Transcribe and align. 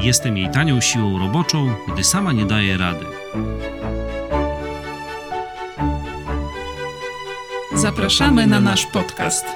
Jestem 0.00 0.36
jej 0.36 0.50
tanią 0.50 0.80
siłą 0.80 1.18
roboczą, 1.18 1.74
gdy 1.92 2.04
sama 2.04 2.32
nie 2.32 2.44
daje 2.46 2.76
rady. 2.76 3.06
Zapraszamy 7.74 8.46
na 8.46 8.60
nasz 8.60 8.86
podcast. 8.86 9.46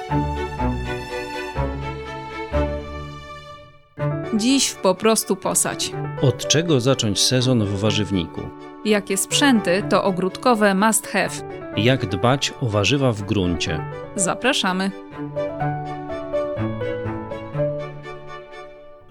Dziś 4.37 4.67
w 4.69 4.75
po 4.75 4.95
prostu 4.95 5.35
posać. 5.35 5.91
Od 6.21 6.47
czego 6.47 6.79
zacząć 6.81 7.19
sezon 7.21 7.65
w 7.65 7.79
warzywniku? 7.79 8.41
Jakie 8.85 9.17
sprzęty 9.17 9.83
to 9.89 10.03
ogródkowe 10.03 10.75
must 10.75 11.07
have? 11.07 11.29
Jak 11.77 12.05
dbać 12.05 12.53
o 12.61 12.65
warzywa 12.65 13.11
w 13.11 13.21
gruncie? 13.21 13.85
Zapraszamy. 14.15 14.91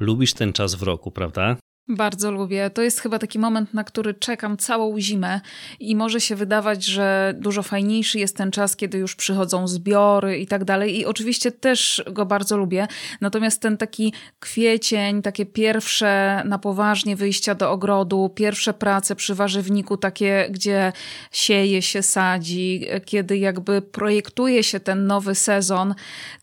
Lubisz 0.01 0.35
ten 0.35 0.53
czas 0.53 0.75
w 0.75 0.83
roku, 0.83 1.11
prawda? 1.11 1.57
Bardzo 1.91 2.31
lubię. 2.31 2.71
To 2.71 2.83
jest 2.83 3.01
chyba 3.01 3.19
taki 3.19 3.39
moment, 3.39 3.75
na 3.75 3.85
który 3.85 4.15
czekam 4.15 4.57
całą 4.57 5.01
zimę 5.01 5.41
i 5.81 5.97
może 5.97 6.21
się 6.21 6.37
wydawać, 6.37 6.85
że 6.85 7.35
dużo 7.39 7.63
fajniejszy 7.63 8.19
jest 8.19 8.37
ten 8.37 8.51
czas, 8.51 8.77
kiedy 8.77 8.99
już 8.99 9.17
przychodzą 9.17 9.69
zbiory 9.69 10.39
i 10.39 10.47
tak 10.47 10.65
dalej. 10.65 10.99
I 10.99 11.07
oczywiście 11.07 11.53
też 11.53 12.03
go 12.13 12.27
bardzo 12.27 12.57
lubię. 12.57 12.87
Natomiast 13.21 13.63
ten 13.63 13.77
taki 13.77 14.13
kwiecień, 14.41 15.23
takie 15.23 15.47
pierwsze 15.47 16.43
na 16.45 16.59
poważnie 16.59 17.17
wyjścia 17.17 17.55
do 17.55 17.71
ogrodu, 17.71 18.31
pierwsze 18.35 18.75
prace 18.75 19.17
przy 19.17 19.35
warzywniku, 19.35 19.97
takie, 19.97 20.49
gdzie 20.51 20.93
sieje 21.33 21.83
się, 21.83 22.03
sadzi, 22.03 22.87
kiedy 23.05 23.39
jakby 23.39 23.83
projektuje 23.83 24.63
się 24.63 24.81
ten 24.81 25.07
nowy 25.07 25.35
sezon, 25.35 25.95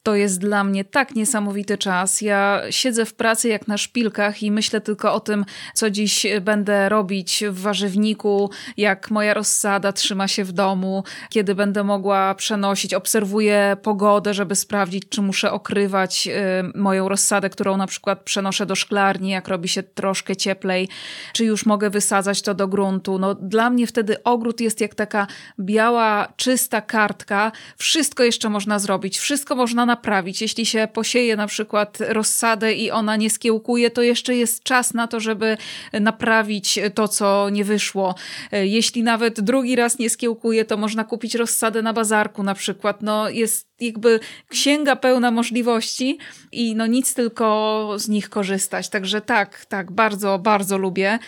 to 0.03 0.15
jest 0.15 0.39
dla 0.39 0.63
mnie 0.63 0.85
tak 0.85 1.15
niesamowity 1.15 1.77
czas. 1.77 2.21
Ja 2.21 2.61
siedzę 2.69 3.05
w 3.05 3.13
pracy 3.13 3.49
jak 3.49 3.67
na 3.67 3.77
szpilkach 3.77 4.43
i 4.43 4.51
myślę 4.51 4.81
tylko 4.81 5.13
o 5.13 5.19
tym, 5.19 5.34
tym, 5.35 5.45
co 5.73 5.89
dziś 5.89 6.25
będę 6.41 6.89
robić 6.89 7.43
w 7.49 7.61
warzywniku, 7.61 8.49
jak 8.77 9.11
moja 9.11 9.33
rozsada 9.33 9.93
trzyma 9.93 10.27
się 10.27 10.43
w 10.43 10.51
domu, 10.51 11.03
kiedy 11.29 11.55
będę 11.55 11.83
mogła 11.83 12.35
przenosić. 12.35 12.93
Obserwuję 12.93 13.77
pogodę, 13.81 14.33
żeby 14.33 14.55
sprawdzić, 14.55 15.03
czy 15.09 15.21
muszę 15.21 15.51
okrywać 15.51 16.27
y, 16.27 16.31
moją 16.79 17.09
rozsadę, 17.09 17.49
którą 17.49 17.77
na 17.77 17.87
przykład 17.87 18.21
przenoszę 18.23 18.65
do 18.65 18.75
szklarni, 18.75 19.29
jak 19.29 19.47
robi 19.47 19.69
się 19.69 19.83
troszkę 19.83 20.35
cieplej, 20.35 20.89
czy 21.33 21.45
już 21.45 21.65
mogę 21.65 21.89
wysadzać 21.89 22.41
to 22.41 22.53
do 22.53 22.67
gruntu. 22.67 23.19
No, 23.19 23.35
dla 23.35 23.69
mnie 23.69 23.87
wtedy 23.87 24.23
ogród 24.23 24.61
jest 24.61 24.81
jak 24.81 24.95
taka 24.95 25.27
biała, 25.59 26.27
czysta 26.35 26.81
kartka. 26.81 27.51
Wszystko 27.77 28.23
jeszcze 28.23 28.49
można 28.49 28.79
zrobić, 28.79 29.17
wszystko 29.17 29.55
można 29.55 29.85
naprawić. 29.85 30.41
Jeśli 30.41 30.65
się 30.65 30.87
posieje 30.93 31.35
na 31.35 31.47
przykład 31.47 31.97
rozsadę 31.99 32.73
i 32.73 32.91
ona 32.91 33.15
nie 33.15 33.29
skiełkuje, 33.29 33.91
to 33.91 34.01
jeszcze 34.01 34.35
jest 34.35 34.63
czas 34.63 34.93
na 34.93 35.07
to, 35.07 35.19
żeby 35.25 35.57
naprawić 35.93 36.79
to, 36.93 37.07
co 37.07 37.49
nie 37.49 37.63
wyszło. 37.65 38.15
Jeśli 38.51 39.03
nawet 39.03 39.41
drugi 39.41 39.75
raz 39.75 39.99
nie 39.99 40.09
skiełkuje, 40.09 40.65
to 40.65 40.77
można 40.77 41.03
kupić 41.03 41.35
rozsadę 41.35 41.81
na 41.81 41.93
bazarku 41.93 42.43
na 42.43 42.53
przykład. 42.53 43.01
No 43.01 43.29
jest 43.29 43.74
jakby 43.79 44.19
księga 44.49 44.95
pełna 44.95 45.31
możliwości 45.31 46.17
i 46.51 46.75
no 46.75 46.87
nic 46.87 47.13
tylko 47.13 47.93
z 47.97 48.07
nich 48.07 48.29
korzystać. 48.29 48.89
Także 48.89 49.21
tak, 49.21 49.65
tak, 49.65 49.91
bardzo, 49.91 50.39
bardzo 50.39 50.77
lubię. 50.77 51.19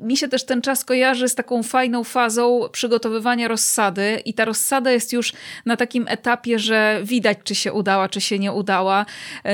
Mi 0.00 0.16
się 0.16 0.28
też 0.28 0.46
ten 0.46 0.62
czas 0.62 0.84
kojarzy 0.84 1.28
z 1.28 1.34
taką 1.34 1.62
fajną 1.62 2.04
fazą 2.04 2.68
przygotowywania 2.72 3.48
rozsady 3.48 4.22
i 4.24 4.34
ta 4.34 4.44
rozsada 4.44 4.90
jest 4.90 5.12
już 5.12 5.32
na 5.66 5.76
takim 5.76 6.04
etapie, 6.08 6.58
że 6.58 7.00
widać, 7.04 7.38
czy 7.44 7.54
się 7.54 7.72
udała, 7.72 8.08
czy 8.08 8.20
się 8.20 8.38
nie 8.38 8.52
udała. 8.52 9.06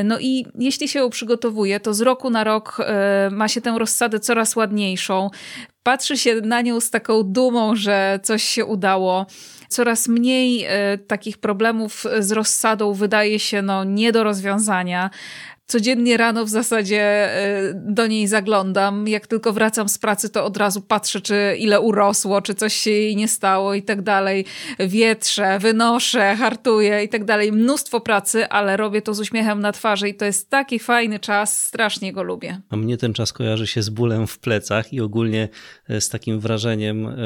No 0.04 0.18
i 0.20 0.46
jeśli 0.58 0.88
się 0.88 0.98
ją 0.98 1.10
przygotowuje, 1.10 1.80
to 1.80 1.94
z 1.94 2.00
roku 2.00 2.30
na 2.30 2.44
rok 2.44 2.76
e, 2.80 3.28
ma 3.32 3.48
się 3.48 3.60
tę 3.60 3.78
rozsadę 3.78 4.20
coraz 4.20 4.56
ładniejszą. 4.56 5.30
Patrzy 5.82 6.16
się 6.16 6.40
na 6.40 6.60
nią 6.60 6.80
z 6.80 6.90
taką 6.90 7.22
dumą, 7.22 7.76
że 7.76 8.20
coś 8.22 8.42
się 8.42 8.64
udało 8.64 9.26
coraz 9.68 10.08
mniej 10.08 10.64
e, 10.64 10.98
takich 10.98 11.38
problemów 11.38 12.04
z 12.18 12.32
rozsadą 12.32 12.92
wydaje 12.92 13.38
się 13.38 13.62
no, 13.62 13.84
nie 13.84 14.12
do 14.12 14.24
rozwiązania. 14.24 15.10
Codziennie 15.70 16.16
rano 16.16 16.44
w 16.44 16.48
zasadzie 16.48 17.02
e, 17.02 17.74
do 17.74 18.06
niej 18.06 18.26
zaglądam. 18.26 19.08
Jak 19.08 19.26
tylko 19.26 19.52
wracam 19.52 19.88
z 19.88 19.98
pracy, 19.98 20.28
to 20.28 20.44
od 20.44 20.56
razu 20.56 20.80
patrzę, 20.80 21.20
czy 21.20 21.56
ile 21.58 21.80
urosło, 21.80 22.42
czy 22.42 22.54
coś 22.54 22.74
się 22.74 22.90
jej 22.90 23.16
nie 23.16 23.28
stało 23.28 23.74
i 23.74 23.82
tak 23.82 24.02
dalej. 24.02 24.44
Wietrzę, 24.78 25.58
wynoszę, 25.58 26.36
hartuję 26.36 27.04
i 27.04 27.08
tak 27.08 27.24
dalej. 27.24 27.52
Mnóstwo 27.52 28.00
pracy, 28.00 28.48
ale 28.48 28.76
robię 28.76 29.02
to 29.02 29.14
z 29.14 29.20
uśmiechem 29.20 29.60
na 29.60 29.72
twarzy 29.72 30.08
i 30.08 30.14
to 30.14 30.24
jest 30.24 30.50
taki 30.50 30.78
fajny 30.78 31.18
czas, 31.18 31.66
strasznie 31.66 32.12
go 32.12 32.22
lubię. 32.22 32.60
A 32.70 32.76
mnie 32.76 32.96
ten 32.96 33.12
czas 33.12 33.32
kojarzy 33.32 33.66
się 33.66 33.82
z 33.82 33.88
bólem 33.88 34.26
w 34.26 34.38
plecach 34.38 34.92
i 34.92 35.00
ogólnie 35.00 35.48
e, 35.88 36.00
z 36.00 36.08
takim 36.08 36.40
wrażeniem, 36.40 37.16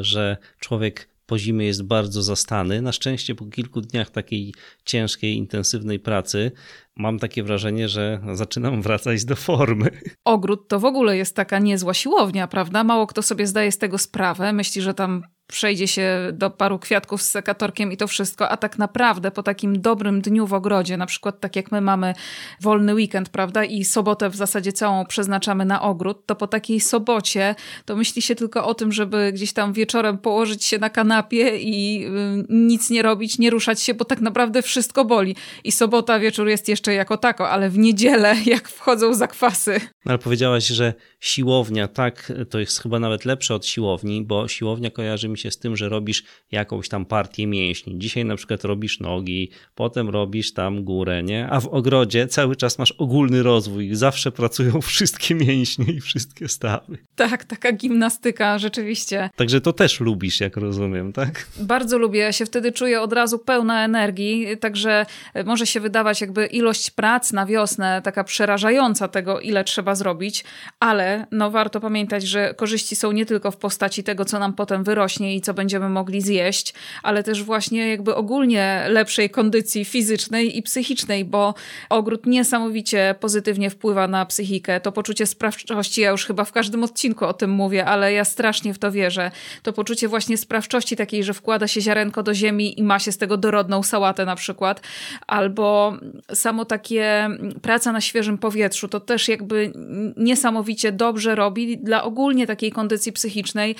że 0.00 0.36
człowiek 0.58 1.11
po 1.32 1.38
zimie 1.38 1.66
jest 1.66 1.82
bardzo 1.82 2.22
zastany. 2.22 2.82
Na 2.82 2.92
szczęście 2.92 3.34
po 3.34 3.46
kilku 3.46 3.80
dniach 3.80 4.10
takiej 4.10 4.54
ciężkiej, 4.84 5.36
intensywnej 5.36 5.98
pracy 5.98 6.52
mam 6.96 7.18
takie 7.18 7.42
wrażenie, 7.42 7.88
że 7.88 8.20
zaczynam 8.32 8.82
wracać 8.82 9.24
do 9.24 9.36
formy. 9.36 9.90
Ogród 10.24 10.68
to 10.68 10.80
w 10.80 10.84
ogóle 10.84 11.16
jest 11.16 11.36
taka 11.36 11.58
niezła 11.58 11.94
siłownia, 11.94 12.46
prawda? 12.48 12.84
Mało 12.84 13.06
kto 13.06 13.22
sobie 13.22 13.46
zdaje 13.46 13.72
z 13.72 13.78
tego 13.78 13.98
sprawę. 13.98 14.52
Myśli, 14.52 14.82
że 14.82 14.94
tam 14.94 15.22
przejdzie 15.46 15.88
się 15.88 16.30
do 16.32 16.50
paru 16.50 16.78
kwiatków 16.78 17.22
z 17.22 17.30
sekatorkiem 17.30 17.92
i 17.92 17.96
to 17.96 18.06
wszystko, 18.06 18.48
a 18.48 18.56
tak 18.56 18.78
naprawdę 18.78 19.30
po 19.30 19.42
takim 19.42 19.80
dobrym 19.80 20.20
dniu 20.20 20.46
w 20.46 20.52
ogrodzie, 20.54 20.96
na 20.96 21.06
przykład 21.06 21.40
tak 21.40 21.56
jak 21.56 21.72
my 21.72 21.80
mamy 21.80 22.14
wolny 22.60 22.94
weekend, 22.94 23.28
prawda, 23.28 23.64
i 23.64 23.84
sobotę 23.84 24.30
w 24.30 24.36
zasadzie 24.36 24.72
całą 24.72 25.06
przeznaczamy 25.06 25.64
na 25.64 25.82
ogród, 25.82 26.26
to 26.26 26.36
po 26.36 26.46
takiej 26.46 26.80
sobocie 26.80 27.54
to 27.84 27.96
myśli 27.96 28.22
się 28.22 28.34
tylko 28.34 28.66
o 28.66 28.74
tym, 28.74 28.92
żeby 28.92 29.32
gdzieś 29.32 29.52
tam 29.52 29.72
wieczorem 29.72 30.18
położyć 30.18 30.64
się 30.64 30.78
na 30.78 30.90
kanapie 30.90 31.58
i 31.58 32.06
y, 32.06 32.46
nic 32.48 32.90
nie 32.90 33.02
robić, 33.02 33.38
nie 33.38 33.50
ruszać 33.50 33.82
się, 33.82 33.94
bo 33.94 34.04
tak 34.04 34.20
naprawdę 34.20 34.62
wszystko 34.62 35.04
boli. 35.04 35.36
I 35.64 35.72
sobota 35.72 36.18
wieczór 36.18 36.48
jest 36.48 36.68
jeszcze 36.68 36.94
jako 36.94 37.16
tako, 37.16 37.50
ale 37.50 37.70
w 37.70 37.78
niedzielę 37.78 38.36
jak 38.46 38.68
wchodzą 38.68 39.14
zakwasy. 39.14 39.80
No 40.04 40.10
ale 40.10 40.18
powiedziałaś, 40.18 40.66
że 40.66 40.94
siłownia, 41.20 41.88
tak, 41.88 42.32
to 42.50 42.58
jest 42.58 42.82
chyba 42.82 42.98
nawet 42.98 43.24
lepsze 43.24 43.54
od 43.54 43.66
siłowni, 43.66 44.24
bo 44.24 44.48
siłownia 44.48 44.90
kojarzy 44.90 45.28
mi 45.32 45.38
się 45.38 45.50
z 45.50 45.58
tym, 45.58 45.76
że 45.76 45.88
robisz 45.88 46.24
jakąś 46.50 46.88
tam 46.88 47.04
partię 47.04 47.46
mięśni. 47.46 47.98
Dzisiaj 47.98 48.24
na 48.24 48.36
przykład 48.36 48.64
robisz 48.64 49.00
nogi, 49.00 49.50
potem 49.74 50.08
robisz 50.08 50.52
tam 50.52 50.84
górę, 50.84 51.22
nie? 51.22 51.48
A 51.50 51.60
w 51.60 51.66
ogrodzie 51.68 52.26
cały 52.26 52.56
czas 52.56 52.78
masz 52.78 52.92
ogólny 52.92 53.42
rozwój. 53.42 53.94
Zawsze 53.94 54.32
pracują 54.32 54.80
wszystkie 54.92 55.34
mięśnie 55.34 55.84
i 55.84 56.00
wszystkie 56.00 56.48
stawy. 56.48 56.98
Tak, 57.16 57.44
taka 57.44 57.72
gimnastyka, 57.72 58.58
rzeczywiście. 58.58 59.30
Także 59.36 59.60
to 59.60 59.72
też 59.72 60.00
lubisz, 60.00 60.40
jak 60.40 60.56
rozumiem, 60.56 61.12
tak? 61.12 61.46
Bardzo 61.60 61.98
lubię. 61.98 62.20
Ja 62.20 62.32
się 62.32 62.46
wtedy 62.46 62.72
czuję 62.72 63.00
od 63.00 63.12
razu 63.12 63.38
pełna 63.38 63.84
energii, 63.84 64.46
także 64.60 65.06
może 65.44 65.66
się 65.66 65.80
wydawać 65.80 66.20
jakby 66.20 66.46
ilość 66.46 66.90
prac 66.90 67.32
na 67.32 67.46
wiosnę 67.46 68.02
taka 68.04 68.24
przerażająca 68.24 69.08
tego, 69.08 69.40
ile 69.40 69.64
trzeba 69.64 69.94
zrobić, 69.94 70.44
ale 70.80 71.26
no 71.30 71.50
warto 71.50 71.80
pamiętać, 71.80 72.22
że 72.22 72.54
korzyści 72.54 72.96
są 72.96 73.12
nie 73.12 73.26
tylko 73.26 73.50
w 73.50 73.56
postaci 73.56 74.04
tego, 74.04 74.24
co 74.24 74.38
nam 74.38 74.52
potem 74.52 74.84
wyrośnie 74.84 75.21
i 75.30 75.40
co 75.40 75.54
będziemy 75.54 75.88
mogli 75.88 76.20
zjeść, 76.20 76.74
ale 77.02 77.22
też 77.22 77.42
właśnie 77.42 77.88
jakby 77.88 78.14
ogólnie 78.14 78.84
lepszej 78.88 79.30
kondycji 79.30 79.84
fizycznej 79.84 80.58
i 80.58 80.62
psychicznej, 80.62 81.24
bo 81.24 81.54
ogród 81.90 82.26
niesamowicie 82.26 83.14
pozytywnie 83.20 83.70
wpływa 83.70 84.08
na 84.08 84.26
psychikę. 84.26 84.80
To 84.80 84.92
poczucie 84.92 85.26
sprawczości, 85.26 86.00
ja 86.00 86.10
już 86.10 86.24
chyba 86.24 86.44
w 86.44 86.52
każdym 86.52 86.84
odcinku 86.84 87.24
o 87.26 87.32
tym 87.32 87.50
mówię, 87.50 87.84
ale 87.84 88.12
ja 88.12 88.24
strasznie 88.24 88.74
w 88.74 88.78
to 88.78 88.92
wierzę. 88.92 89.30
To 89.62 89.72
poczucie 89.72 90.08
właśnie 90.08 90.36
sprawczości 90.36 90.96
takiej, 90.96 91.24
że 91.24 91.34
wkłada 91.34 91.68
się 91.68 91.80
ziarenko 91.80 92.22
do 92.22 92.34
ziemi 92.34 92.80
i 92.80 92.82
ma 92.82 92.98
się 92.98 93.12
z 93.12 93.18
tego 93.18 93.36
dorodną 93.36 93.82
sałatę 93.82 94.24
na 94.24 94.36
przykład, 94.36 94.80
albo 95.26 95.96
samo 96.34 96.64
takie 96.64 97.28
praca 97.62 97.92
na 97.92 98.00
świeżym 98.00 98.38
powietrzu, 98.38 98.88
to 98.88 99.00
też 99.00 99.28
jakby 99.28 99.72
niesamowicie 100.16 100.92
dobrze 100.92 101.34
robi 101.34 101.78
dla 101.78 102.02
ogólnie 102.04 102.46
takiej 102.46 102.72
kondycji 102.72 103.12
psychicznej 103.12 103.76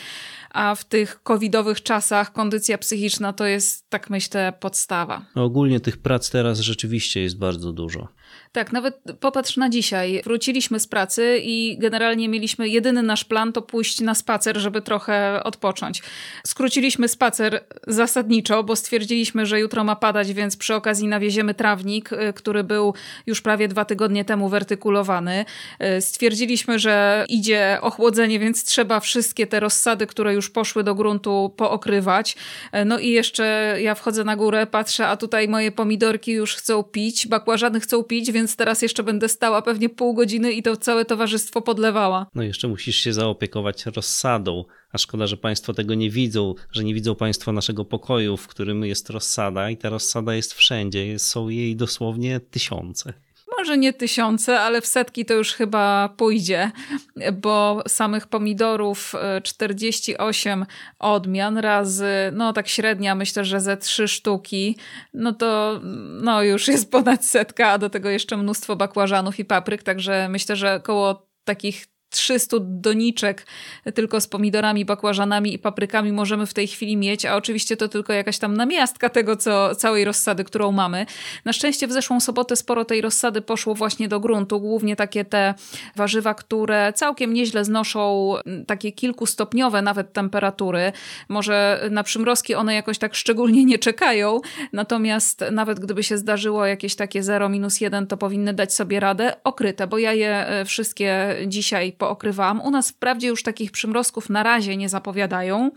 a 0.53 0.75
w 0.75 0.85
tych 0.85 1.23
covidowych 1.23 1.83
czasach 1.83 2.33
kondycja 2.33 2.79
psychiczna 2.79 3.33
to 3.33 3.47
jest, 3.47 3.91
tak 3.91 4.11
myślę, 4.11 4.53
podstawa. 4.61 5.27
No 5.37 5.45
ogólnie 5.45 5.81
tych 5.81 5.97
prac 5.97 6.31
teraz 6.31 6.59
rzeczywiście 6.59 7.21
jest 7.21 7.39
bardzo 7.39 7.73
dużo. 7.73 8.09
Tak, 8.53 8.73
nawet 8.73 9.03
popatrz 9.21 9.57
na 9.57 9.69
dzisiaj. 9.71 10.23
Wróciliśmy 10.25 10.81
z 10.81 10.87
pracy 10.87 11.41
i 11.43 11.77
generalnie 11.79 12.29
mieliśmy 12.29 12.69
jedyny 12.69 13.03
nasz 13.03 13.25
plan 13.25 13.53
to 13.53 13.63
pójść 13.63 14.01
na 14.01 14.15
spacer, 14.15 14.59
żeby 14.59 14.83
trochę 14.83 15.43
odpocząć. 15.45 16.03
Skróciliśmy 16.47 17.09
spacer 17.09 17.65
zasadniczo, 17.87 18.65
bo 18.65 18.77
stwierdziliśmy, 18.77 19.47
że 19.47 19.61
jutro 19.61 19.85
ma 19.85 19.97
padać, 19.97 20.33
więc 20.33 20.57
przy 20.57 20.75
okazji 20.75 21.09
nawieziemy 21.09 21.55
trawnik, 21.55 22.13
y, 22.13 22.33
który 22.33 22.65
był 22.65 22.95
już 23.27 23.41
prawie 23.41 23.69
dwa 23.69 23.85
tygodnie 23.85 24.25
temu 24.25 24.49
wertykulowany. 24.49 25.45
Y, 25.99 26.01
stwierdziliśmy, 26.01 26.79
że 26.79 27.25
idzie 27.29 27.79
ochłodzenie, 27.81 28.39
więc 28.39 28.65
trzeba 28.65 29.01
wszystkie 29.01 29.47
te 29.47 29.61
rozsady, 29.61 30.07
które 30.07 30.35
już 30.35 30.51
poszły 30.51 30.85
do 30.85 30.95
gruntu, 30.95 31.55
pookrywać. 31.57 32.37
Y, 32.77 32.85
no 32.85 32.99
i 32.99 33.09
jeszcze 33.09 33.77
ja 33.81 33.95
wchodzę 33.95 34.25
na 34.25 34.37
górę, 34.37 34.67
patrzę, 34.67 35.09
a 35.09 35.17
tutaj 35.17 35.49
moje 35.49 35.73
pomidorki 35.73 36.33
już 36.33 36.55
chcą 36.55 36.83
pić, 36.83 37.27
bakłażany 37.27 37.81
chcą 37.81 38.03
pić, 38.03 38.33
więc 38.33 38.42
teraz 38.57 38.83
jeszcze 38.83 39.03
będę 39.03 39.29
stała 39.29 39.63
pewnie 39.63 39.89
pół 39.89 40.15
godziny 40.15 40.53
i 40.53 40.63
to 40.63 40.77
całe 40.77 41.05
towarzystwo 41.05 41.63
podlewała. 41.63 42.27
No 42.35 42.43
jeszcze 42.43 42.69
musisz 42.69 42.97
się 42.97 43.13
zaopiekować 43.13 43.87
rozsadą, 43.87 44.65
a 44.93 44.99
szkoda, 44.99 45.27
że 45.27 45.37
Państwo 45.37 45.75
tego 45.75 45.95
nie 45.95 46.11
widzą, 46.11 46.55
że 46.73 46.85
nie 46.85 46.95
widzą 46.95 47.15
Państwo 47.15 47.53
naszego 47.53 47.85
pokoju, 47.85 48.37
w 48.37 48.49
którym 48.49 48.85
jest 48.85 49.11
rozsada 49.11 49.71
i 49.71 49.77
ta 49.77 49.89
rozsada 49.89 50.35
jest 50.35 50.55
wszędzie, 50.55 51.19
są 51.19 51.49
jej 51.49 51.77
dosłownie 51.77 52.41
tysiące 52.41 53.13
może 53.59 53.79
nie 53.79 53.93
tysiące, 53.93 54.61
ale 54.61 54.81
w 54.81 54.87
setki 54.87 55.25
to 55.25 55.35
już 55.35 55.53
chyba 55.53 56.09
pójdzie, 56.17 56.71
bo 57.33 57.83
samych 57.89 58.27
pomidorów 58.27 59.13
48 59.43 60.63
e, 60.63 60.67
odmian 60.99 61.59
razy, 61.59 62.07
no 62.33 62.53
tak 62.53 62.69
średnia 62.69 63.15
myślę, 63.15 63.45
że 63.45 63.61
ze 63.61 63.77
trzy 63.77 64.09
sztuki, 64.09 64.77
no 65.15 65.33
to 65.33 65.81
no 66.23 66.43
już 66.43 66.69
jest 66.69 66.91
ponad 66.93 67.25
setka, 67.25 67.69
a 67.69 67.79
do 67.79 67.91
tego 67.91 68.11
jeszcze 68.11 68.37
mnóstwo 68.37 68.77
bakłażanów 68.77 69.39
i 69.39 69.45
papryk, 69.45 69.83
także 69.83 70.29
myślę, 70.29 70.57
że 70.57 70.81
koło 70.85 71.27
takich 71.45 71.92
300 72.13 72.57
doniczek 72.61 73.47
tylko 73.95 74.21
z 74.21 74.27
pomidorami, 74.27 74.85
bakłażanami 74.85 75.55
i 75.55 75.59
paprykami 75.59 76.13
możemy 76.13 76.47
w 76.47 76.55
tej 76.55 76.67
chwili 76.67 76.97
mieć, 76.97 77.27
a 77.27 77.37
oczywiście 77.37 77.77
to 77.77 77.89
tylko 77.89 78.13
jakaś 78.13 78.39
tam 78.39 78.57
namiastka 78.57 79.09
tego, 79.09 79.37
co 79.37 79.75
całej 79.75 80.05
rozsady, 80.05 80.45
którą 80.45 80.73
mamy. 80.73 81.07
Na 81.45 81.53
szczęście 81.53 81.87
w 81.87 81.93
zeszłą 81.93 82.21
sobotę 82.21 82.57
sporo 82.57 82.85
tej 82.85 83.01
rozsady 83.01 83.43
poszło 83.43 83.75
właśnie 83.75 84.09
do 84.09 84.21
gruntu, 84.21 84.61
głównie 84.61 84.97
takie 84.97 85.25
te 85.25 85.55
warzywa, 85.97 86.35
które 86.35 86.93
całkiem 86.93 87.35
nieźle 87.35 87.65
znoszą 87.65 88.35
takie 88.67 88.93
kilkustopniowe 88.93 89.83
nawet 89.83 90.13
temperatury. 90.13 90.93
Może 91.29 91.89
na 91.91 92.03
przymrozki 92.03 92.55
one 92.55 92.75
jakoś 92.75 92.99
tak 92.99 93.15
szczególnie 93.15 93.65
nie 93.65 93.79
czekają, 93.79 94.41
natomiast 94.73 95.45
nawet 95.53 95.81
gdyby 95.81 96.03
się 96.03 96.19
zdarzyło 96.19 96.67
jakieś 96.67 96.95
takie 96.95 97.23
0, 97.23 97.49
minus 97.49 97.81
1, 97.81 98.07
to 98.07 98.17
powinny 98.17 98.55
dać 98.55 98.75
sobie 98.75 99.01
radę 99.01 99.35
okryte, 99.45 99.87
bo 99.87 99.99
ja 99.99 100.13
je 100.13 100.47
e, 100.47 100.65
wszystkie 100.65 101.37
dzisiaj 101.47 101.93
pookrywałam. 102.03 102.61
U 102.61 102.71
nas 102.71 102.91
wprawdzie 102.91 103.29
już 103.29 103.43
takich 103.43 103.71
przymrozków 103.71 104.31
na 104.31 104.43
razie 104.43 104.77
nie 104.77 104.89
zapowiadają, 104.89 105.71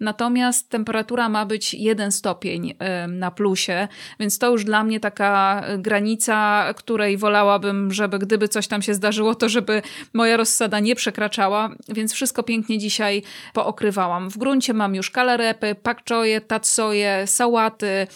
natomiast 0.00 0.68
temperatura 0.68 1.28
ma 1.28 1.46
być 1.46 1.74
1 1.74 2.12
stopień 2.12 2.74
na 3.08 3.30
plusie, 3.30 3.88
więc 4.20 4.38
to 4.38 4.50
już 4.50 4.64
dla 4.64 4.84
mnie 4.84 5.00
taka 5.00 5.64
granica, 5.78 6.66
której 6.76 7.16
wolałabym, 7.16 7.92
żeby 7.92 8.18
gdyby 8.18 8.48
coś 8.48 8.68
tam 8.68 8.82
się 8.82 8.94
zdarzyło, 8.94 9.34
to 9.34 9.48
żeby 9.48 9.82
moja 10.12 10.36
rozsada 10.36 10.80
nie 10.80 10.94
przekraczała, 10.94 11.70
więc 11.88 12.12
wszystko 12.12 12.42
pięknie 12.42 12.78
dzisiaj 12.78 13.22
pookrywałam. 13.52 14.30
W 14.30 14.38
gruncie 14.38 14.74
mam 14.74 14.94
już 14.94 15.10
kalarepy, 15.10 15.74
pakczoje, 15.74 16.40
tatsoje, 16.40 17.26
sałaty, 17.26 18.06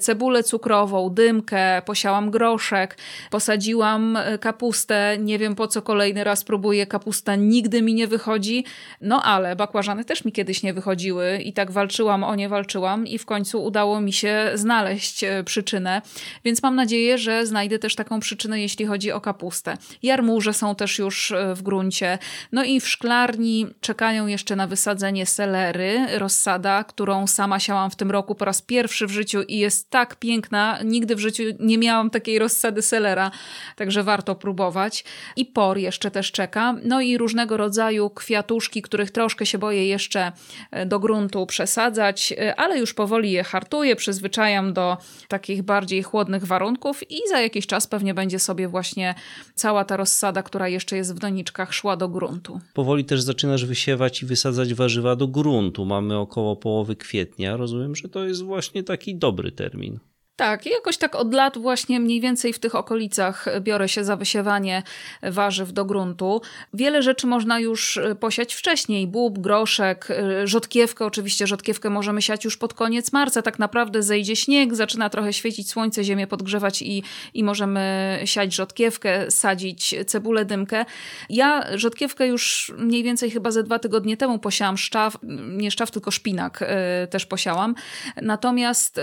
cebulę 0.00 0.42
cukrową, 0.42 1.10
dymkę, 1.10 1.82
posiałam 1.86 2.30
groszek, 2.30 2.98
posadziłam 3.30 4.18
kapustę, 4.40 5.16
nie 5.18 5.38
wiem 5.38 5.54
po 5.54 5.68
co 5.68 5.82
kolejny 5.82 6.24
raz 6.24 6.44
próbuję 6.44 6.86
kapustę 6.86 7.03
kapusta 7.04 7.36
nigdy 7.36 7.82
mi 7.82 7.94
nie 7.94 8.06
wychodzi, 8.06 8.64
no 9.00 9.22
ale 9.22 9.56
bakłażany 9.56 10.04
też 10.04 10.24
mi 10.24 10.32
kiedyś 10.32 10.62
nie 10.62 10.74
wychodziły 10.74 11.38
i 11.44 11.52
tak 11.52 11.70
walczyłam 11.70 12.24
o 12.24 12.34
nie 12.34 12.48
walczyłam 12.48 13.06
i 13.06 13.18
w 13.18 13.26
końcu 13.26 13.64
udało 13.64 14.00
mi 14.00 14.12
się 14.12 14.50
znaleźć 14.54 15.24
e, 15.24 15.44
przyczynę, 15.44 16.02
więc 16.44 16.62
mam 16.62 16.76
nadzieję, 16.76 17.18
że 17.18 17.46
znajdę 17.46 17.78
też 17.78 17.94
taką 17.94 18.20
przyczynę, 18.20 18.60
jeśli 18.60 18.86
chodzi 18.86 19.12
o 19.12 19.20
kapustę. 19.20 19.76
Jarmuże 20.02 20.52
są 20.54 20.74
też 20.74 20.98
już 20.98 21.32
e, 21.32 21.54
w 21.54 21.62
gruncie, 21.62 22.18
no 22.52 22.64
i 22.64 22.80
w 22.80 22.88
szklarni 22.88 23.66
czekają 23.80 24.26
jeszcze 24.26 24.56
na 24.56 24.66
wysadzenie 24.66 25.26
selery, 25.26 26.18
rozsada, 26.18 26.84
którą 26.84 27.26
sama 27.26 27.60
siałam 27.60 27.90
w 27.90 27.96
tym 27.96 28.10
roku 28.10 28.34
po 28.34 28.44
raz 28.44 28.62
pierwszy 28.62 29.06
w 29.06 29.10
życiu 29.10 29.42
i 29.42 29.58
jest 29.58 29.90
tak 29.90 30.16
piękna, 30.16 30.78
nigdy 30.84 31.16
w 31.16 31.18
życiu 31.18 31.42
nie 31.60 31.78
miałam 31.78 32.10
takiej 32.10 32.38
rozsady 32.38 32.82
selera, 32.82 33.30
także 33.76 34.02
warto 34.02 34.34
próbować. 34.34 35.04
I 35.36 35.46
por 35.46 35.78
jeszcze 35.78 36.10
też 36.10 36.32
czeka. 36.32 36.74
No 36.84 36.93
i 37.00 37.18
różnego 37.18 37.56
rodzaju 37.56 38.10
kwiatuszki, 38.10 38.82
których 38.82 39.10
troszkę 39.10 39.46
się 39.46 39.58
boję 39.58 39.86
jeszcze 39.86 40.32
e, 40.70 40.86
do 40.86 41.00
gruntu 41.00 41.46
przesadzać, 41.46 42.32
e, 42.32 42.56
ale 42.56 42.78
już 42.78 42.94
powoli 42.94 43.32
je 43.32 43.44
hartuję, 43.44 43.96
przyzwyczajam 43.96 44.72
do 44.72 44.96
takich 45.28 45.62
bardziej 45.62 46.02
chłodnych 46.02 46.44
warunków 46.44 47.10
i 47.10 47.18
za 47.28 47.40
jakiś 47.40 47.66
czas 47.66 47.86
pewnie 47.86 48.14
będzie 48.14 48.38
sobie 48.38 48.68
właśnie 48.68 49.14
cała 49.54 49.84
ta 49.84 49.96
rozsada, 49.96 50.42
która 50.42 50.68
jeszcze 50.68 50.96
jest 50.96 51.14
w 51.14 51.18
doniczkach, 51.18 51.74
szła 51.74 51.96
do 51.96 52.08
gruntu. 52.08 52.60
Powoli 52.74 53.04
też 53.04 53.22
zaczynasz 53.22 53.66
wysiewać 53.66 54.22
i 54.22 54.26
wysadzać 54.26 54.74
warzywa 54.74 55.16
do 55.16 55.28
gruntu. 55.28 55.84
Mamy 55.84 56.18
około 56.18 56.56
połowy 56.56 56.96
kwietnia. 56.96 57.56
Rozumiem, 57.56 57.96
że 57.96 58.08
to 58.08 58.24
jest 58.24 58.42
właśnie 58.42 58.82
taki 58.82 59.16
dobry 59.16 59.52
termin. 59.52 59.98
Tak, 60.36 60.66
jakoś 60.66 60.96
tak 60.96 61.14
od 61.14 61.34
lat 61.34 61.58
właśnie 61.58 62.00
mniej 62.00 62.20
więcej 62.20 62.52
w 62.52 62.58
tych 62.58 62.74
okolicach 62.74 63.46
biorę 63.60 63.88
się 63.88 64.04
za 64.04 64.16
wysiewanie 64.16 64.82
warzyw 65.22 65.72
do 65.72 65.84
gruntu. 65.84 66.40
Wiele 66.72 67.02
rzeczy 67.02 67.26
można 67.26 67.60
już 67.60 67.96
y, 67.96 68.16
posiać 68.20 68.54
wcześniej. 68.54 69.06
Bób, 69.06 69.38
groszek, 69.38 70.08
y, 70.10 70.46
rzodkiewkę. 70.46 71.06
Oczywiście 71.06 71.46
rzodkiewkę 71.46 71.90
możemy 71.90 72.22
siać 72.22 72.44
już 72.44 72.56
pod 72.56 72.74
koniec 72.74 73.12
marca. 73.12 73.42
Tak 73.42 73.58
naprawdę 73.58 74.02
zejdzie 74.02 74.36
śnieg, 74.36 74.74
zaczyna 74.74 75.10
trochę 75.10 75.32
świecić 75.32 75.70
słońce, 75.70 76.04
ziemię 76.04 76.26
podgrzewać 76.26 76.82
i, 76.82 77.02
i 77.34 77.44
możemy 77.44 78.20
siać 78.24 78.54
rzodkiewkę, 78.54 79.30
sadzić 79.30 79.94
cebulę, 80.06 80.44
dymkę. 80.44 80.84
Ja 81.30 81.78
rzodkiewkę 81.78 82.26
już 82.26 82.72
mniej 82.78 83.02
więcej 83.02 83.30
chyba 83.30 83.50
ze 83.50 83.62
dwa 83.62 83.78
tygodnie 83.78 84.16
temu 84.16 84.38
posiałam 84.38 84.78
szczaw, 84.78 85.16
nie 85.48 85.70
szczaw, 85.70 85.90
tylko 85.90 86.10
szpinak 86.10 86.62
y, 86.62 86.66
też 87.06 87.26
posiałam. 87.26 87.74
Natomiast 88.22 89.00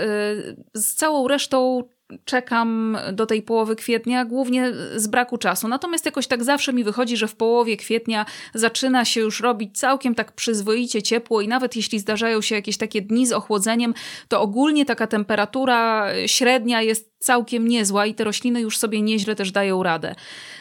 z 0.74 0.94
całą 0.94 1.21
resztą 1.28 1.84
czekam 2.24 2.98
do 3.12 3.26
tej 3.26 3.42
połowy 3.42 3.76
kwietnia, 3.76 4.24
głównie 4.24 4.72
z 4.96 5.06
braku 5.06 5.38
czasu. 5.38 5.68
Natomiast 5.68 6.06
jakoś 6.06 6.26
tak 6.26 6.44
zawsze 6.44 6.72
mi 6.72 6.84
wychodzi, 6.84 7.16
że 7.16 7.28
w 7.28 7.36
połowie 7.36 7.76
kwietnia 7.76 8.26
zaczyna 8.54 9.04
się 9.04 9.20
już 9.20 9.40
robić 9.40 9.78
całkiem 9.78 10.14
tak 10.14 10.32
przyzwoicie 10.32 11.02
ciepło 11.02 11.40
i 11.40 11.48
nawet 11.48 11.76
jeśli 11.76 11.98
zdarzają 11.98 12.40
się 12.40 12.54
jakieś 12.54 12.76
takie 12.76 13.02
dni 13.02 13.26
z 13.26 13.32
ochłodzeniem, 13.32 13.94
to 14.28 14.40
ogólnie 14.40 14.84
taka 14.84 15.06
temperatura 15.06 16.08
średnia 16.26 16.82
jest 16.82 17.11
całkiem 17.22 17.68
niezła 17.68 18.06
i 18.06 18.14
te 18.14 18.24
rośliny 18.24 18.60
już 18.60 18.78
sobie 18.78 19.02
nieźle 19.02 19.34
też 19.34 19.52
dają 19.52 19.82
radę. 19.82 20.14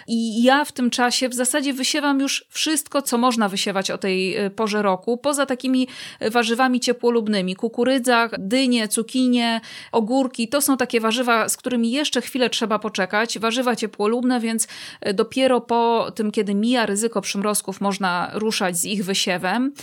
I 0.08 0.44
ja 0.44 0.66
w 0.66 0.72
tym 0.72 0.90
czasie 0.90 1.30
w 1.30 1.34
zasadzie 1.34 1.74
wysiewam 1.74 2.20
już 2.20 2.46
wszystko, 2.50 3.02
co 3.02 3.18
można 3.18 3.50
wysiewać 3.50 3.92
o 3.92 3.98
tej 3.98 4.46
y, 4.46 4.50
porze 4.50 4.82
roku, 4.82 5.18
poza 5.18 5.46
takimi 5.46 5.88
warzywami 6.32 6.80
ciepłolubnymi. 6.80 7.56
Kukurydza, 7.56 8.30
dynie, 8.38 8.88
cukinie, 8.88 9.62
ogórki, 9.92 10.48
to 10.48 10.62
są 10.62 10.78
takie 10.78 11.00
warzywa, 11.00 11.50
z 11.50 11.58
którymi 11.58 11.92
jeszcze 11.92 12.22
chwilę 12.22 12.50
trzeba 12.50 12.80
poczekać. 12.80 13.40
Warzywa 13.40 13.76
ciepłolubne, 13.76 14.40
więc 14.40 14.68
y, 15.08 15.14
dopiero 15.14 15.62
po 15.62 16.12
tym, 16.16 16.32
kiedy 16.32 16.56
mija 16.56 16.86
ryzyko 16.86 17.22
przymrozków, 17.22 17.82
można 17.82 18.32
ruszać 18.34 18.78
z 18.78 18.86
ich 18.86 19.06
wysiewem. 19.06 19.74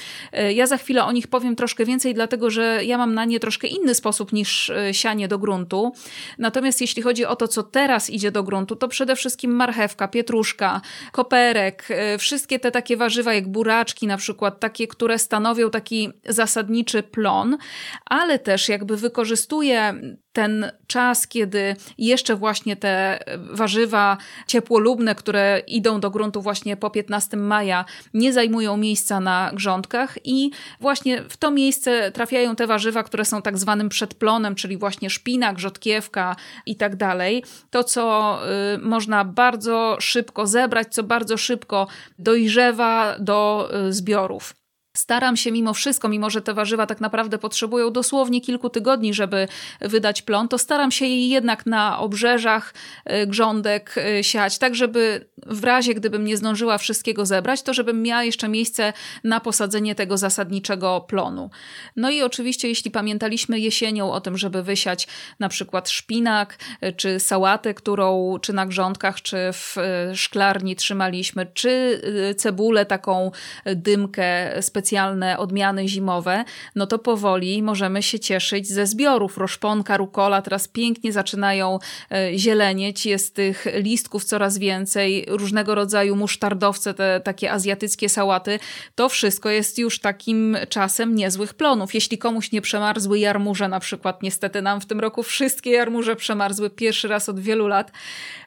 Ja 0.55 0.67
za 0.67 0.77
chwilę 0.77 1.05
o 1.05 1.13
nich 1.13 1.29
powiem 1.29 1.57
troszkę 1.57 1.85
więcej, 1.85 2.15
dlatego 2.15 2.51
że 2.51 2.85
ja 2.85 2.99
mam 2.99 3.15
na 3.15 3.25
nie 3.25 3.41
troszkę 3.41 3.67
inny 3.67 3.95
sposób 3.95 4.33
niż 4.33 4.73
sianie 4.93 5.29
do 5.29 5.39
gruntu. 5.39 5.93
Natomiast 6.39 6.68
jeśli 6.81 7.03
chodzi 7.03 7.25
o 7.25 7.37
to, 7.37 7.49
co 7.49 7.63
teraz 7.63 8.11
idzie 8.11 8.31
do 8.31 8.43
gruntu, 8.43 8.77
to 8.77 8.89
przede 8.89 9.17
wszystkim 9.17 9.51
marchewka, 9.51 10.09
pietruszka, 10.09 10.81
koperek, 11.13 11.85
e, 11.91 12.19
wszystkie 12.19 12.59
te 12.59 12.71
takie 12.71 12.97
warzywa 12.97 13.35
jak 13.35 13.49
buraczki 13.49 14.07
na 14.07 14.17
przykład, 14.17 14.61
takie, 14.61 14.87
które 14.87 15.19
stanowią 15.19 15.71
taki 15.71 16.13
zasadniczy 16.27 17.03
plon, 17.03 17.59
ale 18.05 18.39
też 18.39 18.69
jakby 18.69 18.97
wykorzystuje 18.97 19.95
ten 20.39 20.73
czas, 20.87 21.27
kiedy 21.27 21.77
jeszcze 21.99 22.37
właśnie 22.37 22.77
te 22.77 23.19
warzywa 23.51 24.17
ciepłolubne, 24.47 25.15
które 25.15 25.63
idą 25.67 26.01
do 26.01 26.11
gruntu 26.11 26.43
właśnie 26.43 26.77
po 26.77 26.91
15 26.91 27.37
maja, 27.37 27.85
nie 28.15 28.33
zajmują 28.33 28.77
miejsca 28.77 29.21
na 29.21 29.51
grządkach 29.55 30.19
i 30.25 30.51
właśnie 30.81 31.23
w 31.29 31.37
to 31.37 31.51
miejsce 31.51 32.13
trafiają 32.13 32.57
te 32.57 32.67
warzywa, 32.67 33.03
które 33.03 33.25
są 33.25 33.43
tak 33.43 33.59
zwanym 33.59 33.89
przedplonem, 33.89 34.55
czyli 34.55 34.77
właśnie 34.77 35.11
szpinak, 35.11 35.59
rzodkiewka 35.59 36.37
i 36.67 36.77
tak 36.77 36.97
dalej. 36.97 37.45
To, 37.71 37.85
co 37.85 38.39
y, 38.75 38.79
można 38.79 39.25
bardzo 39.25 39.97
szybko 40.01 40.47
zebrać, 40.47 40.89
co 40.91 41.03
bardzo 41.03 41.37
szybko 41.37 41.87
dojrzewa 42.19 43.17
do 43.19 43.71
y, 43.89 43.93
zbiorów. 43.93 44.58
Staram 44.99 45.37
się 45.37 45.53
mimo 45.53 45.75
wszystko, 45.75 46.09
mimo 46.09 46.31
że 46.31 46.43
te 46.43 46.55
warzywa 46.55 46.87
tak 46.87 47.01
naprawdę 47.01 47.39
potrzebują 47.39 47.91
dosłownie 47.91 48.41
kilku 48.41 48.71
tygodni, 48.71 49.15
żeby 49.15 49.49
wydać 49.81 50.23
plon, 50.23 50.49
to 50.49 50.59
staram 50.59 50.91
się 50.91 51.07
je 51.07 51.29
jednak 51.29 51.67
na 51.67 51.99
obrzeżach 51.99 52.75
y, 53.23 53.27
grządek 53.27 53.95
y, 54.19 54.25
siać, 54.25 54.59
tak 54.59 54.75
żeby 54.75 55.29
w 55.47 55.65
razie 55.65 55.95
gdybym 55.95 56.25
nie 56.25 56.37
zdążyła 56.37 56.79
wszystkiego 56.79 57.27
zebrać, 57.27 57.63
to 57.63 57.75
żebym 57.75 58.03
miała 58.03 58.25
jeszcze 58.25 58.49
miejsce 58.49 58.93
na 59.25 59.41
posadzenie 59.41 59.95
tego 59.95 60.19
zasadniczego 60.19 61.01
plonu. 61.01 61.51
No 61.97 62.11
i 62.11 62.23
oczywiście, 62.23 62.69
jeśli 62.69 62.91
pamiętaliśmy 62.91 63.61
jesienią 63.61 64.13
o 64.13 64.21
tym, 64.21 64.39
żeby 64.39 64.63
wysiać 64.63 65.09
na 65.41 65.49
przykład 65.49 65.91
szpinak, 65.91 66.59
y, 66.85 66.93
czy 66.93 67.21
sałatę, 67.21 67.75
którą 67.75 68.39
czy 68.43 68.53
na 68.53 68.67
grządkach, 68.67 69.23
czy 69.23 69.37
w 69.53 69.77
szklarni 70.15 70.77
trzymaliśmy, 70.77 71.47
czy 71.55 72.01
cebulę, 72.37 72.87
taką 72.87 73.31
dymkę 73.65 74.63
specjalną, 74.63 74.88
specjalne 74.89 75.39
odmiany 75.39 75.89
zimowe, 75.89 76.45
no 76.75 76.87
to 76.87 76.99
powoli 76.99 77.63
możemy 77.63 78.03
się 78.03 78.19
cieszyć 78.19 78.69
ze 78.69 78.87
zbiorów. 78.87 79.39
Roszponka, 79.39 79.97
rukola 79.97 80.43
teraz 80.43 80.69
pięknie 80.69 81.13
zaczynają 81.13 81.79
e, 82.13 82.39
zielenieć, 82.39 83.07
jest 83.07 83.35
tych 83.35 83.67
listków 83.75 84.25
coraz 84.25 84.59
więcej, 84.59 85.25
różnego 85.29 85.75
rodzaju 85.75 86.17
musztardowce, 86.17 86.95
te 86.95 87.21
takie 87.25 87.53
azjatyckie 87.53 88.09
sałaty. 88.09 88.59
To 88.95 89.09
wszystko 89.09 89.51
jest 89.51 89.79
już 89.79 90.01
takim 90.01 90.57
czasem 90.69 91.15
niezłych 91.15 91.55
plonów. 91.55 91.95
Jeśli 91.95 92.19
komuś 92.19 92.53
nie 92.53 92.61
przemarzły 92.61 93.19
jarmuże 93.19 93.69
na 93.69 93.81
przykład, 93.81 94.23
niestety 94.23 94.63
nam 94.63 94.81
w 94.81 94.87
tym 94.87 95.01
roku 95.01 95.23
wszystkie 95.23 95.71
jarmuże 95.71 96.17
przemarzły 96.17 96.71
pierwszy 96.71 97.09
raz 97.09 97.29
od 97.29 97.41
wielu 97.41 97.67
lat, 97.67 97.93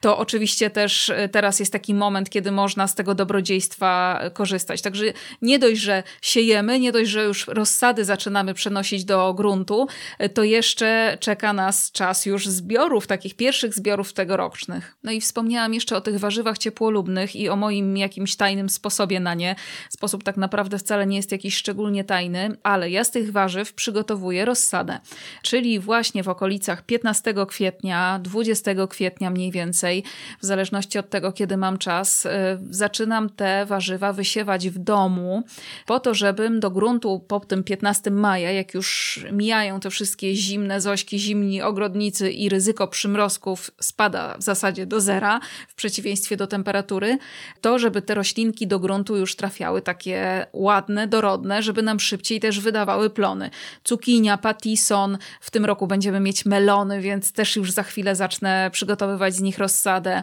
to 0.00 0.18
oczywiście 0.18 0.70
też 0.70 1.10
e, 1.10 1.28
teraz 1.28 1.60
jest 1.60 1.72
taki 1.72 1.94
moment, 1.94 2.30
kiedy 2.30 2.50
można 2.50 2.88
z 2.88 2.94
tego 2.94 3.14
dobrodziejstwa 3.14 4.20
korzystać. 4.34 4.82
Także 4.82 5.04
nie 5.42 5.58
dość, 5.58 5.80
że 5.80 6.02
siejemy, 6.32 6.80
nie 6.80 6.92
dość, 6.92 7.10
że 7.10 7.24
już 7.24 7.46
rozsady 7.46 8.04
zaczynamy 8.04 8.54
przenosić 8.54 9.04
do 9.04 9.34
gruntu, 9.34 9.86
to 10.34 10.44
jeszcze 10.44 11.16
czeka 11.20 11.52
nas 11.52 11.92
czas 11.92 12.26
już 12.26 12.46
zbiorów, 12.46 13.06
takich 13.06 13.34
pierwszych 13.34 13.74
zbiorów 13.74 14.12
tegorocznych. 14.12 14.96
No 15.02 15.12
i 15.12 15.20
wspomniałam 15.20 15.74
jeszcze 15.74 15.96
o 15.96 16.00
tych 16.00 16.18
warzywach 16.18 16.58
ciepłolubnych 16.58 17.36
i 17.36 17.48
o 17.48 17.56
moim 17.56 17.96
jakimś 17.96 18.36
tajnym 18.36 18.68
sposobie 18.68 19.20
na 19.20 19.34
nie. 19.34 19.56
Sposób 19.88 20.24
tak 20.24 20.36
naprawdę 20.36 20.78
wcale 20.78 21.06
nie 21.06 21.16
jest 21.16 21.32
jakiś 21.32 21.56
szczególnie 21.56 22.04
tajny, 22.04 22.56
ale 22.62 22.90
ja 22.90 23.04
z 23.04 23.10
tych 23.10 23.32
warzyw 23.32 23.74
przygotowuję 23.74 24.44
rozsadę. 24.44 25.00
Czyli 25.42 25.80
właśnie 25.80 26.22
w 26.22 26.28
okolicach 26.28 26.82
15 26.82 27.34
kwietnia, 27.48 28.20
20 28.22 28.86
kwietnia 28.90 29.30
mniej 29.30 29.50
więcej, 29.50 30.04
w 30.40 30.46
zależności 30.46 30.98
od 30.98 31.10
tego, 31.10 31.32
kiedy 31.32 31.56
mam 31.56 31.78
czas, 31.78 32.26
y, 32.26 32.30
zaczynam 32.70 33.30
te 33.30 33.66
warzywa 33.66 34.12
wysiewać 34.12 34.70
w 34.70 34.78
domu 34.78 35.42
po 35.86 36.00
to, 36.00 36.11
żebym 36.14 36.60
do 36.60 36.70
gruntu 36.70 37.24
po 37.28 37.40
tym 37.40 37.64
15 37.64 38.10
maja, 38.10 38.50
jak 38.50 38.74
już 38.74 39.20
mijają 39.32 39.80
te 39.80 39.90
wszystkie 39.90 40.34
zimne 40.34 40.80
zośki, 40.80 41.18
zimni 41.18 41.62
ogrodnicy 41.62 42.30
i 42.30 42.48
ryzyko 42.48 42.88
przymrozków 42.88 43.70
spada 43.80 44.36
w 44.38 44.42
zasadzie 44.42 44.86
do 44.86 45.00
zera, 45.00 45.40
w 45.68 45.74
przeciwieństwie 45.74 46.36
do 46.36 46.46
temperatury, 46.46 47.18
to 47.60 47.78
żeby 47.78 48.02
te 48.02 48.14
roślinki 48.14 48.66
do 48.66 48.78
gruntu 48.78 49.16
już 49.16 49.36
trafiały 49.36 49.82
takie 49.82 50.46
ładne, 50.52 51.06
dorodne, 51.06 51.62
żeby 51.62 51.82
nam 51.82 52.00
szybciej 52.00 52.40
też 52.40 52.60
wydawały 52.60 53.10
plony. 53.10 53.50
Cukinia, 53.84 54.38
patison, 54.38 55.18
w 55.40 55.50
tym 55.50 55.64
roku 55.64 55.86
będziemy 55.86 56.20
mieć 56.20 56.44
melony, 56.46 57.00
więc 57.00 57.32
też 57.32 57.56
już 57.56 57.70
za 57.70 57.82
chwilę 57.82 58.16
zacznę 58.16 58.70
przygotowywać 58.72 59.34
z 59.34 59.40
nich 59.40 59.58
rozsadę. 59.58 60.22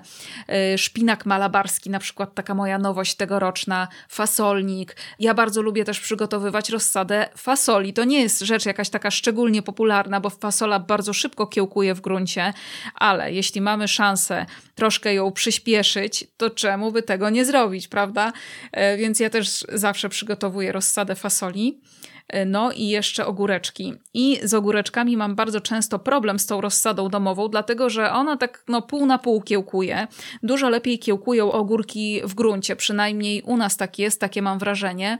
Y, 0.74 0.78
szpinak 0.78 1.26
malabarski, 1.26 1.90
na 1.90 2.00
przykład 2.00 2.34
taka 2.34 2.54
moja 2.54 2.78
nowość 2.78 3.16
tegoroczna, 3.16 3.88
fasolnik. 4.10 4.96
Ja 5.20 5.34
bardzo 5.34 5.62
lubię 5.62 5.79
też 5.86 6.00
przygotowywać 6.00 6.70
rozsadę 6.70 7.30
fasoli. 7.38 7.94
To 7.94 8.04
nie 8.04 8.22
jest 8.22 8.40
rzecz 8.40 8.66
jakaś 8.66 8.90
taka 8.90 9.12
szczególnie 9.12 9.62
popularna, 9.62 10.20
bo 10.20 10.30
fasola 10.30 10.80
bardzo 10.80 11.14
szybko 11.14 11.48
kiełkuje 11.48 11.94
w 11.96 12.02
gruncie, 12.02 12.54
ale 12.96 13.34
jeśli 13.34 13.62
mamy 13.62 13.88
szansę 13.88 14.46
troszkę 14.76 15.14
ją 15.14 15.32
przyspieszyć, 15.32 16.28
to 16.38 16.50
czemu 16.50 16.92
by 16.92 17.04
tego 17.04 17.30
nie 17.30 17.46
zrobić, 17.46 17.88
prawda? 17.88 18.34
E, 18.72 18.98
więc 18.98 19.20
ja 19.20 19.30
też 19.30 19.66
zawsze 19.74 20.10
przygotowuję 20.10 20.72
rozsadę 20.72 21.16
fasoli. 21.16 21.80
E, 22.30 22.46
no 22.46 22.72
i 22.72 22.88
jeszcze 22.88 23.26
ogóreczki. 23.26 23.94
I 24.14 24.40
z 24.44 24.54
ogóreczkami 24.54 25.18
mam 25.18 25.36
bardzo 25.36 25.62
często 25.62 26.00
problem 26.00 26.40
z 26.40 26.46
tą 26.46 26.62
rozsadą 26.62 27.10
domową, 27.10 27.48
dlatego 27.48 27.90
że 27.90 28.12
ona 28.12 28.38
tak 28.38 28.64
no, 28.68 28.82
pół 28.82 29.06
na 29.06 29.18
pół 29.18 29.42
kiełkuje. 29.42 30.08
Dużo 30.44 30.70
lepiej 30.70 31.00
kiełkują 31.00 31.52
ogórki 31.52 32.22
w 32.24 32.34
gruncie, 32.34 32.76
przynajmniej 32.76 33.42
u 33.42 33.58
nas 33.58 33.78
tak 33.78 34.00
jest, 34.00 34.22
takie 34.22 34.42
mam 34.42 34.60
wrażenie. 34.60 35.18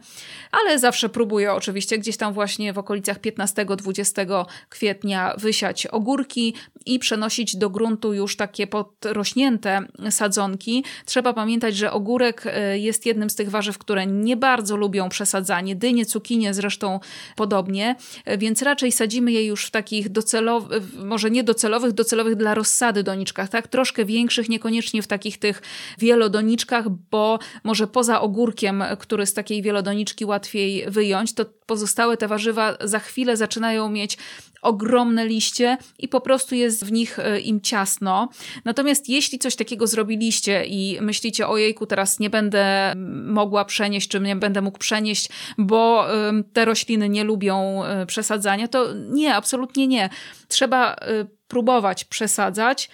Ale 0.52 0.80
zawsze 0.80 1.10
próbuję 1.10 1.54
oczywiście 1.54 1.98
gdzieś 1.98 2.18
tam 2.18 2.34
właśnie 2.34 2.74
w 2.74 2.78
okolicach 2.78 3.20
15-20 3.20 4.46
kwietnia 4.70 5.34
wysiać 5.38 5.88
ogórki 5.88 6.54
i 6.86 7.00
przenosić 7.00 7.56
do 7.56 7.70
gruntu 7.70 8.14
już 8.14 8.36
takie 8.38 8.68
podrośnięte 8.68 9.82
sadzonki. 10.10 10.84
Trzeba 11.06 11.34
pamiętać, 11.34 11.76
że 11.76 11.92
ogórek 11.92 12.44
e, 12.46 12.80
jest 12.80 13.06
jednym 13.06 13.30
z 13.30 13.36
tych 13.36 13.50
warzyw, 13.50 13.78
które 13.78 14.06
nie 14.06 14.38
bardzo 14.38 14.78
lubią 14.78 15.10
przesadzanie. 15.10 15.76
Dynie, 15.76 16.06
cukinie 16.06 16.54
zresztą 16.54 16.99
podobnie, 17.36 17.96
więc 18.38 18.62
raczej 18.62 18.92
sadzimy 18.92 19.32
je 19.32 19.46
już 19.46 19.66
w 19.66 19.72
takich 19.72 20.10
docelowych, 20.10 20.84
może 20.96 21.32
nie 21.32 21.44
docelowych, 21.44 21.92
docelowych 21.92 22.36
dla 22.36 22.54
rozsady 22.54 23.04
doniczkach, 23.04 23.50
tak? 23.50 23.68
Troszkę 23.68 24.06
większych, 24.06 24.50
niekoniecznie 24.50 25.02
w 25.02 25.08
takich 25.08 25.38
tych 25.38 25.62
wielodoniczkach, 25.98 26.90
bo 26.90 27.40
może 27.64 27.88
poza 27.88 28.22
ogórkiem, 28.22 28.84
który 29.00 29.26
z 29.26 29.34
takiej 29.34 29.62
wielodoniczki 29.62 30.26
łatwiej 30.26 30.86
wyjąć, 30.88 31.34
to 31.34 31.46
pozostałe 31.66 32.18
te 32.18 32.28
warzywa 32.28 32.78
za 32.84 33.00
chwilę 33.00 33.38
zaczynają 33.38 33.90
mieć 33.90 34.18
ogromne 34.62 35.26
liście 35.26 35.78
i 36.00 36.08
po 36.08 36.22
prostu 36.22 36.56
jest 36.56 36.86
w 36.86 36.92
nich 36.92 37.20
e, 37.20 37.40
im 37.40 37.62
ciasno. 37.62 38.30
Natomiast 38.66 39.10
jeśli 39.10 39.40
coś 39.40 39.56
takiego 39.56 39.88
zrobiliście 39.88 40.66
i 40.66 40.98
myślicie, 41.02 41.48
ojejku, 41.48 41.86
teraz 41.86 42.20
nie 42.20 42.30
będę 42.30 42.94
mogła 43.26 43.66
przenieść, 43.66 44.08
czy 44.08 44.20
nie 44.20 44.36
będę 44.36 44.62
mógł 44.62 44.78
przenieść, 44.78 45.30
bo 45.58 46.06
te 46.54 46.66
rośliny 46.66 47.10
nie 47.10 47.24
lubią 47.24 47.84
e, 47.84 48.06
przesadzania, 48.06 48.68
to 48.68 48.94
nie, 48.94 49.36
absolutnie 49.36 49.88
nie. 49.88 50.10
Trzeba 50.48 50.94
e, 50.94 51.39
próbować 51.50 52.06
przesadzać, 52.06 52.90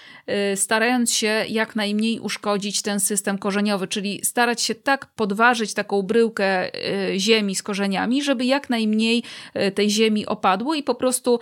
y, 0.53 0.57
starając 0.57 1.13
się 1.13 1.45
jak 1.49 1.75
najmniej 1.75 2.19
uszkodzić 2.19 2.81
ten 2.81 2.99
system 2.99 3.37
korzeniowy, 3.37 3.87
czyli 3.87 4.25
starać 4.25 4.61
się 4.61 4.75
tak 4.75 5.05
podważyć 5.15 5.73
taką 5.73 6.01
bryłkę 6.01 6.75
y, 7.13 7.19
ziemi 7.19 7.55
z 7.55 7.63
korzeniami, 7.63 8.23
żeby 8.23 8.45
jak 8.45 8.69
najmniej 8.69 9.23
y, 9.55 9.71
tej 9.71 9.89
ziemi 9.89 10.25
opadło 10.25 10.73
i 10.75 10.83
po 10.83 10.95
prostu 10.95 11.39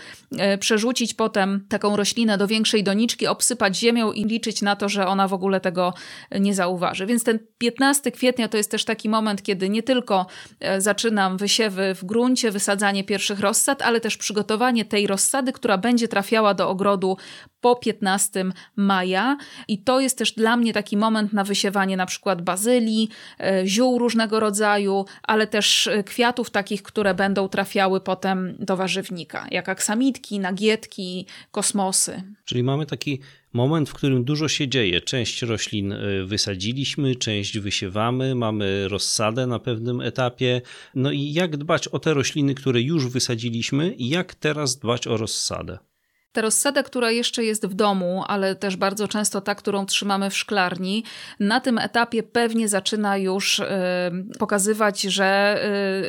przerzucić 0.60 1.13
potem 1.13 1.65
taką 1.70 1.96
roślinę 1.96 2.38
do 2.38 2.48
większej 2.48 2.84
doniczki, 2.84 3.27
obsypać 3.27 3.77
ziemią 3.77 4.12
i 4.12 4.25
liczyć 4.25 4.62
na 4.62 4.75
to, 4.75 4.89
że 4.89 5.08
ona 5.08 5.27
w 5.27 5.34
ogóle 5.34 5.60
tego 5.60 5.93
nie 6.39 6.53
zauważy. 6.53 7.05
Więc 7.05 7.24
ten 7.24 7.39
15 7.58 8.12
kwietnia 8.12 8.48
to 8.48 8.58
jest 8.58 8.72
też 8.72 8.86
taki 8.86 9.10
moment, 9.10 9.43
kiedy 9.43 9.70
nie 9.70 9.84
tylko 9.84 10.25
zaczynam 10.77 11.38
wysiewy 11.38 11.96
w 11.96 12.05
gruncie, 12.05 12.51
wysadzanie 12.51 13.03
pierwszych 13.03 13.39
rozsad, 13.39 13.82
ale 13.82 14.01
też 14.01 14.17
przygotowanie 14.17 14.86
tej 14.86 15.08
rozsady, 15.08 15.53
która 15.53 15.77
będzie 15.77 16.08
trafiała 16.08 16.53
do 16.53 16.70
ogrodu 16.70 17.02
po 17.63 17.75
15 17.75 18.45
maja 18.75 19.38
i 19.67 19.83
to 19.83 20.00
jest 20.00 20.17
też 20.17 20.31
dla 20.31 20.57
mnie 20.57 20.74
taki 20.74 20.98
moment 20.98 21.33
na 21.33 21.43
wysiewanie 21.43 21.98
na 21.98 22.05
przykład 22.05 22.41
bazylii, 22.41 23.10
e, 23.39 23.67
ziół 23.67 24.00
różnego 24.00 24.39
rodzaju, 24.39 25.05
ale 25.24 25.48
też 25.48 25.88
e, 25.88 26.03
kwiatów 26.03 26.50
takich, 26.50 26.83
które 26.83 27.13
będą 27.13 27.48
trafiały 27.50 28.01
potem 28.01 28.55
do 28.60 28.77
warzywnika, 28.77 29.48
jak 29.51 29.69
aksamitki, 29.69 30.39
nagietki, 30.39 31.25
kosmosy. 31.51 32.24
Czyli 32.45 32.63
mamy 32.63 32.86
taki 32.86 33.19
moment, 33.53 33.89
w 33.89 33.93
którym 33.93 34.24
dużo 34.24 34.48
się 34.48 34.67
dzieje. 34.67 35.01
Część 35.01 35.41
roślin 35.41 35.91
e, 35.91 36.24
wysadziliśmy, 36.25 37.15
część 37.15 37.60
wysiewamy, 37.60 38.36
mamy 38.36 38.88
rozsadę 38.88 39.48
na 39.48 39.60
pewnym 39.60 40.01
etapie. 40.01 40.62
No 40.95 41.12
i 41.12 41.33
jak 41.33 41.57
dbać 41.57 41.88
o 41.88 42.00
te 42.00 42.13
rośliny, 42.13 42.55
które 42.55 42.81
już 42.81 43.07
wysadziliśmy 43.07 43.93
i 43.93 44.10
jak 44.10 44.36
teraz 44.36 44.77
dbać 44.77 45.07
o 45.07 45.17
rozsadę? 45.17 45.77
Ta 46.33 46.41
rozsada, 46.41 46.83
która 46.83 47.11
jeszcze 47.11 47.43
jest 47.43 47.67
w 47.67 47.73
domu, 47.73 48.23
ale 48.27 48.55
też 48.55 48.75
bardzo 48.75 49.07
często 49.07 49.41
ta, 49.41 49.55
którą 49.55 49.85
trzymamy 49.85 50.29
w 50.29 50.37
szklarni, 50.37 51.03
na 51.39 51.59
tym 51.59 51.77
etapie 51.77 52.23
pewnie 52.23 52.67
zaczyna 52.67 53.17
już 53.17 53.59
y, 53.59 53.65
pokazywać, 54.39 55.01
że 55.01 55.59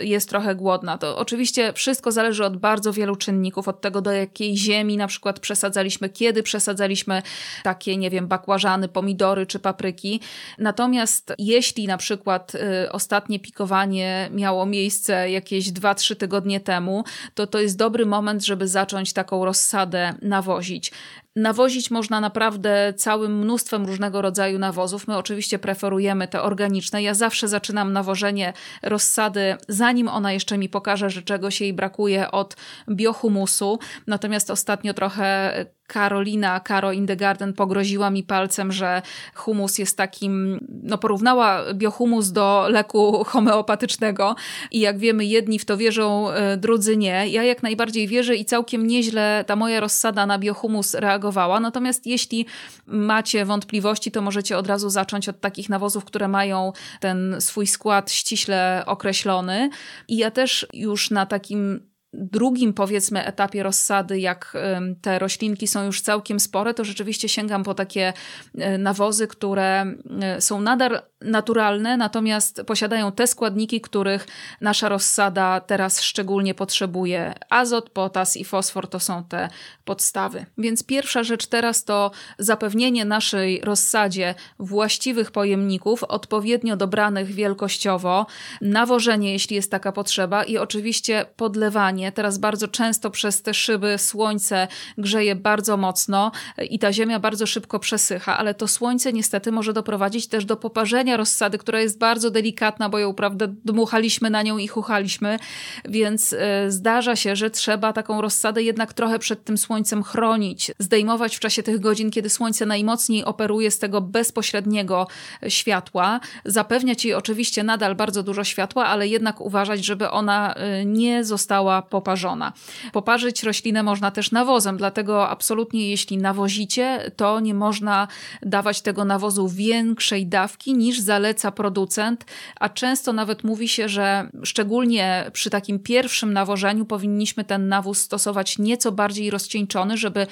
y, 0.01 0.05
jest 0.05 0.29
trochę 0.29 0.55
głodna. 0.55 0.99
To 0.99 1.19
oczywiście 1.19 1.73
wszystko 1.73 2.13
zależy 2.13 2.45
od 2.45 2.57
bardzo 2.57 2.93
wielu 2.93 3.17
czynników, 3.17 3.69
od 3.69 3.81
tego 3.81 4.01
do 4.01 4.13
jakiej 4.13 4.57
ziemi 4.57 4.97
na 4.97 5.07
przykład 5.07 5.41
przesadzaliśmy, 5.41 6.09
kiedy 6.09 6.43
przesadzaliśmy 6.43 7.23
takie, 7.63 7.97
nie 7.97 8.11
wiem, 8.11 8.29
bakłażany, 8.29 8.89
pomidory 8.89 9.47
czy 9.47 9.59
papryki. 9.59 10.21
Natomiast 10.59 11.33
jeśli 11.39 11.87
na 11.87 11.97
przykład 11.97 12.55
y, 12.55 12.93
ostatnie 12.93 13.41
pikowanie 13.41 14.29
miało 14.33 14.67
miejsce 14.67 15.31
jakieś 15.31 15.73
2-3 15.73 16.17
tygodnie 16.17 16.61
temu, 16.61 17.05
to 17.35 17.47
to 17.47 17.61
jest 17.61 17.77
dobry 17.77 18.07
moment, 18.07 18.45
żeby 18.45 18.69
zacząć 18.69 19.13
taką 19.13 19.45
rozsadę 19.45 20.14
nawozić. 20.23 20.93
Nawozić 21.37 21.91
można 21.91 22.21
naprawdę 22.21 22.93
całym 22.97 23.39
mnóstwem 23.39 23.87
różnego 23.87 24.23
rodzaju 24.23 24.59
nawozów. 24.59 25.09
My 25.09 25.17
oczywiście 25.17 25.59
preferujemy 25.59 26.29
te 26.29 26.43
organiczne. 26.43 27.03
Ja 27.03 27.15
zawsze 27.15 27.49
zaczynam 27.49 27.93
nawożenie 27.93 28.53
rozsady, 28.83 29.57
zanim 29.69 30.09
ona 30.09 30.33
jeszcze 30.33 30.59
mi 30.59 30.69
pokaże, 30.69 31.11
że 31.11 31.23
czegoś 31.23 31.61
jej 31.61 31.73
brakuje 31.73 32.31
od 32.31 32.57
biohumusu. 32.91 33.79
Natomiast 34.07 34.51
ostatnio 34.51 34.95
trochę 34.95 35.53
Karolina, 35.87 36.61
Karo 36.61 36.93
in 36.93 37.07
the 37.07 37.17
Garden 37.17 37.53
pogroziła 37.53 38.11
mi 38.11 38.23
palcem, 38.23 38.73
że 38.73 39.03
humus 39.35 39.79
jest 39.79 39.97
takim, 39.97 40.61
no 40.83 40.99
porównała 40.99 41.75
biohumus 41.75 42.33
do 42.33 42.67
leku 42.69 43.25
homeopatycznego 43.25 44.37
i 44.71 44.81
jak 44.81 44.99
wiemy 44.99 45.25
jedni 45.25 45.59
w 45.59 45.65
to 45.65 45.77
wierzą, 45.77 46.31
e, 46.31 46.57
drudzy 46.57 46.97
nie. 46.97 47.29
Ja 47.29 47.43
jak 47.43 47.63
najbardziej 47.63 48.09
wierzę 48.09 48.37
i 48.37 48.45
całkiem 48.45 48.87
nieźle 48.87 49.45
ta 49.47 49.57
moja 49.57 49.81
rozsada 49.81 50.27
na 50.27 50.39
biohumus 50.39 50.95
reagowała. 50.95 51.24
Natomiast 51.61 52.07
jeśli 52.07 52.47
macie 52.87 53.45
wątpliwości, 53.45 54.11
to 54.11 54.23
możecie 54.23 54.59
od 54.59 54.67
razu 54.67 54.91
zacząć 54.91 55.29
od 55.29 55.41
takich 55.41 55.69
nawozów, 55.69 56.05
które 56.05 56.29
mają 56.29 56.73
ten 57.01 57.37
swój 57.39 57.67
skład 57.67 58.11
ściśle 58.11 58.83
określony. 58.87 59.71
I 60.09 60.17
ja 60.17 60.31
też 60.31 60.67
już 60.73 61.11
na 61.11 61.27
takim 61.27 61.95
drugim, 62.15 62.73
powiedzmy, 62.73 63.25
etapie 63.25 63.63
rozsady, 63.63 64.19
jak 64.21 64.57
te 65.03 65.19
roślinki 65.19 65.67
są 65.67 65.85
już 65.85 66.01
całkiem 66.01 66.41
spore, 66.41 66.75
to 66.75 66.85
rzeczywiście 66.85 67.29
sięgam 67.29 67.65
po 67.65 67.75
takie 67.75 68.13
e, 68.59 68.79
nawozy, 68.79 69.27
które 69.27 69.87
e, 70.23 70.41
są 70.41 70.61
nadal 70.61 71.03
naturalne, 71.25 71.97
natomiast 71.97 72.63
posiadają 72.67 73.13
te 73.13 73.27
składniki, 73.27 73.81
których 73.81 74.27
nasza 74.61 74.89
rozsada 74.89 75.61
teraz 75.61 76.03
szczególnie 76.03 76.55
potrzebuje. 76.55 77.35
Azot, 77.51 77.91
potas 77.91 78.37
i 78.37 78.45
fosfor 78.45 78.89
to 78.89 79.01
są 79.01 79.25
te 79.25 79.49
podstawy. 79.85 80.47
Więc 80.59 80.83
pierwsza 80.83 81.23
rzecz 81.23 81.47
teraz 81.47 81.85
to 81.85 82.11
zapewnienie 82.39 83.05
naszej 83.05 83.61
rozsadzie 83.61 84.35
właściwych 84.59 85.31
pojemników, 85.31 86.05
odpowiednio 86.05 86.77
dobranych 86.77 87.33
wielkościowo, 87.33 88.27
nawożenie, 88.61 89.33
jeśli 89.33 89.57
jest 89.57 89.71
taka 89.71 89.93
potrzeba 89.93 90.45
i 90.45 90.59
oczywiście 90.59 91.27
podlewanie. 91.37 92.13
Teraz 92.13 92.39
bardzo 92.39 92.69
często 92.69 93.11
przez 93.11 93.43
te 93.43 93.55
szyby 93.55 93.99
słońce 93.99 94.69
grzeje 94.99 95.37
bardzo 95.37 95.77
mocno 95.77 96.33
i 96.71 96.79
ta 96.79 96.93
ziemia 96.93 97.21
bardzo 97.21 97.47
szybko 97.47 97.79
przesycha, 97.79 98.39
ale 98.39 98.55
to 98.55 98.69
słońce 98.69 99.13
niestety 99.13 99.53
może 99.53 99.73
doprowadzić 99.73 100.29
też 100.29 100.45
do 100.45 100.57
poparzenia 100.57 101.14
rozsady, 101.17 101.59
która 101.59 101.81
jest 101.81 101.99
bardzo 101.99 102.31
delikatna, 102.31 102.89
bo 102.89 102.99
ją, 102.99 103.15
prawda, 103.15 103.47
dmuchaliśmy 103.65 104.31
na 104.31 104.43
nią 104.43 104.59
i 104.59 104.69
chuchaliśmy, 104.69 105.39
więc 105.85 106.33
y, 106.33 106.39
zdarza 106.69 107.17
się, 107.17 107.37
że 107.37 107.51
trzeba 107.51 107.93
taką 107.93 108.21
rozsadę 108.21 108.63
jednak 108.63 108.93
trochę 108.93 109.19
przed 109.19 109.45
tym 109.45 109.59
słońcem 109.59 110.03
chronić, 110.03 110.73
zdejmować 110.79 111.37
w 111.37 111.41
czasie 111.41 111.63
tych 111.63 111.81
godzin, 111.81 112.11
kiedy 112.11 112.31
słońce 112.31 112.67
najmocniej 112.67 113.25
operuje 113.25 113.71
z 113.71 113.79
tego 113.79 114.01
bezpośredniego 114.01 115.07
światła, 115.49 116.21
zapewniać 116.45 117.05
jej 117.05 117.15
oczywiście 117.15 117.63
nadal 117.63 117.95
bardzo 117.95 118.23
dużo 118.23 118.45
światła, 118.45 118.87
ale 118.87 119.09
jednak 119.09 119.41
uważać, 119.41 119.85
żeby 119.85 120.11
ona 120.11 120.55
y, 120.81 120.85
nie 120.85 121.25
została 121.25 121.83
poparzona. 121.83 122.53
Poparzyć 122.93 123.43
roślinę 123.43 123.83
można 123.83 124.11
też 124.11 124.31
nawozem, 124.31 124.77
dlatego 124.77 125.29
absolutnie 125.29 125.91
jeśli 125.91 126.19
nawozicie, 126.19 127.11
to 127.17 127.41
nie 127.41 127.55
można 127.55 128.09
dawać 128.43 128.83
tego 128.83 129.05
nawozu 129.05 129.49
większej 129.49 130.27
dawki 130.27 130.75
niż 130.75 131.01
zaleca 131.05 131.51
producent, 131.51 132.25
a 132.61 132.69
często 132.69 133.13
nawet 133.13 133.45
mówi 133.45 133.69
się, 133.69 133.89
że 133.89 134.29
szczególnie 134.43 135.31
przy 135.33 135.51
takim 135.51 135.79
pierwszym 135.79 136.33
nawożeniu 136.33 136.85
powinniśmy 136.85 137.45
ten 137.45 137.69
nawóz 137.69 137.99
stosować 137.99 138.59
nieco 138.59 138.93
bardziej 138.93 139.31
rozcieńczony, 139.31 139.97
żeby 139.97 140.27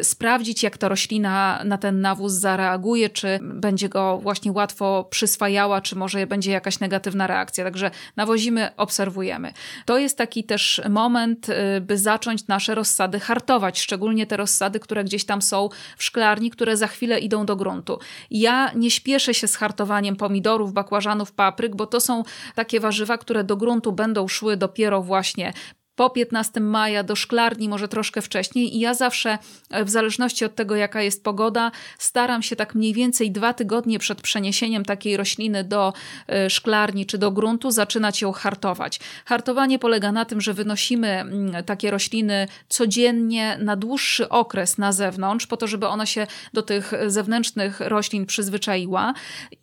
y, 0.00 0.04
sprawdzić, 0.04 0.62
jak 0.62 0.78
ta 0.78 0.88
roślina 0.88 1.60
na 1.64 1.78
ten 1.78 2.00
nawóz 2.00 2.32
zareaguje, 2.32 3.10
czy 3.10 3.38
będzie 3.42 3.88
go 3.88 4.18
właśnie 4.18 4.52
łatwo 4.52 5.06
przyswajała, 5.10 5.80
czy 5.80 5.96
może 5.96 6.26
będzie 6.26 6.50
jakaś 6.50 6.80
negatywna 6.80 7.26
reakcja. 7.26 7.64
Także 7.64 7.90
nawozimy, 8.16 8.76
obserwujemy. 8.76 9.52
To 9.84 9.98
jest 9.98 10.18
taki 10.18 10.44
też 10.44 10.82
moment, 10.88 11.48
y, 11.48 11.80
by 11.80 11.98
zacząć 11.98 12.46
nasze 12.46 12.74
rozsady 12.74 13.20
hartować, 13.20 13.80
szczególnie 13.80 14.26
te 14.26 14.36
rozsady, 14.36 14.80
które 14.80 15.04
gdzieś 15.04 15.24
tam 15.24 15.42
są 15.42 15.68
w 15.96 16.04
szklarni, 16.04 16.50
które 16.50 16.76
za 16.76 16.86
chwilę 16.86 17.18
idą 17.18 17.46
do 17.46 17.56
gruntu. 17.56 17.98
Ja 18.30 18.70
nie 18.74 18.90
śpieszę 18.90 19.34
się 19.34 19.48
z 19.48 19.56
hartowaniem 19.56 19.89
pomidorów, 20.16 20.72
bakłażanów, 20.72 21.32
papryk, 21.32 21.76
bo 21.76 21.86
to 21.86 22.00
są 22.00 22.22
takie 22.54 22.80
warzywa, 22.80 23.18
które 23.18 23.44
do 23.44 23.56
gruntu 23.56 23.92
będą 23.92 24.28
szły 24.28 24.56
dopiero 24.56 25.02
właśnie 25.02 25.52
po 26.00 26.10
15 26.10 26.60
maja 26.60 27.02
do 27.02 27.16
szklarni, 27.16 27.68
może 27.68 27.88
troszkę 27.88 28.22
wcześniej. 28.22 28.76
I 28.76 28.80
ja 28.80 28.94
zawsze, 28.94 29.38
e, 29.70 29.84
w 29.84 29.90
zależności 29.90 30.44
od 30.44 30.54
tego, 30.54 30.76
jaka 30.76 31.02
jest 31.02 31.24
pogoda, 31.24 31.70
staram 31.98 32.42
się 32.42 32.56
tak 32.56 32.74
mniej 32.74 32.94
więcej 32.94 33.30
dwa 33.30 33.54
tygodnie 33.54 33.98
przed 33.98 34.22
przeniesieniem 34.22 34.84
takiej 34.84 35.16
rośliny 35.16 35.64
do 35.64 35.92
e, 36.28 36.50
szklarni 36.50 37.06
czy 37.06 37.18
do 37.18 37.30
gruntu 37.30 37.70
zaczynać 37.70 38.22
ją 38.22 38.32
hartować. 38.32 39.00
Hartowanie 39.24 39.78
polega 39.78 40.12
na 40.12 40.24
tym, 40.24 40.40
że 40.40 40.54
wynosimy 40.54 41.08
mm, 41.08 41.64
takie 41.64 41.90
rośliny 41.90 42.48
codziennie 42.68 43.58
na 43.60 43.76
dłuższy 43.76 44.28
okres 44.28 44.78
na 44.78 44.92
zewnątrz, 44.92 45.46
po 45.46 45.56
to, 45.56 45.66
żeby 45.66 45.86
ona 45.86 46.06
się 46.06 46.26
do 46.52 46.62
tych 46.62 46.92
zewnętrznych 47.06 47.80
roślin 47.80 48.26
przyzwyczaiła. 48.26 49.14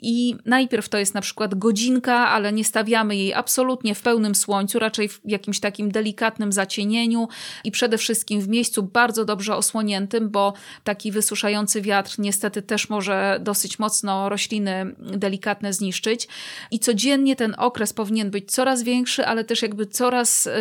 I 0.02 0.36
najpierw 0.46 0.90
to 0.90 0.98
jest 0.98 1.14
na 1.14 1.22
przykład 1.22 1.56
godzinka, 1.56 2.28
ale 2.28 2.54
nie 2.54 2.64
stawiamy 2.64 3.16
jej 3.16 3.34
absolutnie 3.34 3.96
w 3.96 4.02
pełnym 4.02 4.36
słońcu, 4.36 4.80
raczej 4.80 5.10
w 5.10 5.20
jakimś 5.26 5.60
takim 5.60 5.92
delikatnym 5.92 6.27
delikatnym 6.28 6.52
zacienieniu 6.52 7.28
i 7.64 7.72
przede 7.72 7.98
wszystkim 7.98 8.42
w 8.42 8.48
miejscu 8.48 8.84
bardzo 8.84 9.26
dobrze 9.26 9.56
osłoniętym, 9.56 10.30
bo 10.30 10.54
taki 10.84 11.12
wysuszający 11.12 11.82
wiatr 11.82 12.16
niestety 12.20 12.62
też 12.62 12.90
może 12.90 13.40
dosyć 13.42 13.80
mocno 13.80 14.30
rośliny 14.30 14.96
delikatne 15.00 15.74
zniszczyć. 15.74 16.28
I 16.72 16.80
codziennie 16.80 17.36
ten 17.36 17.56
okres 17.58 17.94
powinien 17.94 18.32
być 18.32 18.52
coraz 18.52 18.84
większy, 18.84 19.26
ale 19.26 19.44
też 19.44 19.62
jakby 19.62 19.86
coraz 19.86 20.48
y, 20.48 20.52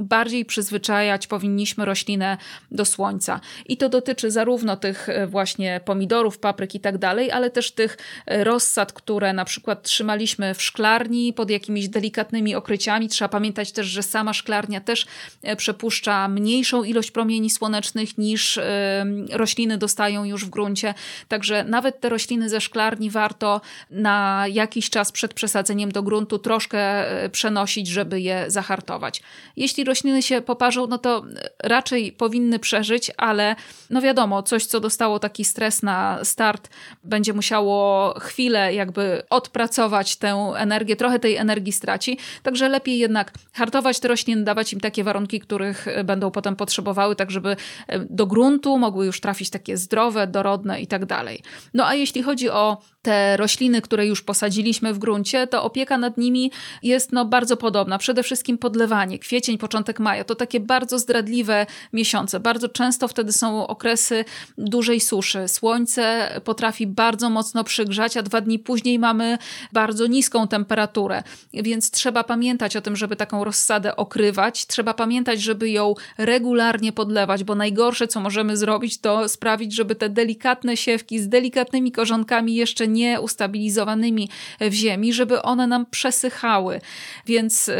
bardziej 0.00 0.44
przyzwyczajać 0.44 1.26
powinniśmy 1.26 1.84
roślinę 1.84 2.36
do 2.70 2.84
słońca. 2.84 3.40
I 3.66 3.76
to 3.76 3.88
dotyczy 3.88 4.30
zarówno 4.30 4.76
tych 4.76 5.08
y, 5.08 5.26
właśnie 5.26 5.80
pomidorów, 5.84 6.38
papryk 6.38 6.74
i 6.74 6.80
tak 6.80 6.98
dalej, 6.98 7.30
ale 7.30 7.50
też 7.50 7.72
tych 7.72 7.96
y, 7.96 8.44
rozsad, 8.44 8.92
które 8.92 9.32
na 9.32 9.44
przykład 9.44 9.82
trzymaliśmy 9.82 10.54
w 10.54 10.62
szklarni 10.62 11.32
pod 11.32 11.50
jakimiś 11.50 11.88
delikatnymi 11.88 12.54
okryciami. 12.54 13.08
Trzeba 13.08 13.28
pamiętać 13.28 13.72
też, 13.72 13.86
że 13.86 14.02
sama 14.02 14.32
szklarnia 14.32 14.80
też 14.88 15.06
e, 15.42 15.56
przepuszcza 15.56 16.28
mniejszą 16.28 16.82
ilość 16.82 17.10
promieni 17.10 17.50
słonecznych 17.50 18.18
niż 18.18 18.58
e, 18.58 19.04
rośliny 19.32 19.78
dostają 19.78 20.24
już 20.24 20.44
w 20.44 20.50
gruncie. 20.50 20.94
Także 21.28 21.64
nawet 21.64 22.00
te 22.00 22.08
rośliny 22.08 22.48
ze 22.48 22.60
szklarni 22.60 23.10
warto 23.10 23.60
na 23.90 24.44
jakiś 24.52 24.90
czas 24.90 25.12
przed 25.12 25.34
przesadzeniem 25.34 25.92
do 25.92 26.02
gruntu 26.02 26.38
troszkę 26.38 26.78
e, 26.78 27.28
przenosić, 27.28 27.86
żeby 27.88 28.20
je 28.20 28.44
zahartować. 28.48 29.22
Jeśli 29.56 29.84
rośliny 29.84 30.22
się 30.22 30.40
poparzą, 30.40 30.86
no 30.86 30.98
to 30.98 31.24
raczej 31.62 32.12
powinny 32.12 32.58
przeżyć, 32.58 33.10
ale 33.16 33.56
no 33.90 34.00
wiadomo, 34.00 34.42
coś 34.42 34.66
co 34.66 34.80
dostało 34.80 35.18
taki 35.18 35.44
stres 35.44 35.82
na 35.82 36.24
start, 36.24 36.68
będzie 37.04 37.32
musiało 37.32 38.14
chwilę 38.20 38.74
jakby 38.74 39.22
odpracować 39.30 40.16
tę 40.16 40.52
energię, 40.56 40.96
trochę 40.96 41.18
tej 41.18 41.36
energii 41.36 41.72
straci. 41.72 42.18
Także 42.42 42.68
lepiej 42.68 42.98
jednak 42.98 43.32
hartować 43.52 44.00
te 44.00 44.08
rośliny, 44.08 44.44
dawać 44.44 44.72
im 44.72 44.77
takie 44.80 45.04
warunki, 45.04 45.40
których 45.40 45.88
e, 45.88 46.04
będą 46.04 46.30
potem 46.30 46.56
potrzebowały, 46.56 47.16
tak 47.16 47.30
żeby 47.30 47.56
e, 47.86 47.98
do 47.98 48.26
gruntu 48.26 48.78
mogły 48.78 49.06
już 49.06 49.20
trafić 49.20 49.50
takie 49.50 49.76
zdrowe, 49.76 50.26
dorodne 50.26 50.80
i 50.80 50.86
tak 50.86 51.06
dalej. 51.06 51.42
No 51.74 51.86
a 51.86 51.94
jeśli 51.94 52.22
chodzi 52.22 52.50
o 52.50 52.78
te 53.02 53.36
rośliny, 53.36 53.82
które 53.82 54.06
już 54.06 54.22
posadziliśmy 54.22 54.94
w 54.94 54.98
gruncie, 54.98 55.46
to 55.46 55.62
opieka 55.64 55.98
nad 55.98 56.18
nimi 56.18 56.52
jest 56.82 57.12
no, 57.12 57.24
bardzo 57.24 57.56
podobna. 57.56 57.98
Przede 57.98 58.22
wszystkim 58.22 58.58
podlewanie, 58.58 59.18
kwiecień, 59.18 59.58
początek 59.58 60.00
maja 60.00 60.24
to 60.24 60.34
takie 60.34 60.60
bardzo 60.60 60.98
zdradliwe 60.98 61.66
miesiące. 61.92 62.40
Bardzo 62.40 62.68
często 62.68 63.08
wtedy 63.08 63.32
są 63.32 63.66
okresy 63.66 64.24
dużej 64.58 65.00
suszy. 65.00 65.48
Słońce 65.48 66.30
potrafi 66.44 66.86
bardzo 66.86 67.30
mocno 67.30 67.64
przygrzać, 67.64 68.16
a 68.16 68.22
dwa 68.22 68.40
dni 68.40 68.58
później 68.58 68.98
mamy 68.98 69.38
bardzo 69.72 70.06
niską 70.06 70.48
temperaturę. 70.48 71.22
Więc 71.52 71.90
trzeba 71.90 72.24
pamiętać 72.24 72.76
o 72.76 72.80
tym, 72.80 72.96
żeby 72.96 73.16
taką 73.16 73.44
rozsadę 73.44 73.96
okrywać. 73.96 74.66
Trzeba 74.68 74.94
pamiętać, 74.94 75.40
żeby 75.40 75.70
ją 75.70 75.94
regularnie 76.18 76.92
podlewać, 76.92 77.44
bo 77.44 77.54
najgorsze, 77.54 78.08
co 78.08 78.20
możemy 78.20 78.56
zrobić, 78.56 79.00
to 79.00 79.28
sprawić, 79.28 79.74
żeby 79.74 79.94
te 79.94 80.08
delikatne 80.08 80.76
siewki 80.76 81.18
z 81.18 81.28
delikatnymi 81.28 81.92
korzonkami 81.92 82.54
jeszcze 82.54 82.88
nie 82.88 83.20
ustabilizowanymi 83.20 84.28
w 84.60 84.72
ziemi, 84.72 85.12
żeby 85.12 85.42
one 85.42 85.66
nam 85.66 85.86
przesychały. 85.86 86.80
Więc 87.26 87.70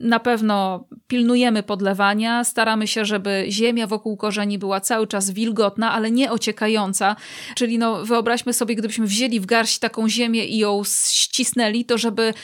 na 0.00 0.20
pewno 0.20 0.84
pilnujemy 1.08 1.62
podlewania, 1.62 2.44
staramy 2.44 2.86
się, 2.86 3.04
żeby 3.04 3.46
ziemia 3.48 3.86
wokół 3.86 4.16
korzeni 4.16 4.58
była 4.58 4.80
cały 4.80 5.06
czas 5.06 5.30
wilgotna, 5.30 5.92
ale 5.92 6.10
nie 6.10 6.30
ociekająca. 6.30 7.16
Czyli 7.54 7.78
no, 7.78 8.04
wyobraźmy 8.04 8.52
sobie, 8.52 8.74
gdybyśmy 8.74 9.06
wzięli 9.06 9.40
w 9.40 9.46
garść 9.46 9.78
taką 9.78 10.08
ziemię 10.08 10.46
i 10.46 10.58
ją 10.58 10.82
ścisnęli, 11.08 11.84
to 11.84 11.98
żeby, 11.98 12.34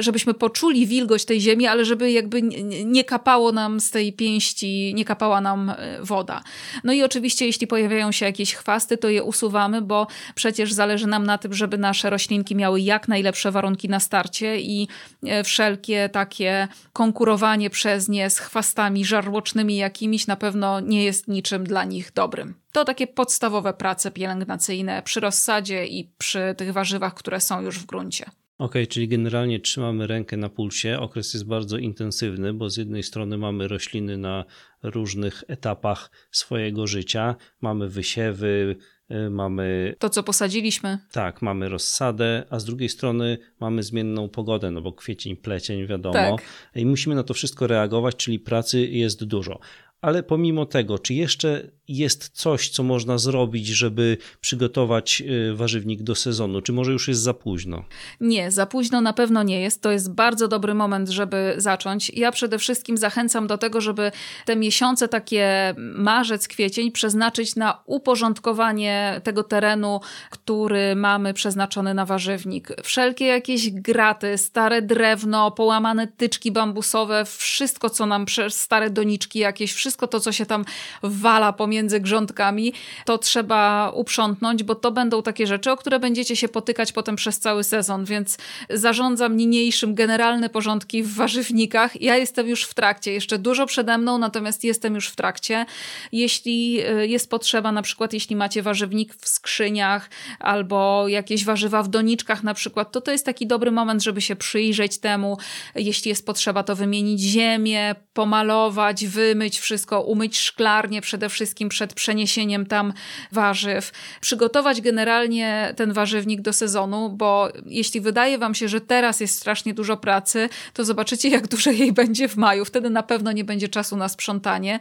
żebyśmy 0.00 0.34
poczuli 0.34 0.86
wilgoć 0.86 1.24
tej 1.24 1.40
ziemi, 1.40 1.66
ale 1.66 1.84
żeby 1.84 2.10
jakby 2.10 2.42
nie 2.84 3.04
kapało 3.04 3.21
kapało 3.22 3.52
nam 3.52 3.80
z 3.80 3.90
tej 3.90 4.12
pięści, 4.12 4.92
nie 4.94 5.04
kapała 5.04 5.40
nam 5.40 5.70
e, 5.70 6.02
woda. 6.02 6.42
No 6.84 6.92
i 6.92 7.02
oczywiście, 7.02 7.46
jeśli 7.46 7.66
pojawiają 7.66 8.12
się 8.12 8.26
jakieś 8.26 8.54
chwasty, 8.54 8.96
to 8.96 9.08
je 9.08 9.22
usuwamy, 9.22 9.82
bo 9.82 10.06
przecież 10.34 10.72
zależy 10.72 11.06
nam 11.06 11.26
na 11.26 11.38
tym, 11.38 11.54
żeby 11.54 11.78
nasze 11.78 12.10
roślinki 12.10 12.56
miały 12.56 12.80
jak 12.80 13.08
najlepsze 13.08 13.50
warunki 13.50 13.88
na 13.88 14.00
starcie 14.00 14.60
i 14.60 14.88
e, 15.26 15.44
wszelkie 15.44 16.08
takie 16.08 16.68
konkurowanie 16.92 17.70
przez 17.70 18.08
nie 18.08 18.30
z 18.30 18.38
chwastami 18.38 19.04
żarłocznymi 19.04 19.76
jakimiś 19.76 20.26
na 20.26 20.36
pewno 20.36 20.80
nie 20.80 21.04
jest 21.04 21.28
niczym 21.28 21.64
dla 21.64 21.84
nich 21.84 22.12
dobrym. 22.12 22.54
To 22.72 22.84
takie 22.84 23.06
podstawowe 23.06 23.74
prace 23.74 24.10
pielęgnacyjne 24.10 25.02
przy 25.02 25.20
rozsadzie 25.20 25.86
i 25.86 26.10
przy 26.18 26.54
tych 26.56 26.72
warzywach, 26.72 27.14
które 27.14 27.40
są 27.40 27.60
już 27.60 27.78
w 27.78 27.86
gruncie. 27.86 28.41
Ok, 28.62 28.74
czyli 28.88 29.08
generalnie 29.08 29.60
trzymamy 29.60 30.06
rękę 30.06 30.36
na 30.36 30.48
pulsie. 30.48 30.98
Okres 31.00 31.34
jest 31.34 31.46
bardzo 31.46 31.78
intensywny, 31.78 32.54
bo 32.54 32.70
z 32.70 32.76
jednej 32.76 33.02
strony 33.02 33.38
mamy 33.38 33.68
rośliny 33.68 34.18
na 34.18 34.44
różnych 34.82 35.44
etapach 35.48 36.10
swojego 36.30 36.86
życia. 36.86 37.36
Mamy 37.60 37.88
wysiewy, 37.88 38.76
y, 39.10 39.30
mamy. 39.30 39.94
To, 39.98 40.10
co 40.10 40.22
posadziliśmy. 40.22 40.98
Tak, 41.12 41.42
mamy 41.42 41.68
rozsadę, 41.68 42.46
a 42.50 42.58
z 42.58 42.64
drugiej 42.64 42.88
strony 42.88 43.38
mamy 43.60 43.82
zmienną 43.82 44.28
pogodę, 44.28 44.70
no 44.70 44.80
bo 44.80 44.92
kwiecień, 44.92 45.36
plecień, 45.36 45.86
wiadomo. 45.86 46.36
Tak. 46.36 46.46
I 46.74 46.86
musimy 46.86 47.14
na 47.14 47.22
to 47.22 47.34
wszystko 47.34 47.66
reagować, 47.66 48.16
czyli 48.16 48.38
pracy 48.38 48.80
jest 48.86 49.24
dużo. 49.24 49.60
Ale 50.02 50.22
pomimo 50.22 50.66
tego, 50.66 50.98
czy 50.98 51.14
jeszcze 51.14 51.70
jest 51.88 52.28
coś, 52.28 52.68
co 52.68 52.82
można 52.82 53.18
zrobić, 53.18 53.66
żeby 53.66 54.16
przygotować 54.40 55.22
y, 55.50 55.54
warzywnik 55.54 56.02
do 56.02 56.14
sezonu? 56.14 56.62
Czy 56.62 56.72
może 56.72 56.92
już 56.92 57.08
jest 57.08 57.20
za 57.20 57.34
późno? 57.34 57.84
Nie, 58.20 58.50
za 58.50 58.66
późno 58.66 59.00
na 59.00 59.12
pewno 59.12 59.42
nie 59.42 59.60
jest. 59.60 59.82
To 59.82 59.90
jest 59.90 60.12
bardzo 60.12 60.48
dobry 60.48 60.74
moment, 60.74 61.08
żeby 61.08 61.54
zacząć. 61.56 62.10
Ja 62.10 62.32
przede 62.32 62.58
wszystkim 62.58 62.96
zachęcam 62.96 63.46
do 63.46 63.58
tego, 63.58 63.80
żeby 63.80 64.12
te 64.44 64.56
miesiące, 64.56 65.08
takie 65.08 65.74
marzec, 65.78 66.48
kwiecień, 66.48 66.92
przeznaczyć 66.92 67.56
na 67.56 67.82
uporządkowanie 67.86 69.20
tego 69.24 69.42
terenu, 69.42 70.00
który 70.30 70.96
mamy 70.96 71.34
przeznaczony 71.34 71.94
na 71.94 72.06
warzywnik. 72.06 72.68
Wszelkie 72.82 73.26
jakieś 73.26 73.70
graty, 73.70 74.38
stare 74.38 74.82
drewno, 74.82 75.50
połamane 75.50 76.06
tyczki 76.06 76.52
bambusowe, 76.52 77.24
wszystko, 77.24 77.90
co 77.90 78.06
nam, 78.06 78.26
stare 78.48 78.90
doniczki 78.90 79.38
jakieś, 79.38 79.72
wszystko 79.72 79.91
to, 79.96 80.20
co 80.20 80.32
się 80.32 80.46
tam 80.46 80.64
wala 81.02 81.52
pomiędzy 81.52 81.82
między 81.82 82.00
grządkami, 82.00 82.72
to 83.04 83.18
trzeba 83.18 83.90
uprzątnąć, 83.94 84.62
bo 84.62 84.74
to 84.74 84.92
będą 84.92 85.22
takie 85.22 85.46
rzeczy, 85.46 85.70
o 85.70 85.76
które 85.76 86.00
będziecie 86.00 86.36
się 86.36 86.48
potykać 86.48 86.92
potem 86.92 87.16
przez 87.16 87.38
cały 87.38 87.64
sezon, 87.64 88.04
więc 88.04 88.38
zarządzam 88.70 89.36
niniejszym 89.36 89.94
generalne 89.94 90.48
porządki 90.48 91.02
w 91.02 91.14
warzywnikach. 91.14 92.00
Ja 92.00 92.16
jestem 92.16 92.48
już 92.48 92.64
w 92.64 92.74
trakcie, 92.74 93.12
jeszcze 93.12 93.38
dużo 93.38 93.66
przede 93.66 93.98
mną, 93.98 94.18
natomiast 94.18 94.64
jestem 94.64 94.94
już 94.94 95.08
w 95.08 95.16
trakcie. 95.16 95.66
Jeśli 96.12 96.86
y, 96.86 97.08
jest 97.08 97.30
potrzeba, 97.30 97.72
na 97.72 97.82
przykład 97.82 98.12
jeśli 98.12 98.36
macie 98.36 98.62
warzywnik 98.62 99.14
w 99.14 99.28
skrzyniach 99.28 100.10
albo 100.38 101.08
jakieś 101.08 101.44
warzywa 101.44 101.82
w 101.82 101.88
doniczkach 101.88 102.42
na 102.42 102.54
przykład, 102.54 102.92
to 102.92 103.00
to 103.00 103.12
jest 103.12 103.26
taki 103.26 103.46
dobry 103.46 103.70
moment, 103.70 104.02
żeby 104.02 104.20
się 104.20 104.36
przyjrzeć 104.36 104.98
temu. 104.98 105.38
Jeśli 105.74 106.08
jest 106.08 106.26
potrzeba, 106.26 106.62
to 106.62 106.76
wymienić 106.76 107.20
ziemię, 107.20 107.94
pomalować, 108.14 109.06
wymyć 109.06 109.60
wszystko, 109.60 109.81
umyć 109.90 110.38
szklarnię 110.38 111.00
przede 111.00 111.28
wszystkim 111.28 111.68
przed 111.68 111.94
przeniesieniem 111.94 112.66
tam 112.66 112.92
warzyw. 113.32 113.92
Przygotować 114.20 114.80
generalnie 114.80 115.74
ten 115.76 115.92
warzywnik 115.92 116.40
do 116.40 116.52
sezonu, 116.52 117.10
bo 117.10 117.48
jeśli 117.66 118.00
wydaje 118.00 118.38
Wam 118.38 118.54
się, 118.54 118.68
że 118.68 118.80
teraz 118.80 119.20
jest 119.20 119.38
strasznie 119.38 119.74
dużo 119.74 119.96
pracy, 119.96 120.48
to 120.72 120.84
zobaczycie, 120.84 121.28
jak 121.28 121.48
dużo 121.54 121.70
jej 121.70 121.92
będzie 121.92 122.28
w 122.28 122.36
maju. 122.36 122.64
Wtedy 122.64 122.90
na 122.90 123.02
pewno 123.02 123.32
nie 123.32 123.44
będzie 123.44 123.68
czasu 123.68 123.96
na 123.96 124.08
sprzątanie. 124.08 124.78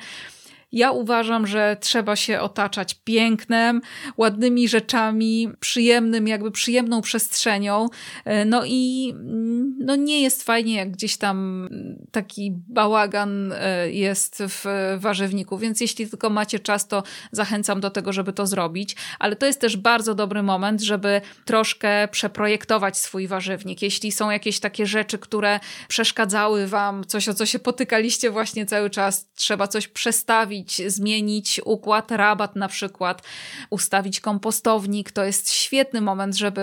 Ja 0.71 0.91
uważam, 0.91 1.47
że 1.47 1.77
trzeba 1.79 2.15
się 2.15 2.39
otaczać 2.39 2.93
pięknem, 2.93 3.81
ładnymi 4.17 4.67
rzeczami, 4.67 5.49
przyjemnym, 5.59 6.27
jakby 6.27 6.51
przyjemną 6.51 7.01
przestrzenią. 7.01 7.87
E, 8.25 8.45
no 8.45 8.61
i 8.65 9.13
mm, 9.15 9.75
no 9.79 9.95
nie 9.95 10.21
jest 10.21 10.43
fajnie, 10.43 10.75
jak 10.75 10.91
gdzieś 10.91 11.17
tam 11.17 11.69
taki 12.11 12.51
bałagan 12.67 13.53
e, 13.53 13.91
jest 13.91 14.43
w 14.47 14.65
warzywniku, 14.97 15.57
więc 15.57 15.81
jeśli 15.81 16.07
tylko 16.07 16.29
macie 16.29 16.59
czas, 16.59 16.87
to 16.87 17.03
zachęcam 17.31 17.81
do 17.81 17.89
tego, 17.89 18.13
żeby 18.13 18.33
to 18.33 18.47
zrobić. 18.47 18.95
Ale 19.19 19.35
to 19.35 19.45
jest 19.45 19.61
też 19.61 19.77
bardzo 19.77 20.15
dobry 20.15 20.43
moment, 20.43 20.81
żeby 20.81 21.21
troszkę 21.45 22.07
przeprojektować 22.07 22.97
swój 22.97 23.27
warzywnik. 23.27 23.81
Jeśli 23.81 24.11
są 24.11 24.29
jakieś 24.29 24.59
takie 24.59 24.85
rzeczy, 24.85 25.17
które 25.17 25.59
przeszkadzały 25.87 26.67
wam, 26.67 27.03
coś 27.03 27.29
o 27.29 27.33
co 27.33 27.45
się 27.45 27.59
potykaliście 27.59 28.31
właśnie 28.31 28.65
cały 28.65 28.89
czas, 28.89 29.29
trzeba 29.35 29.67
coś 29.67 29.87
przestawić, 29.87 30.60
zmienić 30.87 31.61
układ, 31.65 32.11
rabat 32.11 32.55
na 32.55 32.67
przykład, 32.67 33.23
ustawić 33.69 34.19
kompostownik. 34.19 35.11
To 35.11 35.23
jest 35.23 35.51
świetny 35.51 36.01
moment, 36.01 36.35
żeby 36.35 36.61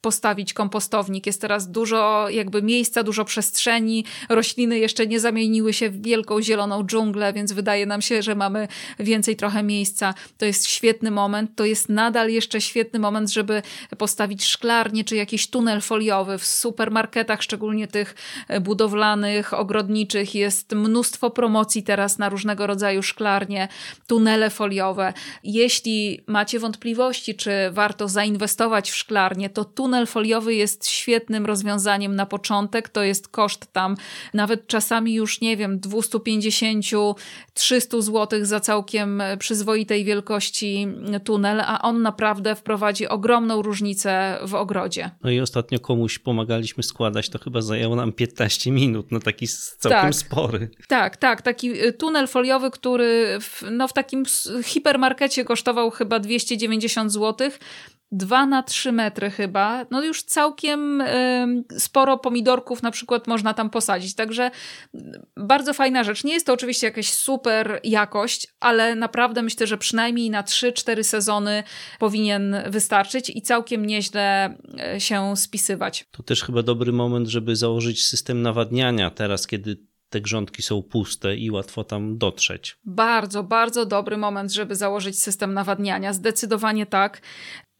postawić 0.00 0.52
kompostownik. 0.52 1.26
Jest 1.26 1.40
teraz 1.40 1.70
dużo 1.70 2.28
jakby 2.28 2.62
miejsca, 2.62 3.02
dużo 3.02 3.24
przestrzeni. 3.24 4.04
Rośliny 4.28 4.78
jeszcze 4.78 5.06
nie 5.06 5.20
zamieniły 5.20 5.72
się 5.72 5.90
w 5.90 6.02
wielką 6.02 6.42
zieloną 6.42 6.84
dżunglę, 6.84 7.32
więc 7.32 7.52
wydaje 7.52 7.86
nam 7.86 8.02
się, 8.02 8.22
że 8.22 8.34
mamy 8.34 8.68
więcej 8.98 9.36
trochę 9.36 9.62
miejsca. 9.62 10.14
To 10.38 10.46
jest 10.46 10.66
świetny 10.66 11.10
moment. 11.10 11.50
To 11.56 11.64
jest 11.64 11.88
nadal 11.88 12.30
jeszcze 12.30 12.60
świetny 12.60 12.98
moment, 12.98 13.30
żeby 13.30 13.62
postawić 13.98 14.44
szklarnię 14.44 15.04
czy 15.04 15.16
jakiś 15.16 15.50
tunel 15.50 15.80
foliowy. 15.80 16.38
W 16.38 16.46
supermarketach, 16.46 17.42
szczególnie 17.42 17.88
tych 17.88 18.14
budowlanych, 18.60 19.54
ogrodniczych, 19.54 20.34
jest 20.34 20.72
mnóstwo 20.72 21.30
promocji 21.30 21.82
teraz 21.82 22.18
na 22.18 22.28
różnego 22.28 22.66
rodzaju 22.66 22.77
rodzaju 22.78 23.02
szklarnie, 23.02 23.68
tunele 24.06 24.50
foliowe. 24.50 25.12
Jeśli 25.44 26.20
macie 26.26 26.58
wątpliwości, 26.58 27.34
czy 27.34 27.50
warto 27.70 28.08
zainwestować 28.08 28.90
w 28.90 28.96
szklarnię, 28.96 29.50
to 29.50 29.64
tunel 29.64 30.06
foliowy 30.06 30.54
jest 30.54 30.88
świetnym 30.88 31.46
rozwiązaniem 31.46 32.16
na 32.16 32.26
początek. 32.26 32.88
To 32.88 33.02
jest 33.02 33.28
koszt 33.28 33.72
tam 33.72 33.96
nawet 34.34 34.66
czasami 34.66 35.14
już, 35.14 35.40
nie 35.40 35.56
wiem, 35.56 35.80
250-300 35.80 37.14
zł 38.02 38.44
za 38.44 38.60
całkiem 38.60 39.22
przyzwoitej 39.38 40.04
wielkości 40.04 40.88
tunel, 41.24 41.60
a 41.60 41.82
on 41.82 42.02
naprawdę 42.02 42.54
wprowadzi 42.54 43.08
ogromną 43.08 43.62
różnicę 43.62 44.38
w 44.42 44.54
ogrodzie. 44.54 45.10
No 45.22 45.30
i 45.30 45.40
ostatnio 45.40 45.78
komuś 45.78 46.18
pomagaliśmy 46.18 46.82
składać, 46.82 47.28
to 47.28 47.38
chyba 47.38 47.60
zajęło 47.60 47.96
nam 47.96 48.12
15 48.12 48.70
minut, 48.70 49.12
no 49.12 49.20
taki 49.20 49.48
całkiem 49.78 50.00
tak, 50.00 50.14
spory. 50.14 50.70
Tak, 50.88 51.16
tak, 51.16 51.42
taki 51.42 51.84
y, 51.86 51.92
tunel 51.92 52.28
foliowy, 52.28 52.67
który 52.70 53.38
w, 53.40 53.64
no 53.70 53.88
w 53.88 53.92
takim 53.92 54.24
hipermarkecie 54.64 55.44
kosztował 55.44 55.90
chyba 55.90 56.18
290 56.18 57.12
zł. 57.12 57.50
2 58.12 58.46
na 58.46 58.62
3 58.62 58.92
metry 58.92 59.30
chyba, 59.30 59.86
no 59.90 60.04
już 60.04 60.22
całkiem 60.22 61.00
y, 61.00 61.64
sporo 61.78 62.18
pomidorków 62.18 62.82
na 62.82 62.90
przykład 62.90 63.26
można 63.26 63.54
tam 63.54 63.70
posadzić, 63.70 64.14
także 64.14 64.50
bardzo 65.36 65.74
fajna 65.74 66.04
rzecz. 66.04 66.24
Nie 66.24 66.32
jest 66.32 66.46
to 66.46 66.52
oczywiście 66.52 66.86
jakaś 66.86 67.10
super 67.10 67.80
jakość, 67.84 68.46
ale 68.60 68.94
naprawdę 68.94 69.42
myślę, 69.42 69.66
że 69.66 69.78
przynajmniej 69.78 70.30
na 70.30 70.42
3-4 70.42 71.02
sezony 71.02 71.62
powinien 71.98 72.56
wystarczyć 72.66 73.30
i 73.30 73.42
całkiem 73.42 73.86
nieźle 73.86 74.56
e, 74.80 75.00
się 75.00 75.36
spisywać. 75.36 76.06
To 76.10 76.22
też 76.22 76.42
chyba 76.44 76.62
dobry 76.62 76.92
moment, 76.92 77.28
żeby 77.28 77.56
założyć 77.56 78.04
system 78.04 78.42
nawadniania 78.42 79.10
teraz, 79.10 79.46
kiedy 79.46 79.76
te 80.10 80.20
grządki 80.20 80.62
są 80.62 80.82
puste 80.82 81.36
i 81.36 81.50
łatwo 81.50 81.84
tam 81.84 82.18
dotrzeć. 82.18 82.78
Bardzo, 82.84 83.42
bardzo 83.42 83.86
dobry 83.86 84.16
moment, 84.16 84.52
żeby 84.52 84.76
założyć 84.76 85.22
system 85.22 85.54
nawadniania. 85.54 86.12
Zdecydowanie 86.12 86.86
tak. 86.86 87.22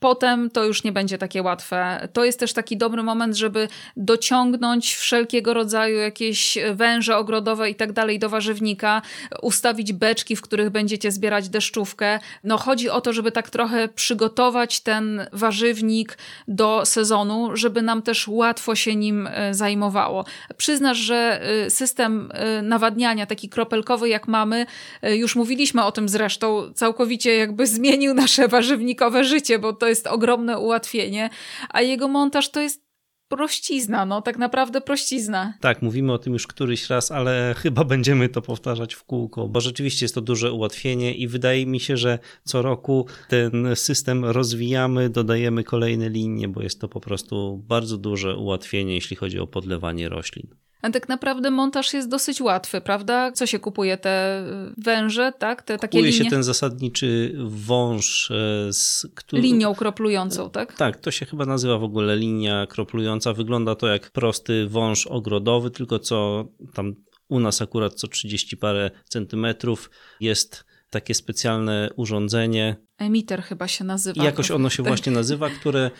Potem 0.00 0.50
to 0.50 0.64
już 0.64 0.84
nie 0.84 0.92
będzie 0.92 1.18
takie 1.18 1.42
łatwe. 1.42 2.08
To 2.12 2.24
jest 2.24 2.40
też 2.40 2.52
taki 2.52 2.76
dobry 2.76 3.02
moment, 3.02 3.36
żeby 3.36 3.68
dociągnąć 3.96 4.94
wszelkiego 4.94 5.54
rodzaju 5.54 5.98
jakieś 5.98 6.58
węże 6.74 7.16
ogrodowe 7.16 7.70
i 7.70 7.74
tak 7.74 7.92
dalej 7.92 8.18
do 8.18 8.28
warzywnika, 8.28 9.02
ustawić 9.42 9.92
beczki, 9.92 10.36
w 10.36 10.42
których 10.42 10.70
będziecie 10.70 11.12
zbierać 11.12 11.48
deszczówkę. 11.48 12.18
No 12.44 12.58
chodzi 12.58 12.90
o 12.90 13.00
to, 13.00 13.12
żeby 13.12 13.32
tak 13.32 13.50
trochę 13.50 13.88
przygotować 13.88 14.80
ten 14.80 15.26
warzywnik 15.32 16.18
do 16.48 16.82
sezonu, 16.84 17.56
żeby 17.56 17.82
nam 17.82 18.02
też 18.02 18.28
łatwo 18.28 18.74
się 18.74 18.96
nim 18.96 19.26
e, 19.26 19.54
zajmowało. 19.54 20.24
Przyznasz, 20.56 20.98
że 20.98 21.40
e, 21.42 21.70
system 21.70 22.30
e, 22.34 22.62
nawadniania, 22.62 23.26
taki 23.26 23.48
kropelkowy 23.48 24.08
jak 24.08 24.28
mamy, 24.28 24.66
już 25.02 25.36
mówiliśmy 25.36 25.84
o 25.84 25.92
tym 25.92 26.08
zresztą, 26.08 26.72
całkowicie 26.74 27.36
jakby 27.36 27.66
zmienił 27.76 28.14
nasze 28.14 28.48
warzywnikowe 28.48 29.24
życie, 29.24 29.58
bo 29.58 29.72
to 29.72 29.87
jest 29.88 30.06
ogromne 30.06 30.58
ułatwienie, 30.58 31.30
a 31.68 31.82
jego 31.82 32.08
montaż 32.08 32.50
to 32.50 32.60
jest 32.60 32.88
prościzna, 33.28 34.06
no 34.06 34.22
tak 34.22 34.38
naprawdę 34.38 34.80
prościzna. 34.80 35.54
Tak, 35.60 35.82
mówimy 35.82 36.12
o 36.12 36.18
tym 36.18 36.32
już 36.32 36.46
któryś 36.46 36.90
raz, 36.90 37.10
ale 37.10 37.54
chyba 37.58 37.84
będziemy 37.84 38.28
to 38.28 38.42
powtarzać 38.42 38.94
w 38.94 39.04
kółko, 39.04 39.48
bo 39.48 39.60
rzeczywiście 39.60 40.04
jest 40.04 40.14
to 40.14 40.20
duże 40.20 40.52
ułatwienie 40.52 41.14
i 41.14 41.28
wydaje 41.28 41.66
mi 41.66 41.80
się, 41.80 41.96
że 41.96 42.18
co 42.44 42.62
roku 42.62 43.06
ten 43.28 43.76
system 43.76 44.24
rozwijamy, 44.24 45.10
dodajemy 45.10 45.64
kolejne 45.64 46.08
linie, 46.08 46.48
bo 46.48 46.62
jest 46.62 46.80
to 46.80 46.88
po 46.88 47.00
prostu 47.00 47.62
bardzo 47.66 47.98
duże 47.98 48.36
ułatwienie, 48.36 48.94
jeśli 48.94 49.16
chodzi 49.16 49.38
o 49.38 49.46
podlewanie 49.46 50.08
roślin. 50.08 50.67
A 50.82 50.90
tak 50.90 51.08
naprawdę 51.08 51.50
montaż 51.50 51.94
jest 51.94 52.08
dosyć 52.08 52.40
łatwy, 52.40 52.80
prawda? 52.80 53.32
Co 53.32 53.46
się 53.46 53.58
kupuje? 53.58 53.96
Te 53.96 54.44
węże, 54.76 55.32
tak? 55.38 55.62
Te 55.62 55.78
takie 55.78 55.98
Kupuje 55.98 56.10
linie? 56.10 56.24
się 56.24 56.30
ten 56.30 56.42
zasadniczy 56.42 57.34
wąż 57.46 58.30
e, 58.30 58.72
z 58.72 59.06
który... 59.14 59.42
Linią 59.42 59.74
kroplującą, 59.74 60.50
tak? 60.50 60.74
Tak, 60.74 60.96
to 60.96 61.10
się 61.10 61.26
chyba 61.26 61.46
nazywa 61.46 61.78
w 61.78 61.84
ogóle 61.84 62.16
linia 62.16 62.66
kroplująca. 62.66 63.32
Wygląda 63.32 63.74
to 63.74 63.86
jak 63.86 64.10
prosty 64.10 64.68
wąż 64.68 65.06
ogrodowy, 65.06 65.70
tylko 65.70 65.98
co 65.98 66.48
tam 66.74 66.94
u 67.28 67.40
nas 67.40 67.62
akurat 67.62 67.94
co 67.94 68.08
30 68.08 68.56
parę 68.56 68.90
centymetrów 69.08 69.90
jest 70.20 70.64
takie 70.90 71.14
specjalne 71.14 71.90
urządzenie. 71.96 72.76
Emiter 72.98 73.42
chyba 73.42 73.68
się 73.68 73.84
nazywa. 73.84 74.24
Jakoś 74.24 74.50
ono 74.50 74.70
się 74.70 74.82
właśnie 74.92 75.12
nazywa, 75.12 75.50
które 75.50 75.90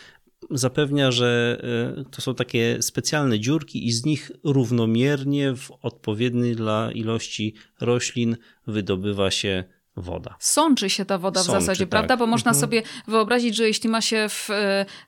zapewnia, 0.51 1.11
że 1.13 1.61
e, 1.99 2.05
to 2.11 2.23
są 2.23 2.35
takie 2.35 2.83
specjalne 2.83 3.41
dziurki 3.41 3.87
i 3.87 3.93
z 3.93 4.05
nich 4.05 4.31
równomiernie 4.45 5.55
w 5.57 5.71
odpowiedniej 5.83 6.57
dla 6.57 6.93
ilości 6.93 7.55
roślin 7.81 8.37
wydobywa 8.67 9.31
się 9.31 9.65
woda. 9.99 10.37
Sączy 10.39 10.91
się 10.91 11.05
ta 11.05 11.19
woda 11.19 11.41
Sączy, 11.43 11.59
w 11.59 11.61
zasadzie, 11.61 11.85
tak. 11.85 11.91
prawda? 11.91 12.17
Bo 12.17 12.27
można 12.27 12.51
Mhm. 12.51 12.61
sobie 12.61 12.83
wyobrazić, 13.07 13.57
że 13.57 13.67
jeśli 13.67 13.91
ma 13.91 14.01
się 14.01 14.27
w 14.29 14.49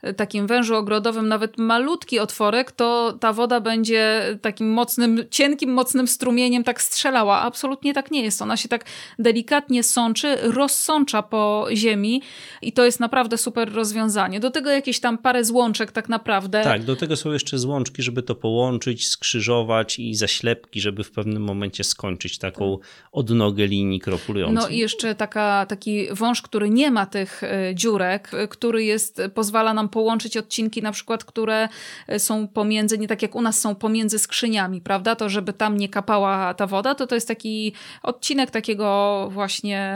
e, 0.02 0.14
takim 0.14 0.46
wężu 0.46 0.76
ogrodowym 0.76 1.28
nawet 1.28 1.58
malutki 1.58 2.18
otworek, 2.18 2.72
to 2.72 3.16
ta 3.20 3.32
woda 3.32 3.60
będzie 3.60 4.22
takim 4.42 4.72
mocnym, 4.72 5.24
cienkim, 5.30 5.72
mocnym 5.72 6.08
strumieniem 6.08 6.64
tak 6.64 6.82
strzelała. 6.82 7.40
Absolutnie 7.40 7.94
tak 7.94 8.10
nie 8.10 8.22
jest. 8.22 8.42
Ona 8.42 8.56
się 8.56 8.68
tak 8.68 8.84
delikatnie 9.18 9.82
sączy, 9.82 10.36
rozsącza 10.42 11.22
po 11.22 11.66
ziemi 11.74 12.22
i 12.62 12.72
to 12.72 12.84
jest 12.84 13.00
naprawdę 13.00 13.38
super 13.38 13.72
rozwiązanie. 13.72 14.40
Do 14.40 14.50
tego 14.50 14.70
jakieś 14.70 15.00
tam 15.00 15.18
parę 15.18 15.44
złączek 15.44 15.92
tak 15.92 16.08
naprawdę. 16.08 16.62
Tak, 16.64 16.84
do 16.84 16.96
tego 16.96 17.16
są 17.16 17.32
jeszcze 17.32 17.58
złączki, 17.58 18.02
żeby 18.02 18.22
to 18.22 18.34
połączyć, 18.34 19.08
skrzyżować 19.08 19.98
i 19.98 20.14
zaślepki, 20.14 20.80
żeby 20.80 21.04
w 21.04 21.10
pewnym 21.10 21.42
momencie 21.42 21.84
skończyć 21.84 22.38
taką 22.38 22.78
odnogę 23.12 23.66
linii 23.66 24.00
kroplującej. 24.00 24.54
No 24.54 24.68
jeszcze 24.80 25.14
taka, 25.14 25.66
taki 25.66 26.06
wąż, 26.10 26.42
który 26.42 26.70
nie 26.70 26.90
ma 26.90 27.06
tych 27.06 27.42
e, 27.44 27.74
dziurek, 27.74 28.34
e, 28.34 28.48
który 28.48 28.84
jest, 28.84 29.22
pozwala 29.34 29.74
nam 29.74 29.88
połączyć 29.88 30.36
odcinki 30.36 30.82
na 30.82 30.92
przykład, 30.92 31.24
które 31.24 31.68
e, 32.08 32.18
są 32.18 32.48
pomiędzy, 32.48 32.98
nie 32.98 33.08
tak 33.08 33.22
jak 33.22 33.34
u 33.34 33.42
nas 33.42 33.60
są 33.60 33.74
pomiędzy 33.74 34.18
skrzyniami, 34.18 34.80
prawda? 34.80 35.16
To 35.16 35.28
żeby 35.28 35.52
tam 35.52 35.76
nie 35.76 35.88
kapała 35.88 36.54
ta 36.54 36.66
woda, 36.66 36.94
to 36.94 37.06
to 37.06 37.14
jest 37.14 37.28
taki 37.28 37.72
odcinek 38.02 38.50
takiego 38.50 39.28
właśnie 39.32 39.90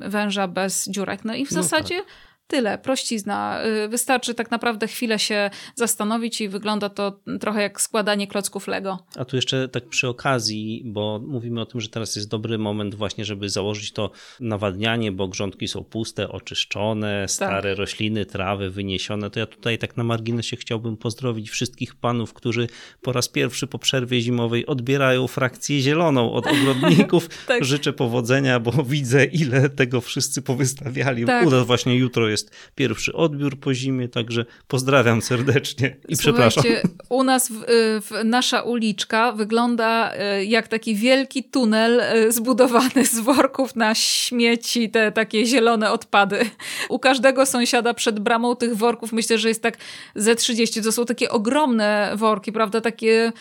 węża 0.00 0.48
bez 0.48 0.88
dziurek. 0.88 1.24
No 1.24 1.34
i 1.34 1.46
w 1.46 1.50
No 1.52 1.62
zasadzie 1.62 2.02
Tyle, 2.46 2.78
prościzna. 2.78 3.64
Y, 3.84 3.88
Wystarczy 3.88 4.34
tak 4.34 4.50
naprawdę 4.50 4.86
chwilę 4.86 5.18
się 5.18 5.50
zastanowić 5.74 6.40
i 6.40 6.48
wygląda 6.48 6.88
to 6.88 7.20
trochę 7.40 7.62
jak 7.62 7.80
składanie 7.80 8.26
klocków 8.26 8.68
Lego. 8.68 8.98
A 9.16 9.24
tu 9.24 9.36
jeszcze 9.36 9.68
tak 9.68 9.88
przy 9.88 10.08
okazji, 10.08 10.82
bo 10.84 11.20
mówimy 11.26 11.60
o 11.60 11.66
tym, 11.66 11.80
że 11.80 11.88
teraz 11.88 12.16
jest 12.16 12.28
dobry 12.28 12.58
moment 12.58 12.94
właśnie, 12.94 13.24
żeby 13.24 13.48
założyć 13.48 13.92
to 13.92 14.10
nawadnianie, 14.40 15.12
bo 15.12 15.28
grządki 15.28 15.68
są 15.68 15.84
puste, 15.84 16.28
oczyszczone, 16.28 17.28
stare 17.28 17.74
rośliny, 17.74 18.26
trawy 18.26 18.70
wyniesione, 18.70 19.30
to 19.30 19.40
ja 19.40 19.46
tutaj 19.46 19.78
tak 19.78 19.96
na 19.96 20.04
marginesie 20.04 20.56
chciałbym 20.56 20.96
pozdrowić 20.96 21.50
wszystkich 21.50 21.94
panów, 21.94 22.32
którzy 22.32 22.66
po 23.02 23.12
raz 23.12 23.28
pierwszy 23.28 23.66
po 23.66 23.78
przerwie 23.78 24.20
zimowej 24.20 24.66
odbierają 24.66 25.26
frakcję 25.26 25.80
zieloną 25.80 26.32
od 26.32 26.46
ogrodników. 26.46 27.28
Tak. 27.46 27.64
Życzę 27.64 27.92
powodzenia, 27.92 28.60
bo 28.60 28.72
widzę 28.82 29.24
ile 29.24 29.70
tego 29.70 30.00
wszyscy 30.00 30.42
powystawiali. 30.42 31.24
Tak. 31.24 31.46
U 31.46 31.50
nas 31.50 31.66
właśnie 31.66 31.96
jutro 31.96 32.28
jest 32.28 32.33
pierwszy 32.74 33.12
odbiór 33.12 33.60
po 33.60 33.74
zimie, 33.74 34.08
także 34.08 34.44
pozdrawiam 34.68 35.22
serdecznie 35.22 35.96
i 36.08 36.16
przepraszam. 36.16 36.62
Słuchajcie, 36.62 36.88
u 37.08 37.22
nas 37.22 37.48
w, 37.48 37.62
y, 37.62 37.66
w, 38.00 38.10
nasza 38.24 38.62
uliczka 38.62 39.32
wygląda 39.32 40.12
y, 40.14 40.44
jak 40.44 40.68
taki 40.68 40.94
wielki 40.94 41.44
tunel 41.44 42.00
y, 42.00 42.32
zbudowany 42.32 43.06
z 43.06 43.20
worków 43.20 43.76
na 43.76 43.94
śmieci, 43.94 44.90
te 44.90 45.12
takie 45.12 45.46
zielone 45.46 45.90
odpady. 45.90 46.50
U 46.88 46.98
każdego 46.98 47.46
sąsiada 47.46 47.94
przed 47.94 48.20
bramą 48.20 48.56
tych 48.56 48.76
worków 48.76 49.12
myślę, 49.12 49.38
że 49.38 49.48
jest 49.48 49.62
tak 49.62 49.76
ze 50.14 50.36
30. 50.36 50.82
To 50.82 50.92
są 50.92 51.04
takie 51.04 51.30
ogromne 51.30 52.12
worki, 52.16 52.52
prawda? 52.52 52.80
Takie, 52.80 53.32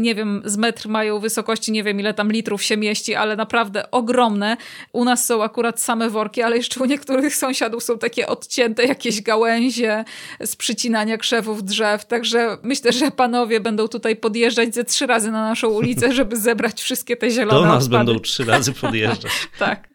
nie 0.00 0.14
wiem, 0.14 0.42
z 0.44 0.56
metr 0.56 0.88
mają 0.88 1.18
wysokości, 1.18 1.72
nie 1.72 1.82
wiem 1.82 2.00
ile 2.00 2.14
tam 2.14 2.32
litrów 2.32 2.62
się 2.62 2.76
mieści, 2.76 3.14
ale 3.14 3.36
naprawdę 3.36 3.90
ogromne. 3.90 4.56
U 4.92 5.04
nas 5.04 5.26
są 5.26 5.42
akurat 5.42 5.80
same 5.80 6.10
worki, 6.10 6.42
ale 6.42 6.56
jeszcze 6.56 6.80
u 6.80 6.84
niektórych 6.84 7.36
sąsiadów 7.36 7.84
są 7.84 7.98
takie 7.98 8.26
odcięte 8.38 8.84
jakieś 8.84 9.22
gałęzie 9.22 10.04
z 10.44 10.56
przycinania 10.56 11.18
krzewów 11.18 11.64
drzew. 11.64 12.06
Także 12.06 12.58
myślę, 12.62 12.92
że 12.92 13.10
panowie 13.10 13.60
będą 13.60 13.88
tutaj 13.88 14.16
podjeżdżać 14.16 14.74
ze 14.74 14.84
trzy 14.84 15.06
razy 15.06 15.30
na 15.30 15.48
naszą 15.48 15.68
ulicę, 15.68 16.12
żeby 16.18 16.36
zebrać 16.36 16.82
wszystkie 16.82 17.16
te 17.16 17.30
zielone 17.30 17.60
Do 17.60 17.74
nas 17.74 17.84
odpady. 17.84 18.04
będą 18.04 18.20
trzy 18.20 18.44
razy 18.44 18.72
podjeżdżać. 18.82 19.32
Tak. 19.58 19.88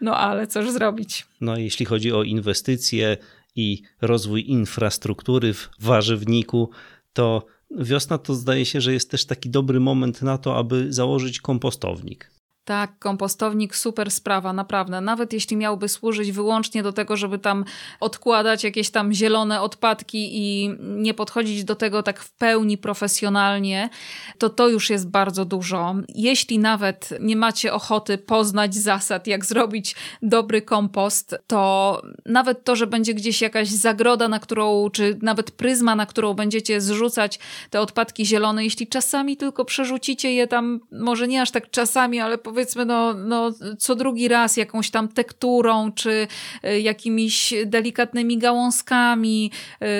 No 0.00 0.16
ale 0.16 0.46
cóż 0.46 0.70
zrobić? 0.70 1.26
No, 1.40 1.56
jeśli 1.56 1.86
chodzi 1.86 2.12
o 2.12 2.22
inwestycje 2.22 3.16
i 3.56 3.82
rozwój 4.00 4.50
infrastruktury 4.50 5.54
w 5.54 5.68
warzywniku, 5.80 6.70
to 7.12 7.46
wiosna 7.70 8.18
to 8.18 8.34
zdaje 8.34 8.64
się, 8.66 8.80
że 8.80 8.92
jest 8.92 9.10
też 9.10 9.24
taki 9.24 9.50
dobry 9.50 9.80
moment 9.80 10.22
na 10.22 10.38
to, 10.38 10.56
aby 10.56 10.92
założyć 10.92 11.40
kompostownik. 11.40 12.30
Tak, 12.68 12.98
kompostownik 12.98 13.76
super 13.76 14.10
sprawa, 14.10 14.52
naprawdę. 14.52 15.00
Nawet 15.00 15.32
jeśli 15.32 15.56
miałby 15.56 15.88
służyć 15.88 16.32
wyłącznie 16.32 16.82
do 16.82 16.92
tego, 16.92 17.16
żeby 17.16 17.38
tam 17.38 17.64
odkładać 18.00 18.64
jakieś 18.64 18.90
tam 18.90 19.12
zielone 19.12 19.60
odpadki 19.60 20.28
i 20.32 20.70
nie 20.80 21.14
podchodzić 21.14 21.64
do 21.64 21.74
tego 21.74 22.02
tak 22.02 22.20
w 22.20 22.30
pełni 22.30 22.78
profesjonalnie, 22.78 23.88
to 24.38 24.50
to 24.50 24.68
już 24.68 24.90
jest 24.90 25.08
bardzo 25.08 25.44
dużo. 25.44 25.94
Jeśli 26.14 26.58
nawet 26.58 27.10
nie 27.20 27.36
macie 27.36 27.72
ochoty 27.72 28.18
poznać 28.18 28.74
zasad, 28.74 29.26
jak 29.26 29.44
zrobić 29.44 29.96
dobry 30.22 30.62
kompost, 30.62 31.36
to 31.46 32.02
nawet 32.26 32.64
to, 32.64 32.76
że 32.76 32.86
będzie 32.86 33.14
gdzieś 33.14 33.40
jakaś 33.40 33.68
zagroda, 33.68 34.28
na 34.28 34.40
którą, 34.40 34.90
czy 34.90 35.18
nawet 35.22 35.50
pryzma, 35.50 35.96
na 35.96 36.06
którą 36.06 36.34
będziecie 36.34 36.80
zrzucać 36.80 37.38
te 37.70 37.80
odpadki 37.80 38.26
zielone, 38.26 38.64
jeśli 38.64 38.86
czasami 38.86 39.36
tylko 39.36 39.64
przerzucicie 39.64 40.32
je 40.32 40.46
tam, 40.46 40.80
może 40.92 41.28
nie 41.28 41.42
aż 41.42 41.50
tak 41.50 41.70
czasami, 41.70 42.20
ale 42.20 42.38
powiedzmy 42.38 42.57
no, 42.86 43.14
no 43.14 43.52
co 43.78 43.94
drugi 43.94 44.28
raz 44.28 44.56
jakąś 44.56 44.90
tam 44.90 45.08
tekturą, 45.08 45.92
czy 45.92 46.26
y, 46.64 46.80
jakimiś 46.80 47.54
delikatnymi 47.66 48.38
gałązkami, 48.38 49.50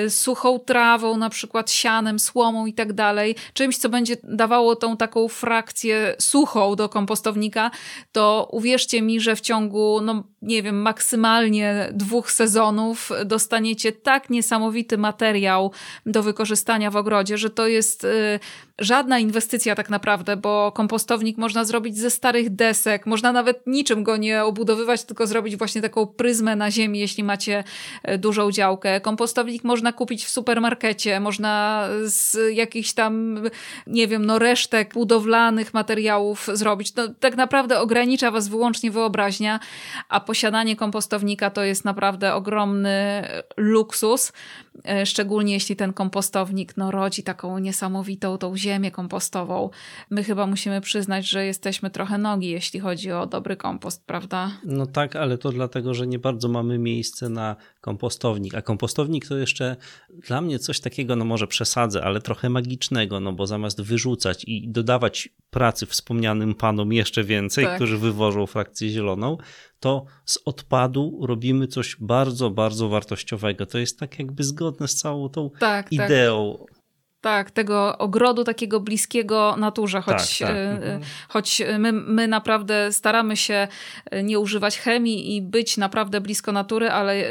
y, 0.05 0.09
suchą 0.09 0.59
trawą, 0.59 1.17
na 1.17 1.29
przykład 1.29 1.71
sianem, 1.71 2.19
słomą 2.19 2.65
i 2.65 2.73
tak 2.73 2.93
dalej, 2.93 3.35
czymś, 3.53 3.77
co 3.77 3.89
będzie 3.89 4.17
dawało 4.23 4.75
tą 4.75 4.97
taką 4.97 5.27
frakcję 5.27 6.15
suchą 6.19 6.75
do 6.75 6.89
kompostownika, 6.89 7.71
to 8.11 8.49
uwierzcie 8.51 9.01
mi, 9.01 9.19
że 9.19 9.35
w 9.35 9.41
ciągu, 9.41 10.01
no 10.01 10.23
nie 10.41 10.63
wiem, 10.63 10.81
maksymalnie 10.81 11.89
dwóch 11.93 12.31
sezonów 12.31 13.09
dostaniecie 13.25 13.91
tak 13.91 14.29
niesamowity 14.29 14.97
materiał 14.97 15.71
do 16.05 16.23
wykorzystania 16.23 16.91
w 16.91 16.95
ogrodzie, 16.95 17.37
że 17.37 17.49
to 17.49 17.67
jest 17.67 18.03
y, 18.03 18.39
żadna 18.79 19.19
inwestycja 19.19 19.75
tak 19.75 19.89
naprawdę, 19.89 20.37
bo 20.37 20.71
kompostownik 20.71 21.37
można 21.37 21.65
zrobić 21.65 21.97
ze 21.97 22.09
starych 22.09 22.48
desek, 22.49 23.05
można 23.05 23.31
nawet 23.31 23.67
niczym 23.67 24.03
go 24.03 24.17
nie 24.17 24.43
obudowywać, 24.43 25.03
tylko 25.03 25.27
zrobić 25.27 25.57
właśnie 25.57 25.81
taką 25.81 26.07
pryzmę 26.07 26.55
na 26.55 26.71
ziemi, 26.71 26.99
jeśli 26.99 27.23
macie 27.23 27.63
e, 28.03 28.17
dużą 28.17 28.51
działkę. 28.51 29.01
Kompostownik 29.01 29.63
można 29.63 29.93
kupić 29.93 30.25
w 30.25 30.29
supermarkecie, 30.29 31.19
można 31.19 31.87
z 32.03 32.37
jakichś 32.55 32.93
tam, 32.93 33.43
nie 33.87 34.07
wiem, 34.07 34.25
no 34.25 34.39
resztek 34.39 34.93
budowlanych 34.93 35.73
materiałów 35.73 36.47
zrobić. 36.53 36.95
No, 36.95 37.07
tak 37.19 37.37
naprawdę 37.37 37.79
ogranicza 37.79 38.31
was 38.31 38.47
wyłącznie 38.47 38.91
wyobraźnia, 38.91 39.59
a 40.09 40.19
posiadanie 40.19 40.75
kompostownika 40.75 41.49
to 41.49 41.63
jest 41.63 41.85
naprawdę 41.85 42.33
ogromny 42.33 43.27
luksus, 43.57 44.29
e, 44.29 44.31
szczególnie 45.05 45.53
jeśli 45.53 45.75
ten 45.75 45.93
kompostownik 45.93 46.77
no, 46.77 46.91
rodzi 46.91 47.23
taką 47.23 47.59
niesamowitą 47.59 48.37
tą 48.37 48.57
ziemię 48.57 48.91
kompostową. 48.91 49.69
My 50.09 50.23
chyba 50.23 50.47
musimy 50.47 50.81
przyznać, 50.81 51.29
że 51.29 51.45
jesteśmy 51.45 51.89
trochę 51.89 52.17
nogi, 52.17 52.49
jeśli 52.49 52.79
chodzi 52.79 53.11
o 53.11 53.25
dobry 53.25 53.57
kompost, 53.57 54.05
prawda? 54.05 54.51
No 54.63 54.85
tak, 54.85 55.15
ale 55.15 55.37
to 55.37 55.51
dlatego, 55.51 55.93
że 55.93 56.07
nie 56.07 56.19
bardzo 56.19 56.47
mamy 56.47 56.77
miejsce 56.77 57.29
na 57.29 57.55
kompostownik. 57.81 58.55
A 58.55 58.61
kompostownik 58.61 59.27
to 59.27 59.37
jeszcze 59.37 59.75
dla 60.27 60.41
mnie 60.41 60.59
coś 60.59 60.79
takiego, 60.79 61.15
no 61.15 61.25
może 61.25 61.47
przesadzę, 61.47 62.03
ale 62.03 62.21
trochę 62.21 62.49
magicznego, 62.49 63.19
no 63.19 63.33
bo 63.33 63.47
zamiast 63.47 63.81
wyrzucać 63.81 64.43
i 64.47 64.69
dodawać 64.69 65.29
pracy 65.49 65.85
wspomnianym 65.85 66.55
panom 66.55 66.93
jeszcze 66.93 67.23
więcej, 67.23 67.65
Tak. 67.65 67.75
którzy 67.75 67.97
wywożą 67.97 68.45
frakcję 68.45 68.89
zieloną, 68.89 69.37
to 69.79 70.05
z 70.25 70.39
odpadu 70.45 71.19
robimy 71.21 71.67
coś 71.67 71.95
bardzo, 71.99 72.49
bardzo 72.49 72.89
wartościowego. 72.89 73.65
To 73.65 73.77
jest 73.77 73.99
tak 73.99 74.19
jakby 74.19 74.43
zgodne 74.43 74.87
z 74.87 74.95
całą 74.95 75.29
tą 75.29 75.49
Tak, 75.49 75.59
tak. 75.59 75.91
ideą. 75.91 76.65
Tak, 76.67 76.78
tego 77.53 77.97
ogrodu 77.97 78.43
takiego 78.43 78.79
bliskiego 78.79 79.55
naturze, 79.57 80.01
choć, 80.01 80.39
Tak, 80.39 80.47
tak. 80.49 80.57
e, 80.57 80.71
Mhm. 80.71 81.01
choć 81.29 81.61
my, 81.79 81.91
my 81.91 82.27
naprawdę 82.27 82.93
staramy 82.93 83.37
się 83.37 83.67
e, 84.11 84.23
nie 84.23 84.39
używać 84.39 84.79
chemii 84.79 85.35
i 85.35 85.41
być 85.41 85.77
naprawdę 85.77 86.21
blisko 86.21 86.51
natury, 86.51 86.89
ale 86.91 87.23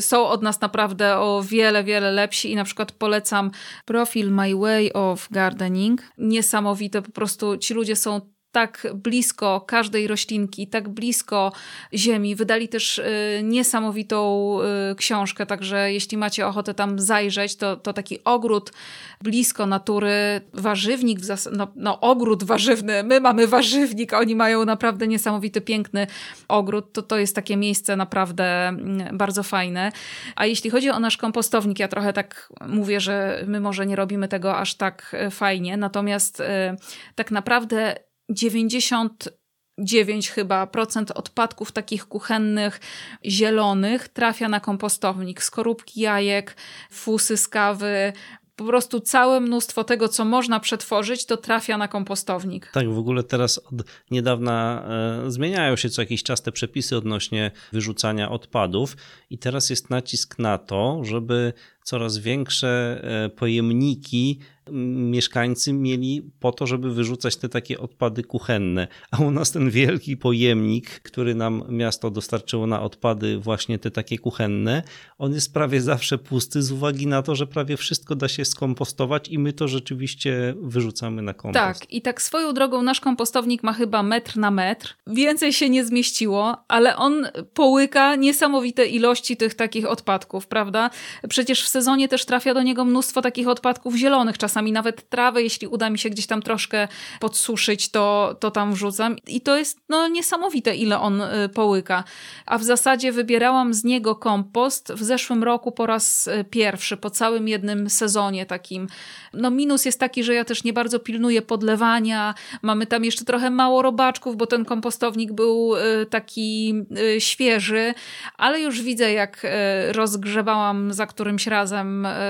są 0.00 0.26
od 0.26 0.42
nas 0.42 0.60
naprawdę 0.60 1.18
o 1.18 1.42
wiele, 1.42 1.84
wiele 1.84 2.10
lepsi 2.12 2.52
i 2.52 2.56
na 2.56 2.64
przykład 2.64 2.92
polecam 2.92 3.50
profil 3.84 4.30
My 4.30 4.56
Way 4.56 4.92
of 4.92 5.28
Gardening. 5.30 6.02
Niesamowite, 6.18 7.02
po 7.02 7.12
prostu 7.12 7.56
ci 7.56 7.74
ludzie 7.74 7.96
są 7.96 8.33
tak 8.54 8.86
blisko 8.94 9.60
każdej 9.60 10.06
roślinki, 10.06 10.66
tak 10.66 10.88
blisko 10.88 11.52
ziemi. 11.94 12.34
Wydali 12.34 12.68
też 12.68 12.98
y, 12.98 13.40
niesamowitą 13.42 14.58
y, 14.92 14.94
książkę, 14.94 15.46
także 15.46 15.92
jeśli 15.92 16.18
macie 16.18 16.46
ochotę 16.46 16.74
tam 16.74 16.98
zajrzeć, 16.98 17.56
to, 17.56 17.76
to 17.76 17.92
taki 17.92 18.24
ogród 18.24 18.72
blisko 19.20 19.66
natury, 19.66 20.40
warzywnik, 20.52 21.18
no, 21.52 21.68
no 21.76 22.00
ogród 22.00 22.44
warzywny, 22.44 23.02
my 23.02 23.20
mamy 23.20 23.46
warzywnik, 23.46 24.12
oni 24.12 24.36
mają 24.36 24.64
naprawdę 24.64 25.06
niesamowity, 25.06 25.60
piękny 25.60 26.06
ogród, 26.48 26.92
to 26.92 27.02
to 27.02 27.18
jest 27.18 27.34
takie 27.34 27.56
miejsce 27.56 27.96
naprawdę 27.96 28.68
mm, 28.68 29.18
bardzo 29.18 29.42
fajne. 29.42 29.92
A 30.36 30.46
jeśli 30.46 30.70
chodzi 30.70 30.90
o 30.90 31.00
nasz 31.00 31.16
kompostownik, 31.16 31.78
ja 31.78 31.88
trochę 31.88 32.12
tak 32.12 32.52
mówię, 32.68 33.00
że 33.00 33.44
my 33.46 33.60
może 33.60 33.86
nie 33.86 33.96
robimy 33.96 34.28
tego 34.28 34.56
aż 34.56 34.74
tak 34.74 35.16
e, 35.18 35.30
fajnie, 35.30 35.76
natomiast 35.76 36.40
e, 36.40 36.76
tak 37.14 37.30
naprawdę 37.30 37.94
99 38.30 40.30
chyba 40.30 40.66
procent 40.66 41.10
odpadków 41.10 41.72
takich 41.72 42.06
kuchennych, 42.06 42.80
zielonych 43.24 44.08
trafia 44.08 44.48
na 44.48 44.60
kompostownik. 44.60 45.42
Skorupki 45.42 46.00
jajek, 46.00 46.56
fusy 46.90 47.36
z 47.36 47.48
kawy, 47.48 48.12
po 48.56 48.64
prostu 48.64 49.00
całe 49.00 49.40
mnóstwo 49.40 49.84
tego, 49.84 50.08
co 50.08 50.24
można 50.24 50.60
przetworzyć, 50.60 51.26
to 51.26 51.36
trafia 51.36 51.78
na 51.78 51.88
kompostownik. 51.88 52.70
Tak, 52.72 52.90
w 52.90 52.98
ogóle 52.98 53.22
teraz 53.22 53.58
od 53.58 53.74
niedawna 54.10 54.86
e, 55.26 55.30
zmieniają 55.30 55.76
się 55.76 55.90
co 55.90 56.02
jakiś 56.02 56.22
czas 56.22 56.42
te 56.42 56.52
przepisy 56.52 56.96
odnośnie 56.96 57.50
wyrzucania 57.72 58.30
odpadów 58.30 58.96
i 59.30 59.38
teraz 59.38 59.70
jest 59.70 59.90
nacisk 59.90 60.38
na 60.38 60.58
to, 60.58 61.00
żeby 61.04 61.52
coraz 61.84 62.18
większe 62.18 63.00
e, 63.02 63.28
pojemniki 63.28 64.38
mieszkańcy 64.70 65.72
mieli 65.72 66.30
po 66.40 66.52
to, 66.52 66.66
żeby 66.66 66.94
wyrzucać 66.94 67.36
te 67.36 67.48
takie 67.48 67.80
odpady 67.80 68.22
kuchenne. 68.22 68.88
A 69.10 69.22
u 69.22 69.30
nas 69.30 69.50
ten 69.50 69.70
wielki 69.70 70.16
pojemnik, 70.16 71.00
który 71.00 71.34
nam 71.34 71.62
miasto 71.68 72.10
dostarczyło 72.10 72.66
na 72.66 72.82
odpady, 72.82 73.38
właśnie 73.38 73.78
te 73.78 73.90
takie 73.90 74.18
kuchenne, 74.18 74.82
on 75.18 75.32
jest 75.32 75.54
prawie 75.54 75.80
zawsze 75.80 76.18
pusty 76.18 76.62
z 76.62 76.72
uwagi 76.72 77.06
na 77.06 77.22
to, 77.22 77.34
że 77.34 77.46
prawie 77.46 77.76
wszystko 77.76 78.16
da 78.16 78.28
się 78.28 78.44
skompostować 78.44 79.28
i 79.28 79.38
my 79.38 79.52
to 79.52 79.68
rzeczywiście 79.68 80.54
wyrzucamy 80.62 81.22
na 81.22 81.34
kompost. 81.34 81.80
Tak, 81.80 81.92
i 81.92 82.02
tak 82.02 82.22
swoją 82.22 82.52
drogą 82.52 82.82
nasz 82.82 83.00
kompostownik 83.00 83.62
ma 83.62 83.72
chyba 83.72 84.02
metr 84.02 84.36
na 84.36 84.50
metr. 84.50 84.96
Więcej 85.06 85.52
się 85.52 85.70
nie 85.70 85.84
zmieściło, 85.84 86.64
ale 86.68 86.96
on 86.96 87.28
połyka 87.54 88.16
niesamowite 88.16 88.86
ilości 88.86 89.36
tych 89.36 89.54
takich 89.54 89.86
odpadków, 89.86 90.46
prawda? 90.46 90.90
Przecież 91.28 91.64
w 91.64 91.68
sezonie 91.74 92.08
też 92.08 92.24
trafia 92.24 92.54
do 92.54 92.62
niego 92.62 92.84
mnóstwo 92.84 93.22
takich 93.22 93.48
odpadków 93.48 93.94
zielonych, 93.94 94.38
czasami 94.38 94.72
nawet 94.72 95.08
trawę, 95.08 95.42
jeśli 95.42 95.66
uda 95.66 95.90
mi 95.90 95.98
się 95.98 96.10
gdzieś 96.10 96.26
tam 96.26 96.42
troszkę 96.42 96.88
podsuszyć, 97.20 97.88
to, 97.88 98.36
to 98.40 98.50
tam 98.50 98.74
wrzucam. 98.74 99.16
I 99.26 99.40
to 99.40 99.56
jest 99.56 99.78
no, 99.88 100.08
niesamowite, 100.08 100.76
ile 100.76 101.00
on 101.00 101.20
y, 101.20 101.48
połyka. 101.48 102.04
A 102.46 102.58
w 102.58 102.64
zasadzie 102.64 103.12
wybierałam 103.12 103.74
z 103.74 103.84
niego 103.84 104.16
kompost 104.16 104.92
w 104.92 105.02
zeszłym 105.02 105.44
roku 105.44 105.72
po 105.72 105.86
raz 105.86 106.26
y, 106.26 106.44
pierwszy, 106.50 106.96
po 106.96 107.10
całym 107.10 107.48
jednym 107.48 107.90
sezonie 107.90 108.46
takim. 108.46 108.86
No 109.32 109.50
minus 109.50 109.84
jest 109.84 110.00
taki, 110.00 110.24
że 110.24 110.34
ja 110.34 110.44
też 110.44 110.64
nie 110.64 110.72
bardzo 110.72 110.98
pilnuję 110.98 111.42
podlewania, 111.42 112.34
mamy 112.62 112.86
tam 112.86 113.04
jeszcze 113.04 113.24
trochę 113.24 113.50
mało 113.50 113.82
robaczków, 113.82 114.36
bo 114.36 114.46
ten 114.46 114.64
kompostownik 114.64 115.32
był 115.32 115.76
y, 115.76 116.06
taki 116.06 116.74
świeży, 117.18 117.94
ale 118.38 118.60
już 118.60 118.82
widzę 118.82 119.12
jak 119.12 119.46
rozgrzebałam 119.92 120.92
za 120.92 121.06
którymś 121.06 121.46
razem 121.46 121.63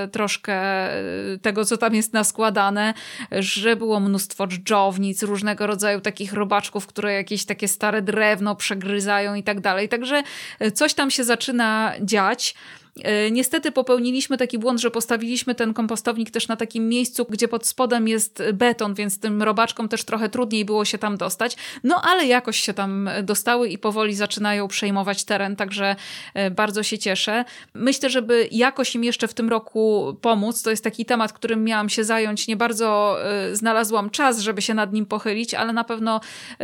y, 0.04 0.08
troszkę 0.08 0.88
y, 1.34 1.38
tego, 1.38 1.64
co 1.64 1.76
tam 1.76 1.94
jest 1.94 2.12
naskładane, 2.12 2.94
że 3.32 3.76
było 3.76 4.00
mnóstwo 4.00 4.46
dżdżownic, 4.46 5.22
różnego 5.22 5.66
rodzaju 5.66 6.00
takich 6.00 6.32
robaczków, 6.32 6.86
które 6.86 7.12
jakieś 7.12 7.44
takie 7.44 7.68
stare 7.68 8.02
drewno 8.02 8.56
przegryzają 8.56 9.34
i 9.34 9.42
tak 9.42 9.60
dalej. 9.60 9.88
Także 9.88 10.22
y, 10.62 10.72
coś 10.72 10.94
tam 10.94 11.10
się 11.10 11.24
zaczyna 11.24 11.92
dziać. 12.00 12.54
E, 13.02 13.30
Niestety 13.30 13.72
popełniliśmy 13.72 14.36
taki 14.38 14.58
błąd, 14.58 14.80
że 14.80 14.90
postawiliśmy 14.90 15.54
ten 15.54 15.74
kompostownik 15.74 16.30
też 16.30 16.48
na 16.48 16.56
takim 16.56 16.88
miejscu, 16.88 17.26
gdzie 17.30 17.48
pod 17.48 17.66
spodem 17.66 18.08
jest 18.08 18.42
beton, 18.52 18.94
więc 18.94 19.20
tym 19.20 19.42
robaczkom 19.42 19.88
też 19.88 20.04
trochę 20.04 20.28
trudniej 20.28 20.64
było 20.64 20.84
się 20.84 20.98
tam 20.98 21.16
dostać. 21.16 21.56
No 21.84 22.02
ale 22.02 22.26
jakoś 22.26 22.60
się 22.60 22.74
tam 22.74 23.10
dostały 23.22 23.68
i 23.68 23.78
powoli 23.78 24.14
zaczynają 24.14 24.68
przejmować 24.68 25.24
teren, 25.24 25.56
także 25.56 25.96
e, 26.34 26.50
bardzo 26.50 26.82
się 26.82 26.98
cieszę. 26.98 27.44
Myślę, 27.74 28.10
żeby 28.10 28.48
jakoś 28.52 28.94
im 28.94 29.04
jeszcze 29.04 29.28
w 29.28 29.34
tym 29.34 29.48
roku 29.48 30.16
pomóc. 30.20 30.62
To 30.62 30.70
jest 30.70 30.84
taki 30.84 31.04
temat, 31.04 31.32
którym 31.32 31.64
miałam 31.64 31.88
się 31.88 32.04
zająć. 32.04 32.48
Nie 32.48 32.56
bardzo 32.56 33.16
e, 33.24 33.56
znalazłam 33.56 34.10
czas, 34.10 34.40
żeby 34.40 34.62
się 34.62 34.74
nad 34.74 34.92
nim 34.92 35.06
pochylić, 35.06 35.54
ale 35.54 35.72
na 35.72 35.84
pewno 35.84 36.20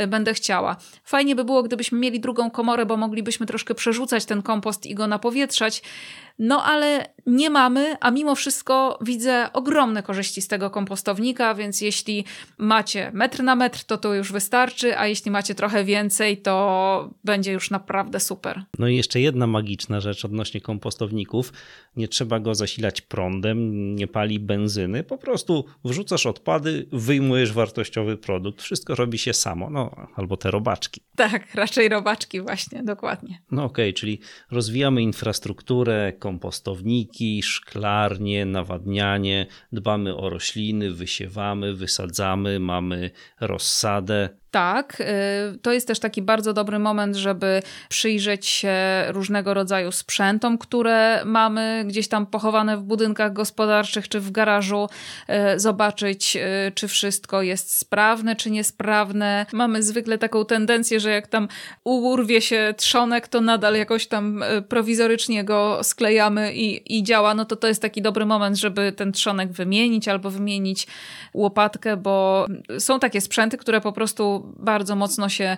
będę 0.09 0.35
chciała. 0.35 0.77
Fajnie 1.05 1.37
by 1.37 1.45
było, 1.45 1.63
gdybyśmy 1.63 1.99
mieli 1.99 2.21
drugą 2.21 2.51
komorę, 2.51 2.87
bo 2.87 2.97
moglibyśmy 2.97 3.47
troszkę 3.47 3.75
przerzucać 3.75 4.25
ten 4.25 4.43
kompost 4.43 4.87
i 4.87 4.95
go 4.95 5.07
napowietrzać. 5.07 5.83
No 6.43 6.65
ale 6.65 7.15
nie 7.27 7.51
mamy, 7.51 7.97
a 8.01 8.11
mimo 8.11 8.35
wszystko 8.35 8.99
widzę 9.01 9.53
ogromne 9.53 10.03
korzyści 10.03 10.43
z 10.43 10.49
tego 10.49 10.71
kompostownika, 10.71 11.55
więc 11.55 11.81
jeśli 11.81 12.25
macie 12.59 13.11
metr 13.15 13.43
na 13.43 13.57
metr, 13.57 13.85
to 13.85 13.99
to 13.99 14.15
już 14.15 14.33
wystarczy, 14.33 14.99
a 14.99 15.07
jeśli 15.07 15.31
macie 15.31 15.55
trochę 15.55 15.85
więcej, 15.85 16.39
to 16.39 17.11
będzie 17.25 17.53
już 17.53 17.71
naprawdę 17.71 18.21
super. 18.21 18.63
No 18.79 18.89
i 18.89 18.97
jeszcze 18.97 19.21
jedna 19.21 19.47
magiczna 19.47 20.01
rzecz 20.01 20.25
odnośnie 20.25 20.61
kompostowników. 20.61 21.53
Nie 21.97 22.09
trzeba 22.09 22.41
go 22.41 22.55
zasilać 22.55 23.01
prądem, 23.01 23.95
nie 23.95 24.07
pali 24.07 24.41
benzyny. 24.41 25.05
Po 25.05 25.19
prostu 25.19 25.65
wrzucasz 25.85 26.27
odpady, 26.27 26.87
wyjmujesz 26.93 27.53
wartościowy 27.53 28.17
produkt. 28.17 28.63
Wszystko 28.63 28.95
robi 28.95 29.19
się 29.19 29.33
samo. 29.33 29.71
No, 29.71 30.09
albo 30.15 30.37
te 30.37 30.51
robaczki. 30.51 31.01
Tak, 31.17 31.55
raczej 31.55 31.89
robaczki 31.89 32.41
właśnie, 32.41 32.83
dokładnie. 32.83 33.43
No 33.51 33.65
okej, 33.65 33.95
czyli 33.95 34.21
rozwijamy 34.51 35.03
infrastrukturę, 35.03 36.13
kompostowniki, 36.19 37.43
szklarnie, 37.43 38.47
nawadnianie, 38.47 39.47
dbamy 39.73 40.17
o 40.17 40.31
rośliny, 40.31 40.93
wysiewamy, 40.93 41.75
wysadzamy, 41.75 42.61
mamy 42.61 43.11
rozsadę. 43.41 44.40
Tak, 44.51 45.01
y, 45.01 45.59
to 45.59 45.73
jest 45.73 45.87
też 45.87 45.99
taki 45.99 46.23
bardzo 46.23 46.53
dobry 46.53 46.79
moment, 46.79 47.17
żeby 47.17 47.63
przyjrzeć 47.89 48.47
się 48.47 48.75
różnego 49.09 49.55
rodzaju 49.55 49.93
sprzętom, 49.93 50.59
które 50.59 51.23
mamy 51.25 51.85
gdzieś 51.87 52.09
tam 52.09 52.27
pochowane 52.27 52.77
w 52.77 52.83
budynkach 52.83 53.33
gospodarczych 53.33 54.09
czy 54.09 54.21
w 54.21 54.31
garażu, 54.31 54.89
y, 55.55 55.61
zobaczyć, 55.61 56.37
y, 56.37 56.73
czy 56.75 56.89
wszystko 56.89 57.43
jest 57.43 57.77
sprawne, 57.77 58.37
czy 58.37 58.51
niesprawne. 58.51 59.47
Mamy 59.53 59.83
zwykle 59.83 60.19
taką 60.19 60.45
tendencję, 60.45 61.01
że 61.01 61.11
jak 61.11 61.27
tam 61.27 61.49
urwie 61.85 62.41
się 62.41 62.75
trzonek, 62.77 63.29
to 63.29 63.41
nadal 63.41 63.75
jakoś 63.75 64.07
tam 64.07 64.45
prowizorycznie 64.69 65.45
go 65.45 65.85
sklejamy 65.85 66.55
i, 66.55 66.99
i 66.99 67.03
działa. 67.03 67.35
No 67.35 67.45
to 67.45 67.57
to 67.57 67.69
jest 67.69 67.83
taki 67.83 68.03
dobry 68.03 68.27
moment, 68.27 68.57
żeby 68.57 68.93
ten 68.93 69.13
trzonek 69.13 69.53
wymienić 69.53 70.09
albo 70.09 70.31
wymienić 70.31 70.87
łopatkę, 71.35 71.97
bo 71.97 72.47
są 72.79 73.01
takie 73.01 73.21
sprzęty, 73.21 73.59
które 73.59 73.81
po 73.81 73.93
prostu 73.93 74.40
bardzo 74.57 74.97
mocno 74.97 75.29
się 75.29 75.57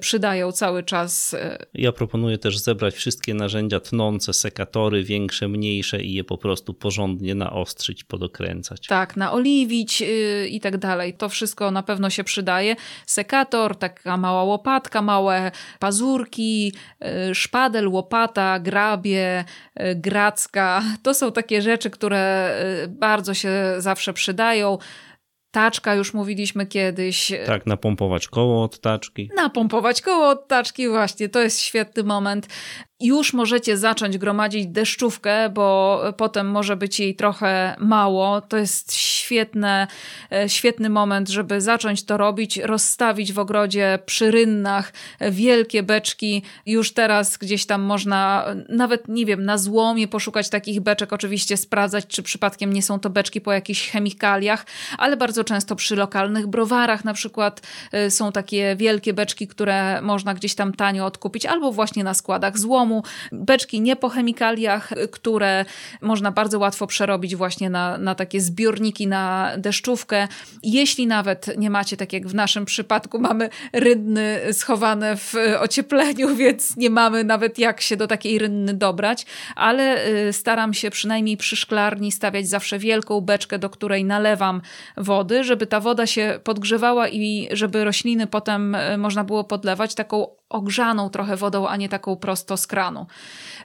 przydają 0.00 0.52
cały 0.52 0.82
czas. 0.82 1.36
Ja 1.74 1.92
proponuję 1.92 2.38
też 2.38 2.58
zebrać 2.58 2.94
wszystkie 2.94 3.34
narzędzia 3.34 3.80
tnące, 3.80 4.32
sekatory, 4.32 5.04
większe, 5.04 5.48
mniejsze 5.48 6.02
i 6.02 6.14
je 6.14 6.24
po 6.24 6.38
prostu 6.38 6.74
porządnie 6.74 7.34
naostrzyć, 7.34 8.04
podokręcać. 8.04 8.86
Tak, 8.86 9.16
naoliwić 9.16 10.00
yy, 10.00 10.48
i 10.48 10.60
tak 10.60 10.76
dalej. 10.76 11.14
To 11.14 11.28
wszystko 11.28 11.70
na 11.70 11.82
pewno 11.82 12.10
się 12.10 12.24
przydaje. 12.24 12.76
Sekator, 13.06 13.76
taka 13.76 14.16
mała 14.16 14.44
łopatka, 14.44 15.02
małe 15.02 15.50
pazurki, 15.78 16.72
yy, 17.00 17.34
szpadel, 17.34 17.88
łopata, 17.88 18.58
grabie, 18.58 19.44
yy, 19.76 19.94
gracka. 19.94 20.82
To 21.02 21.14
są 21.14 21.32
takie 21.32 21.62
rzeczy, 21.62 21.90
które 21.90 22.54
bardzo 22.88 23.34
się 23.34 23.50
zawsze 23.78 24.12
przydają. 24.12 24.78
Taczka, 25.54 25.94
już 25.94 26.14
mówiliśmy 26.14 26.66
kiedyś. 26.66 27.32
Tak, 27.46 27.66
napompować 27.66 28.28
koło 28.28 28.62
od 28.62 28.80
taczki. 28.80 29.30
Napompować 29.36 30.00
koło 30.00 30.28
od 30.28 30.48
taczki, 30.48 30.88
właśnie, 30.88 31.28
to 31.28 31.40
jest 31.40 31.60
świetny 31.60 32.02
moment. 32.02 32.48
Już 33.00 33.32
możecie 33.32 33.76
zacząć 33.76 34.18
gromadzić 34.18 34.66
deszczówkę, 34.66 35.48
bo 35.48 36.00
potem 36.16 36.50
może 36.50 36.76
być 36.76 37.00
jej 37.00 37.16
trochę 37.16 37.76
mało. 37.78 38.40
To 38.40 38.56
jest 38.56 38.94
świetne, 38.94 39.86
e, 40.32 40.48
świetny 40.48 40.90
moment, 40.90 41.28
żeby 41.28 41.60
zacząć 41.60 42.04
to 42.04 42.16
robić, 42.16 42.56
rozstawić 42.56 43.32
w 43.32 43.38
ogrodzie 43.38 43.98
przy 44.06 44.30
rynnach 44.30 44.92
wielkie 45.20 45.82
beczki. 45.82 46.42
Już 46.66 46.92
teraz 46.92 47.36
gdzieś 47.36 47.66
tam 47.66 47.82
można, 47.82 48.44
nawet 48.68 49.08
nie 49.08 49.26
wiem, 49.26 49.44
na 49.44 49.58
złomie 49.58 50.08
poszukać 50.08 50.48
takich 50.48 50.80
beczek, 50.80 51.12
oczywiście 51.12 51.56
sprawdzać, 51.56 52.06
czy 52.06 52.22
przypadkiem 52.22 52.72
nie 52.72 52.82
są 52.82 53.00
to 53.00 53.10
beczki 53.10 53.40
po 53.40 53.52
jakichś 53.52 53.90
chemikaliach, 53.90 54.66
ale 54.98 55.16
bardzo 55.16 55.44
często 55.44 55.76
przy 55.76 55.96
lokalnych 55.96 56.46
browarach 56.46 57.04
na 57.04 57.14
przykład 57.14 57.62
e, 57.92 58.10
są 58.10 58.32
takie 58.32 58.76
wielkie 58.76 59.12
beczki, 59.12 59.48
które 59.48 60.02
można 60.02 60.34
gdzieś 60.34 60.54
tam 60.54 60.72
tanio 60.72 61.06
odkupić, 61.06 61.46
albo 61.46 61.72
właśnie 61.72 62.04
na 62.04 62.14
składach 62.14 62.58
złomu 62.58 62.93
Beczki 63.32 63.80
nie 63.80 63.96
po 63.96 64.08
chemikaliach, 64.08 64.90
które 65.12 65.64
można 66.00 66.32
bardzo 66.32 66.58
łatwo 66.58 66.86
przerobić 66.86 67.36
właśnie 67.36 67.70
na, 67.70 67.98
na 67.98 68.14
takie 68.14 68.40
zbiorniki 68.40 69.06
na 69.06 69.52
deszczówkę. 69.58 70.28
Jeśli 70.62 71.06
nawet 71.06 71.58
nie 71.58 71.70
macie, 71.70 71.96
tak 71.96 72.12
jak 72.12 72.26
w 72.26 72.34
naszym 72.34 72.64
przypadku, 72.64 73.18
mamy 73.18 73.48
rynny 73.72 74.40
schowane 74.52 75.16
w 75.16 75.34
ociepleniu, 75.60 76.36
więc 76.44 76.76
nie 76.76 76.90
mamy 76.90 77.24
nawet 77.24 77.58
jak 77.58 77.80
się 77.80 77.96
do 77.96 78.06
takiej 78.06 78.38
rynny 78.38 78.74
dobrać, 78.74 79.26
ale 79.56 80.06
y, 80.28 80.32
staram 80.32 80.74
się 80.74 80.90
przynajmniej 80.90 81.36
przy 81.36 81.56
szklarni 81.56 82.12
stawiać 82.12 82.48
zawsze 82.48 82.78
wielką 82.78 83.20
beczkę, 83.20 83.58
do 83.58 83.70
której 83.70 84.04
nalewam 84.04 84.60
wody, 84.96 85.44
żeby 85.44 85.66
ta 85.66 85.80
woda 85.80 86.06
się 86.06 86.40
podgrzewała 86.44 87.08
i 87.08 87.48
żeby 87.52 87.84
rośliny 87.84 88.26
potem 88.26 88.74
y, 88.74 88.98
można 88.98 89.24
było 89.24 89.44
podlewać 89.44 89.94
taką 89.94 90.26
ogrzaną 90.54 91.10
trochę 91.10 91.36
wodą, 91.36 91.68
a 91.68 91.76
nie 91.76 91.88
taką 91.88 92.16
prosto 92.16 92.56
z 92.56 92.66
kranu. 92.66 93.06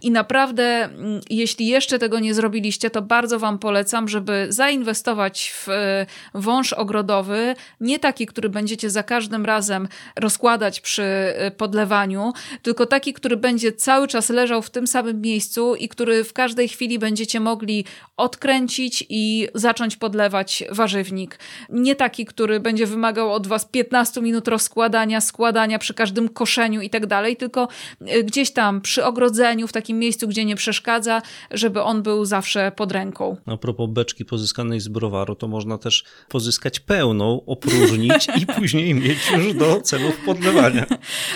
I 0.02 0.12
naprawdę, 0.12 0.64
mm, 0.64 1.22
jeśli 1.30 1.68
jeszcze 1.68 2.00
tego 2.00 2.20
nie 2.20 2.34
zrobiliście, 2.34 2.90
to 2.90 3.02
bardzo 3.02 3.40
Wam 3.40 3.60
polecam, 3.60 4.08
żeby 4.08 4.48
zainwestować 4.50 5.54
w 5.56 5.70
e, 5.70 6.06
wąż 6.34 6.74
ogrodowy, 6.74 7.56
nie 7.80 8.00
taki, 8.00 8.26
który 8.26 8.50
będziecie 8.50 8.90
za 8.90 9.04
każdym 9.04 9.46
razem 9.46 9.88
rozkładać 10.16 10.82
przy 10.82 11.04
e, 11.04 11.52
podlewaniu, 11.52 12.34
tylko 12.62 12.86
taki, 12.86 13.14
który 13.14 13.38
będzie 13.38 13.72
cały 13.72 14.08
czas 14.08 14.30
leżał 14.30 14.62
w 14.62 14.70
tym 14.70 14.88
samym 14.88 15.22
miejscu 15.22 15.76
i 15.76 15.90
który 15.90 16.24
w 16.24 16.34
każdej 16.34 16.68
chwili 16.68 17.00
będziecie 17.00 17.40
mogli 17.40 17.86
odkręcić 18.18 19.06
i 19.10 19.48
zacząć 19.54 19.98
podlewać 19.98 20.64
warzywnik. 20.72 21.40
Nie 21.70 21.96
taki, 21.96 22.26
który 22.26 22.60
będzie 22.60 22.86
wymagał 22.86 23.34
od 23.34 23.48
Was 23.48 23.66
15 23.66 24.22
minut 24.22 24.48
rozkładania, 24.48 25.22
składania 25.22 25.80
przy 25.80 25.94
każdym 25.94 26.30
koszeniu 26.30 26.79
i 26.82 26.90
tak 26.90 27.06
dalej, 27.06 27.38
tylko 27.38 27.68
e, 28.02 28.24
gdzieś 28.24 28.52
tam 28.52 28.82
przy 28.82 29.06
ogrodzeniu, 29.06 29.68
w 29.68 29.72
takim 29.72 30.00
miejscu, 30.00 30.28
gdzie 30.28 30.46
nie 30.46 30.56
przeszkadza, 30.56 31.22
żeby 31.52 31.82
on 31.82 32.04
był 32.04 32.26
zawsze 32.26 32.72
pod 32.76 32.92
ręką. 32.92 33.38
A 33.46 33.58
propos 33.58 33.90
beczki 33.90 34.26
pozyskanej 34.26 34.80
z 34.80 34.88
browaru, 34.88 35.36
to 35.36 35.48
można 35.48 35.78
też 35.78 36.04
pozyskać 36.30 36.80
pełną, 36.80 37.42
opróżnić 37.46 38.28
i 38.38 38.46
później 38.58 38.94
mieć 38.94 39.32
już 39.32 39.54
do 39.54 39.82
celów 39.82 40.18
podlewania. 40.26 40.86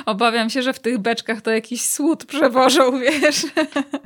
Obawiam 0.05 0.49
się, 0.49 0.61
że 0.61 0.73
w 0.73 0.79
tych 0.79 0.97
beczkach 0.97 1.41
to 1.41 1.51
jakiś 1.51 1.85
słód 1.85 2.25
przewożą, 2.25 2.99
wiesz. 2.99 3.45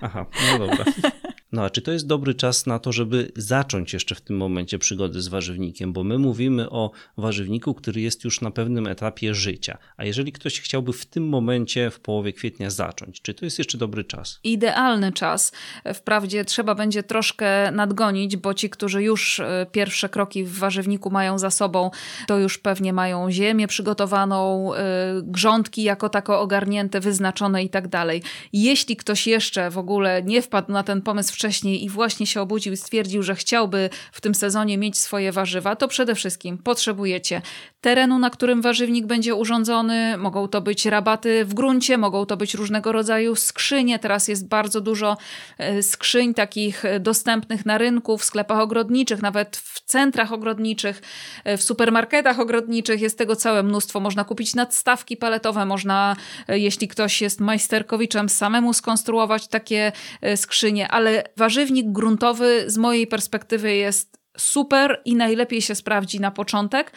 Aha, 0.01 0.25
no 0.51 0.67
dobra. 0.67 0.85
No 1.51 1.63
a 1.63 1.69
czy 1.69 1.81
to 1.81 1.91
jest 1.91 2.07
dobry 2.07 2.33
czas 2.33 2.65
na 2.65 2.79
to, 2.79 2.91
żeby 2.91 3.31
zacząć 3.35 3.93
jeszcze 3.93 4.15
w 4.15 4.21
tym 4.21 4.37
momencie 4.37 4.79
przygody 4.79 5.21
z 5.21 5.27
warzywnikiem? 5.27 5.93
Bo 5.93 6.03
my 6.03 6.17
mówimy 6.17 6.69
o 6.69 6.91
warzywniku, 7.17 7.73
który 7.73 8.01
jest 8.01 8.23
już 8.23 8.41
na 8.41 8.51
pewnym 8.51 8.87
etapie 8.87 9.35
życia. 9.35 9.77
A 9.97 10.05
jeżeli 10.05 10.31
ktoś 10.31 10.61
chciałby 10.61 10.93
w 10.93 11.05
tym 11.05 11.29
momencie, 11.29 11.89
w 11.89 11.99
połowie 11.99 12.33
kwietnia 12.33 12.69
zacząć, 12.69 13.21
czy 13.21 13.33
to 13.33 13.45
jest 13.45 13.57
jeszcze 13.57 13.77
dobry 13.77 14.03
czas? 14.03 14.39
Idealny 14.43 15.11
czas. 15.11 15.51
Wprawdzie 15.93 16.45
trzeba 16.45 16.75
będzie 16.75 17.03
troszkę 17.03 17.71
nadgonić, 17.71 18.37
bo 18.37 18.53
ci, 18.53 18.69
którzy 18.69 19.03
już 19.03 19.39
e, 19.39 19.65
pierwsze 19.71 20.09
kroki 20.09 20.43
w 20.43 20.57
warzywniku 20.57 21.09
mają 21.09 21.39
za 21.39 21.51
sobą, 21.51 21.91
to 22.27 22.37
już 22.37 22.57
pewnie 22.57 22.93
mają 22.93 23.31
ziemię 23.31 23.67
przygotowaną, 23.67 24.73
e, 24.73 24.79
grządki 25.23 25.83
jako 25.83 26.09
tako 26.09 26.39
ogarnięte, 26.39 26.99
wyznaczone 26.99 27.63
i 27.63 27.69
tak 27.69 27.87
dalej. 27.87 28.23
Jeśli 28.53 28.95
ktoś 28.95 29.27
jeszcze 29.27 29.69
w 29.69 29.77
ogóle 29.77 30.23
nie 30.23 30.41
wpadł 30.41 30.71
na 30.71 30.83
ten 30.83 31.01
pomysł 31.01 31.36
wcześniej 31.37 31.83
i 31.83 31.89
właśnie 31.89 32.27
się 32.27 32.41
obudził 32.41 32.73
i 32.73 32.77
stwierdził, 32.77 33.23
że 33.23 33.35
chciałby 33.35 33.89
w 34.11 34.21
tym 34.21 34.35
sezonie 34.35 34.77
mieć 34.77 34.99
swoje 34.99 35.31
warzywa, 35.31 35.75
to 35.75 35.87
przede 35.87 36.15
wszystkim 36.15 36.57
potrzebujecie 36.57 37.41
terenu, 37.87 38.19
na 38.19 38.29
którym 38.29 38.61
warzywnik 38.61 39.05
będzie 39.05 39.35
urządzony. 39.35 40.17
Mogą 40.17 40.47
to 40.47 40.61
być 40.61 40.85
rabaty 40.85 41.45
w 41.45 41.53
gruncie, 41.53 41.97
mogą 41.97 42.25
to 42.25 42.37
być 42.37 42.53
różnego 42.53 42.91
rodzaju 42.91 43.35
skrzynie. 43.35 43.99
Teraz 43.99 44.27
jest 44.27 44.47
bardzo 44.47 44.81
dużo 44.81 45.17
e, 45.57 45.83
skrzyń 45.83 46.33
takich 46.33 46.83
dostępnych 46.99 47.65
na 47.65 47.77
rynku, 47.77 48.17
w 48.17 48.23
sklepach 48.23 48.59
ogrodniczych, 48.59 49.21
nawet 49.21 49.57
w 49.57 49.81
centrach 49.81 50.33
ogrodniczych, 50.33 51.01
e, 51.43 51.57
w 51.57 51.63
supermarketach 51.63 52.39
ogrodniczych. 52.39 53.01
Jest 53.01 53.17
tego 53.17 53.35
całe 53.35 53.63
mnóstwo. 53.63 53.99
Można 53.99 54.23
kupić 54.23 54.55
nadstawki 54.55 55.17
paletowe, 55.17 55.65
można, 55.65 56.15
e, 56.47 56.59
jeśli 56.59 56.87
ktoś 56.87 57.21
jest 57.21 57.39
majsterkowiczem, 57.39 58.29
samemu 58.29 58.73
skonstruować 58.73 59.47
takie 59.47 59.91
skrzynie, 60.35 60.87
ale 60.87 61.23
warzywnik 61.37 61.91
gruntowy 61.91 62.63
z 62.67 62.77
mojej 62.77 63.07
perspektywy 63.07 63.75
jest 63.75 64.17
super 64.37 65.01
i 65.05 65.15
najlepiej 65.15 65.61
się 65.61 65.75
sprawdzi 65.75 66.19
na 66.19 66.31
początek 66.31 66.91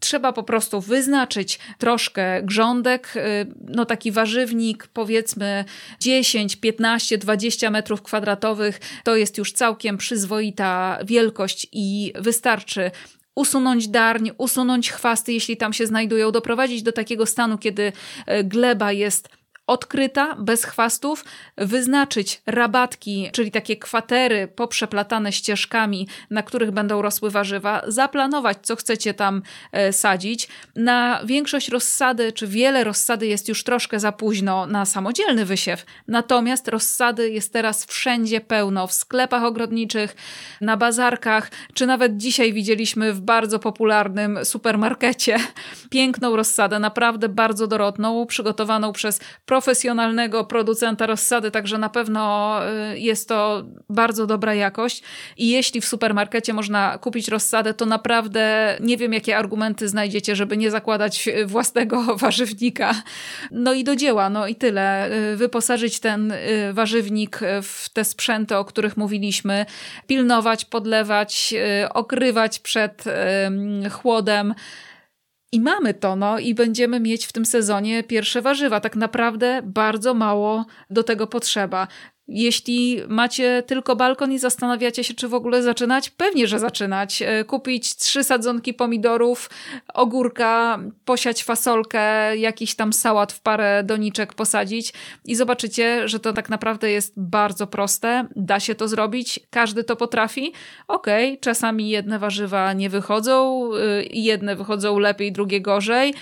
trzeba 0.00 0.32
po 0.32 0.42
prostu 0.42 0.80
wyznaczyć 0.80 1.58
troszkę 1.78 2.42
grządek, 2.42 3.16
y, 3.16 3.20
no 3.68 3.84
taki 3.84 4.12
warzywnik 4.12 4.86
powiedzmy 4.86 5.64
10, 6.00 6.56
15, 6.56 7.18
20 7.18 7.70
metrów 7.70 8.02
kwadratowych. 8.02 8.80
To 9.04 9.16
jest 9.16 9.38
już 9.38 9.52
całkiem 9.52 9.98
przyzwoita 9.98 10.98
wielkość 11.04 11.66
i 11.72 12.12
wystarczy 12.14 12.90
usunąć 13.34 13.88
darń, 13.88 14.30
usunąć 14.38 14.90
chwasty, 14.90 15.32
jeśli 15.32 15.56
tam 15.56 15.72
się 15.72 15.86
znajdują, 15.86 16.30
doprowadzić 16.32 16.82
do 16.82 16.92
takiego 16.92 17.26
stanu, 17.26 17.58
kiedy 17.58 17.82
y, 17.82 18.44
gleba 18.44 18.92
jest 18.92 19.28
odkryta, 19.66 20.36
bez 20.38 20.64
chwastów, 20.64 21.24
wyznaczyć 21.56 22.42
rabatki, 22.46 23.30
czyli 23.32 23.50
takie 23.50 23.76
kwatery 23.76 24.48
poprzeplatane 24.48 25.32
ścieżkami, 25.32 26.08
na 26.30 26.42
których 26.42 26.70
będą 26.70 27.02
rosły 27.02 27.30
warzywa, 27.30 27.82
zaplanować, 27.86 28.58
co 28.62 28.76
chcecie 28.76 29.14
tam 29.14 29.42
e, 29.72 29.92
sadzić. 29.92 30.48
Na 30.76 31.20
większość 31.24 31.68
rozsady, 31.68 32.32
czy 32.32 32.46
wiele 32.46 32.84
rozsady 32.84 33.26
jest 33.26 33.48
już 33.48 33.64
troszkę 33.64 34.00
za 34.00 34.12
późno 34.12 34.66
na 34.66 34.84
samodzielny 34.84 35.44
wysiew, 35.44 35.86
natomiast 36.08 36.68
rozsady 36.68 37.30
jest 37.30 37.52
teraz 37.52 37.84
wszędzie 37.84 38.40
pełno, 38.40 38.86
w 38.86 38.92
sklepach 38.92 39.44
ogrodniczych, 39.44 40.16
na 40.60 40.76
bazarkach, 40.76 41.50
czy 41.74 41.86
nawet 41.86 42.16
dzisiaj 42.16 42.52
widzieliśmy 42.52 43.12
w 43.12 43.20
bardzo 43.20 43.58
popularnym 43.58 44.44
supermarkecie 44.44 45.36
piękną 45.90 46.36
rozsadę, 46.36 46.78
naprawdę 46.78 47.28
bardzo 47.28 47.66
dorodną, 47.66 48.26
przygotowaną 48.26 48.92
przez 48.92 49.20
profesjonalnego 49.54 50.44
producenta 50.44 51.06
rozsady, 51.06 51.50
także 51.50 51.78
na 51.78 51.88
pewno 51.88 52.60
y, 52.92 52.98
jest 52.98 53.28
to 53.28 53.64
bardzo 53.88 54.26
dobra 54.26 54.54
jakość. 54.54 55.02
I 55.36 55.50
jeśli 55.50 55.80
w 55.80 55.84
supermarkecie 55.84 56.52
można 56.52 56.98
kupić 56.98 57.28
rozsadę, 57.28 57.74
to 57.74 57.86
naprawdę 57.86 58.76
nie 58.80 58.96
wiem, 58.96 59.12
jakie 59.12 59.36
argumenty 59.36 59.88
znajdziecie, 59.88 60.36
żeby 60.36 60.56
nie 60.56 60.70
zakładać 60.70 61.28
własnego 61.46 62.04
warzywnika. 62.16 62.94
No 63.50 63.72
i 63.72 63.84
do 63.84 63.96
dzieła, 63.96 64.30
no 64.30 64.46
i 64.46 64.54
tyle. 64.54 65.12
Y, 65.32 65.36
wyposażyć 65.36 66.00
ten 66.00 66.32
y, 66.32 66.72
warzywnik 66.72 67.40
w 67.62 67.88
te 67.88 68.04
sprzęty, 68.04 68.56
o 68.56 68.64
których 68.64 68.96
mówiliśmy, 68.96 69.66
pilnować, 70.06 70.64
podlewać, 70.64 71.54
okrywać 71.90 72.58
przed 72.58 73.04
chłodem. 73.90 74.54
I 75.54 75.60
mamy 75.60 75.94
to, 75.94 76.16
no 76.16 76.38
i 76.38 76.54
będziemy 76.54 77.00
mieć 77.00 77.26
w 77.26 77.32
tym 77.32 77.46
sezonie 77.46 78.02
pierwsze 78.02 78.42
warzywa. 78.42 78.80
Tak 78.80 78.96
naprawdę 78.96 79.60
bardzo 79.64 80.14
mało 80.14 80.64
do 80.90 81.02
tego 81.02 81.26
potrzeba. 81.26 81.88
Jeśli 82.28 83.00
macie 83.08 83.62
tylko 83.66 83.96
balkon 83.96 84.32
i 84.32 84.38
zastanawiacie 84.38 85.04
się, 85.04 85.14
czy 85.14 85.28
w 85.28 85.34
ogóle 85.34 85.62
zaczynać, 85.62 86.10
pewnie, 86.10 86.46
że 86.46 86.58
zaczynać. 86.58 87.22
E, 87.22 87.44
kupić 87.44 87.96
trzy 87.96 88.24
sadzonki 88.24 88.74
pomidorów, 88.74 89.50
ogórka, 89.94 90.78
posiać 91.04 91.44
fasolkę, 91.44 92.36
jakiś 92.36 92.74
tam 92.74 92.92
sałat 92.92 93.32
w 93.32 93.40
parę 93.40 93.82
doniczek 93.84 94.34
posadzić 94.34 94.92
i 95.24 95.34
zobaczycie, 95.34 96.08
że 96.08 96.20
to 96.20 96.32
tak 96.32 96.48
naprawdę 96.48 96.90
jest 96.90 97.12
bardzo 97.16 97.66
proste. 97.66 98.26
Da 98.36 98.60
się 98.60 98.74
to 98.74 98.88
zrobić, 98.88 99.40
każdy 99.50 99.84
to 99.84 99.96
potrafi. 99.96 100.52
Okej, 100.88 101.28
okay, 101.28 101.40
czasami 101.40 101.88
jedne 101.88 102.18
warzywa 102.18 102.72
nie 102.72 102.90
wychodzą, 102.90 103.70
y, 103.74 104.08
jedne 104.12 104.56
wychodzą 104.56 104.98
lepiej, 104.98 105.32
drugie 105.32 105.60
gorzej. 105.60 106.14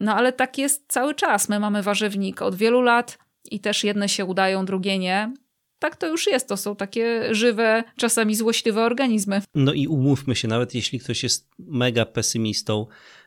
No 0.00 0.14
ale 0.14 0.32
tak 0.32 0.58
jest 0.58 0.84
cały 0.88 1.14
czas. 1.14 1.48
My 1.48 1.60
mamy 1.60 1.82
warzywnik 1.82 2.42
od 2.42 2.54
wielu 2.54 2.80
lat, 2.80 3.18
i 3.50 3.60
też 3.60 3.84
jedne 3.84 4.08
się 4.08 4.24
udają, 4.24 4.64
drugie 4.64 4.98
nie. 4.98 5.32
Tak 5.78 5.96
to 5.96 6.06
już 6.06 6.26
jest, 6.26 6.48
to 6.48 6.56
są 6.56 6.76
takie 6.76 7.34
żywe, 7.34 7.84
czasami 7.96 8.34
złośliwe 8.34 8.82
organizmy. 8.82 9.42
No 9.54 9.72
i 9.72 9.86
umówmy 9.86 10.36
się, 10.36 10.48
nawet 10.48 10.74
jeśli 10.74 11.00
ktoś 11.00 11.22
jest 11.22 11.50
mega 11.58 12.06
pesymistą, 12.06 12.86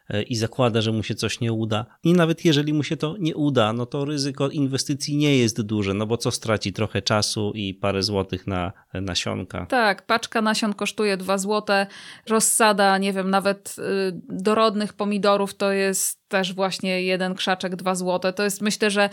e, 0.10 0.24
i 0.24 0.36
zakłada, 0.36 0.82
że 0.82 0.92
mu 0.92 1.04
się 1.04 1.16
coś 1.16 1.40
nie 1.40 1.54
uda. 1.54 1.86
I 2.04 2.14
nawet 2.14 2.46
jeżeli 2.46 2.74
mu 2.74 2.84
się 2.84 2.98
to 2.98 3.16
nie 3.20 3.36
uda, 3.36 3.74
no 3.74 3.86
to 3.86 4.06
ryzyko 4.06 4.50
inwestycji 4.50 5.18
nie 5.18 5.38
jest 5.38 5.62
duże, 5.62 5.94
no 5.94 6.08
bo 6.08 6.18
co 6.18 6.32
straci 6.32 6.74
trochę 6.74 7.02
czasu 7.02 7.52
i 7.56 7.74
parę 7.74 8.04
złotych 8.04 8.48
na 8.48 8.72
nasionka. 8.94 9.66
Tak, 9.66 10.06
paczka 10.06 10.42
nasion 10.42 10.74
kosztuje 10.74 11.18
2 11.18 11.38
złote, 11.38 11.88
rozsada, 12.28 12.98
nie 12.98 13.14
wiem, 13.14 13.30
nawet 13.30 13.76
y, 13.80 13.84
dorodnych 14.30 14.94
pomidorów 14.94 15.56
to 15.56 15.72
jest 15.72 16.27
też 16.28 16.54
właśnie 16.54 17.02
jeden 17.02 17.36
krzaczek, 17.36 17.76
dwa 17.76 17.96
złote. 17.96 18.34
To 18.34 18.44
jest 18.44 18.62
myślę, 18.62 18.92
że 18.92 19.10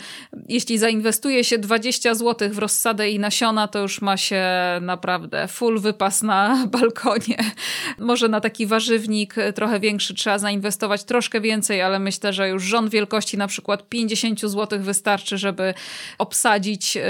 jeśli 0.49 0.77
zainwestuje 0.77 1.43
się 1.43 1.57
20 1.57 2.15
złotych 2.15 2.55
w 2.55 2.57
rozsadę 2.57 3.09
i 3.09 3.19
nasiona, 3.19 3.67
to 3.67 3.79
już 3.79 4.01
ma 4.01 4.17
się 4.17 4.43
naprawdę 4.81 5.47
full 5.47 5.79
wypas 5.79 6.23
na 6.23 6.57
balkonie. 6.79 7.37
Może 7.99 8.27
na 8.27 8.41
taki 8.41 8.65
warzywnik 8.65 9.35
trochę 9.55 9.79
większy 9.79 10.13
trzeba 10.13 10.37
zainwestować 10.37 11.03
troszkę 11.03 11.41
więcej, 11.41 11.81
ale 11.81 11.99
myślę, 11.99 12.33
że 12.33 12.49
już 12.49 12.63
rząd 12.63 12.91
wielkości 12.91 13.37
na 13.37 13.47
przykład 13.47 13.89
50 13.89 14.41
złotych 14.41 14.83
wystarczy, 14.83 15.37
żeby 15.37 15.73
obsadzić 16.17 16.97
y, 16.97 17.01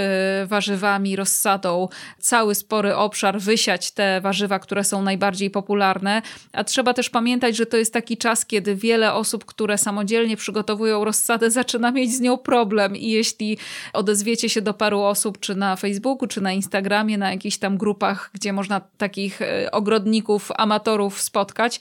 warzywami, 0.45 1.16
rozsadą 1.16 1.88
cały 2.20 2.56
spory 2.56 2.95
obszar, 2.95 3.39
wysiać 3.39 3.91
te 3.91 4.22
warzywa, 4.22 4.60
które 4.60 4.84
są 4.84 5.01
najbardziej 5.01 5.49
popularne. 5.49 6.22
A 6.53 6.64
trzeba 6.64 6.93
też 6.93 7.10
pamiętać, 7.10 7.56
że 7.56 7.66
to 7.66 7.78
jest 7.78 7.93
taki 7.93 8.18
czas, 8.18 8.45
kiedy 8.45 8.76
wiele 8.76 9.14
osób, 9.14 9.45
które 9.45 9.78
sam 9.78 9.94
samodzielnie 9.95 10.37
przygotowują 10.37 11.05
rozsadę, 11.05 11.51
zaczyna 11.51 11.91
mieć 11.91 12.11
z 12.11 12.19
nią 12.19 12.37
problem. 12.37 12.95
I 12.95 13.09
jeśli 13.09 13.57
odezwiecie 13.93 14.49
się 14.49 14.61
do 14.61 14.73
paru 14.73 15.01
osób, 15.01 15.39
czy 15.39 15.55
na 15.55 15.75
Facebooku, 15.75 16.27
czy 16.27 16.41
na 16.41 16.51
Instagramie, 16.51 17.17
na 17.17 17.31
jakichś 17.31 17.57
tam 17.57 17.77
grupach, 17.77 18.29
gdzie 18.33 18.53
można 18.53 18.81
takich 18.97 19.41
e, 19.41 19.71
ogrodników, 19.71 20.51
amatorów 20.57 21.21
spotkać, 21.21 21.79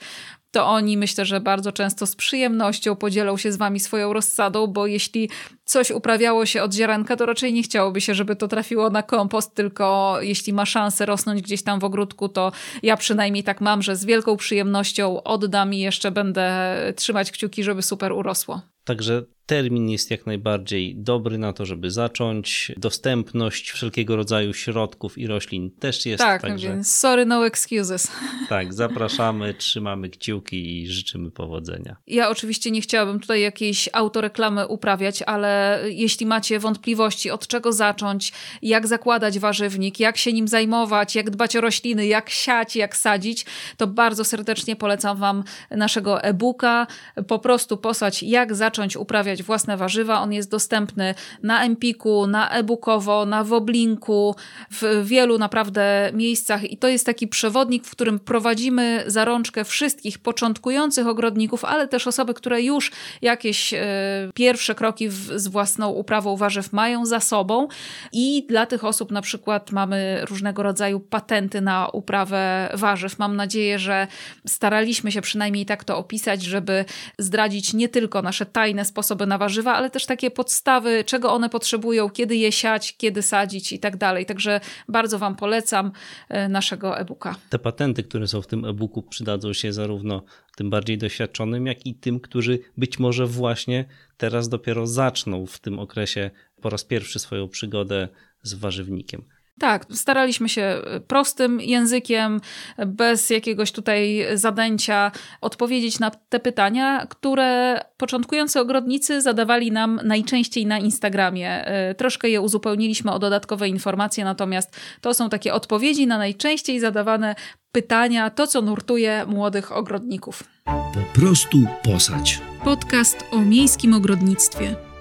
to 0.51 0.67
oni 0.67 0.97
myślę, 0.97 1.25
że 1.25 1.39
bardzo 1.39 1.71
często 1.71 2.07
z 2.07 2.15
przyjemnością 2.15 2.95
podzielą 2.95 3.37
się 3.37 3.51
z 3.51 3.57
wami 3.57 3.79
swoją 3.79 4.13
rozsadą, 4.13 4.67
bo 4.67 4.87
jeśli 4.87 5.29
coś 5.65 5.91
uprawiało 5.91 6.45
się 6.45 6.63
od 6.63 6.73
ziarenka, 6.73 7.15
to 7.15 7.25
raczej 7.25 7.53
nie 7.53 7.63
chciałoby 7.63 8.01
się, 8.01 8.15
żeby 8.15 8.35
to 8.35 8.47
trafiło 8.47 8.89
na 8.89 9.03
kompost, 9.03 9.55
tylko 9.55 10.17
jeśli 10.21 10.53
ma 10.53 10.65
szansę 10.65 11.05
rosnąć 11.05 11.41
gdzieś 11.41 11.63
tam 11.63 11.79
w 11.79 11.83
ogródku, 11.83 12.29
to 12.29 12.51
ja 12.83 12.97
przynajmniej 12.97 13.43
tak 13.43 13.61
mam, 13.61 13.81
że 13.81 13.95
z 13.95 14.05
wielką 14.05 14.37
przyjemnością 14.37 15.23
oddam 15.23 15.73
i 15.73 15.79
jeszcze 15.79 16.11
będę 16.11 16.75
trzymać 16.95 17.31
kciuki, 17.31 17.63
żeby 17.63 17.81
super 17.81 18.11
urosło. 18.11 18.61
Także 18.85 19.23
termin 19.45 19.89
jest 19.89 20.11
jak 20.11 20.25
najbardziej 20.25 20.95
dobry 20.95 21.37
na 21.37 21.53
to, 21.53 21.65
żeby 21.65 21.91
zacząć. 21.91 22.71
Dostępność 22.77 23.71
wszelkiego 23.71 24.15
rodzaju 24.15 24.53
środków 24.53 25.17
i 25.17 25.27
roślin 25.27 25.71
też 25.71 26.05
jest. 26.05 26.23
Tak, 26.23 26.41
także... 26.41 26.67
więc 26.67 26.91
sorry, 26.91 27.25
no 27.25 27.45
excuses. 27.45 28.11
Tak, 28.49 28.73
zapraszamy, 28.73 29.53
trzymamy 29.53 30.09
kciuki 30.09 30.81
i 30.81 30.87
życzymy 30.87 31.31
powodzenia. 31.31 31.95
Ja 32.07 32.29
oczywiście 32.29 32.71
nie 32.71 32.81
chciałabym 32.81 33.19
tutaj 33.19 33.41
jakiejś 33.41 33.89
autoreklamy 33.93 34.67
uprawiać, 34.67 35.21
ale 35.21 35.54
jeśli 35.85 36.25
macie 36.25 36.59
wątpliwości, 36.59 37.31
od 37.31 37.47
czego 37.47 37.73
zacząć, 37.73 38.33
jak 38.61 38.87
zakładać 38.87 39.39
warzywnik, 39.39 39.99
jak 39.99 40.17
się 40.17 40.33
nim 40.33 40.47
zajmować, 40.47 41.15
jak 41.15 41.29
dbać 41.29 41.55
o 41.55 41.61
rośliny, 41.61 42.07
jak 42.07 42.29
siać, 42.29 42.75
jak 42.75 42.97
sadzić, 42.97 43.45
to 43.77 43.87
bardzo 43.87 44.23
serdecznie 44.25 44.75
polecam 44.75 45.17
Wam 45.17 45.43
naszego 45.71 46.23
e-booka. 46.23 46.87
Po 47.27 47.39
prostu 47.39 47.77
posać, 47.77 48.23
jak 48.23 48.55
zacząć 48.55 48.97
uprawiać 48.97 49.43
własne 49.43 49.77
warzywa. 49.77 50.21
On 50.21 50.33
jest 50.33 50.51
dostępny 50.51 51.15
na 51.43 51.63
Empiku, 51.63 52.27
na 52.27 52.49
e-bookowo, 52.49 53.25
na 53.25 53.43
Woblinku, 53.43 54.35
w 54.71 55.03
wielu 55.05 55.37
naprawdę 55.37 56.11
miejscach 56.13 56.71
i 56.71 56.77
to 56.77 56.87
jest 56.87 57.05
taki 57.05 57.27
przewodnik, 57.27 57.85
w 57.85 57.91
którym 57.91 58.19
prowadzimy 58.19 59.03
za 59.07 59.25
rączkę 59.25 59.63
wszystkich 59.63 60.19
początkujących 60.19 61.07
ogrodników, 61.07 61.65
ale 61.65 61.87
też 61.87 62.07
osoby, 62.07 62.33
które 62.33 62.61
już 62.61 62.91
jakieś 63.21 63.73
e, 63.73 63.85
pierwsze 64.33 64.75
kroki 64.75 65.09
w, 65.09 65.39
z 65.45 65.47
własną 65.47 65.89
uprawą 65.89 66.37
warzyw 66.37 66.73
mają 66.73 67.05
za 67.05 67.19
sobą 67.19 67.67
i 68.11 68.45
dla 68.49 68.65
tych 68.65 68.83
osób 68.83 69.11
na 69.11 69.21
przykład 69.21 69.71
mamy 69.71 70.25
różnego 70.29 70.63
rodzaju 70.63 70.99
patenty 70.99 71.61
na 71.61 71.87
uprawę 71.87 72.69
warzyw. 72.73 73.19
Mam 73.19 73.35
nadzieję, 73.35 73.79
że 73.79 74.07
staraliśmy 74.47 75.11
się 75.11 75.21
przynajmniej 75.21 75.65
tak 75.65 75.83
to 75.83 75.97
opisać, 75.97 76.43
żeby 76.43 76.85
zdradzić 77.19 77.73
nie 77.73 77.89
tylko 77.89 78.21
nasze 78.21 78.45
tajne 78.45 78.85
sposoby 78.85 79.25
na 79.27 79.37
warzywa, 79.37 79.75
ale 79.75 79.89
też 79.89 80.05
takie 80.05 80.31
podstawy, 80.31 81.03
czego 81.03 81.33
one 81.33 81.49
potrzebują, 81.49 82.09
kiedy 82.09 82.35
je 82.35 82.51
siać, 82.51 82.97
kiedy 82.97 83.21
sadzić 83.21 83.73
i 83.73 83.79
tak 83.79 83.97
dalej. 83.97 84.25
Także 84.25 84.59
bardzo 84.87 85.19
Wam 85.19 85.35
polecam 85.35 85.91
e, 86.29 86.49
naszego 86.49 86.97
e-booka. 86.97 87.35
Te 87.49 87.59
patenty, 87.59 88.03
które 88.03 88.27
są 88.27 88.41
w 88.41 88.47
tym 88.47 88.65
e-booku, 88.65 89.03
przydadzą 89.03 89.53
się 89.53 89.73
zarówno 89.73 90.23
tym 90.55 90.69
bardziej 90.69 90.97
doświadczonym, 90.97 91.65
jak 91.65 91.85
i 91.85 91.95
tym, 91.95 92.19
którzy 92.19 92.59
być 92.77 92.99
może 92.99 93.27
właśnie 93.27 93.85
teraz 94.17 94.49
dopiero 94.49 94.87
zaczną 94.87 95.45
w 95.45 95.59
tym 95.59 95.79
okresie 95.79 96.31
po 96.61 96.69
raz 96.69 96.83
pierwszy 96.83 97.19
swoją 97.19 97.47
przygodę 97.49 98.07
z 98.41 98.53
warzywnikiem. 98.53 99.23
Tak, 99.59 99.85
staraliśmy 99.91 100.49
się 100.49 100.61
e, 100.61 100.99
prostym 100.99 101.61
językiem, 101.61 102.41
bez 102.85 103.29
jakiegoś 103.29 103.71
tutaj 103.71 104.25
zadęcia 104.33 105.11
odpowiedzieć 105.41 105.99
na 105.99 106.11
te 106.29 106.39
pytania, 106.39 107.07
które 107.09 107.81
początkujący 107.97 108.59
ogrodnicy 108.59 109.21
zadawali 109.21 109.71
nam 109.71 109.99
najczęściej 110.03 110.65
na 110.65 110.79
Instagramie. 110.79 111.65
E, 111.65 111.95
troszkę 111.95 112.29
je 112.29 112.41
uzupełniliśmy 112.41 113.11
o 113.11 113.19
dodatkowe 113.19 113.69
informacje, 113.69 114.23
natomiast 114.23 114.79
to 115.01 115.13
są 115.13 115.29
takie 115.29 115.53
odpowiedzi 115.53 116.07
na 116.07 116.17
najczęściej 116.17 116.79
zadawane 116.79 117.35
pytania, 117.71 118.29
to 118.29 118.47
co 118.47 118.61
nurtuje 118.61 119.25
młodych 119.27 119.71
ogrodników. 119.71 120.43
Po 120.65 121.19
prostu 121.19 121.57
posać. 121.83 122.41
Podcast 122.63 123.25
o 123.31 123.37
miejskim 123.37 123.93
ogrodnictwie. 123.93 124.94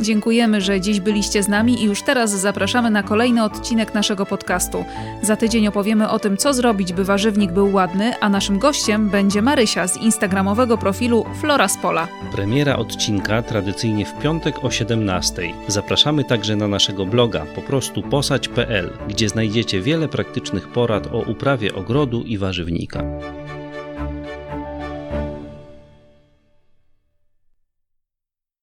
Dziękujemy, 0.00 0.60
że 0.60 0.80
dziś 0.80 1.00
byliście 1.00 1.42
z 1.42 1.48
nami 1.48 1.82
i 1.82 1.84
już 1.84 2.02
teraz 2.02 2.30
zapraszamy 2.30 2.90
na 2.90 3.02
kolejny 3.02 3.44
odcinek 3.44 3.94
naszego 3.94 4.26
podcastu. 4.26 4.84
Za 5.22 5.36
tydzień 5.36 5.68
opowiemy 5.68 6.08
o 6.08 6.18
tym, 6.18 6.36
co 6.36 6.54
zrobić, 6.54 6.92
by 6.92 7.04
warzywnik 7.04 7.52
był 7.52 7.72
ładny, 7.72 8.18
a 8.20 8.28
naszym 8.28 8.58
gościem 8.58 9.08
będzie 9.10 9.42
Marysia 9.42 9.88
z 9.88 9.96
instagramowego 9.96 10.78
profilu 10.78 11.24
Flora 11.40 11.68
z 11.68 11.78
Pola. 11.78 12.08
Premiera 12.32 12.76
odcinka 12.76 13.42
tradycyjnie 13.42 14.06
w 14.06 14.18
piątek 14.18 14.64
o 14.64 14.70
17. 14.70 15.42
Zapraszamy 15.68 16.24
także 16.24 16.56
na 16.56 16.68
naszego 16.68 17.06
bloga 17.06 17.46
po 17.54 17.62
prostu 17.62 18.02
posać.pl, 18.02 18.90
gdzie 19.08 19.28
znajdziecie 19.28 19.80
wiele 19.80 20.08
praktycznych 20.08 20.68
porad 20.68 21.06
o 21.06 21.18
uprawie 21.18 21.74
ogrodu 21.74 22.22
i 22.22 22.38
warzywnika. 22.38 23.04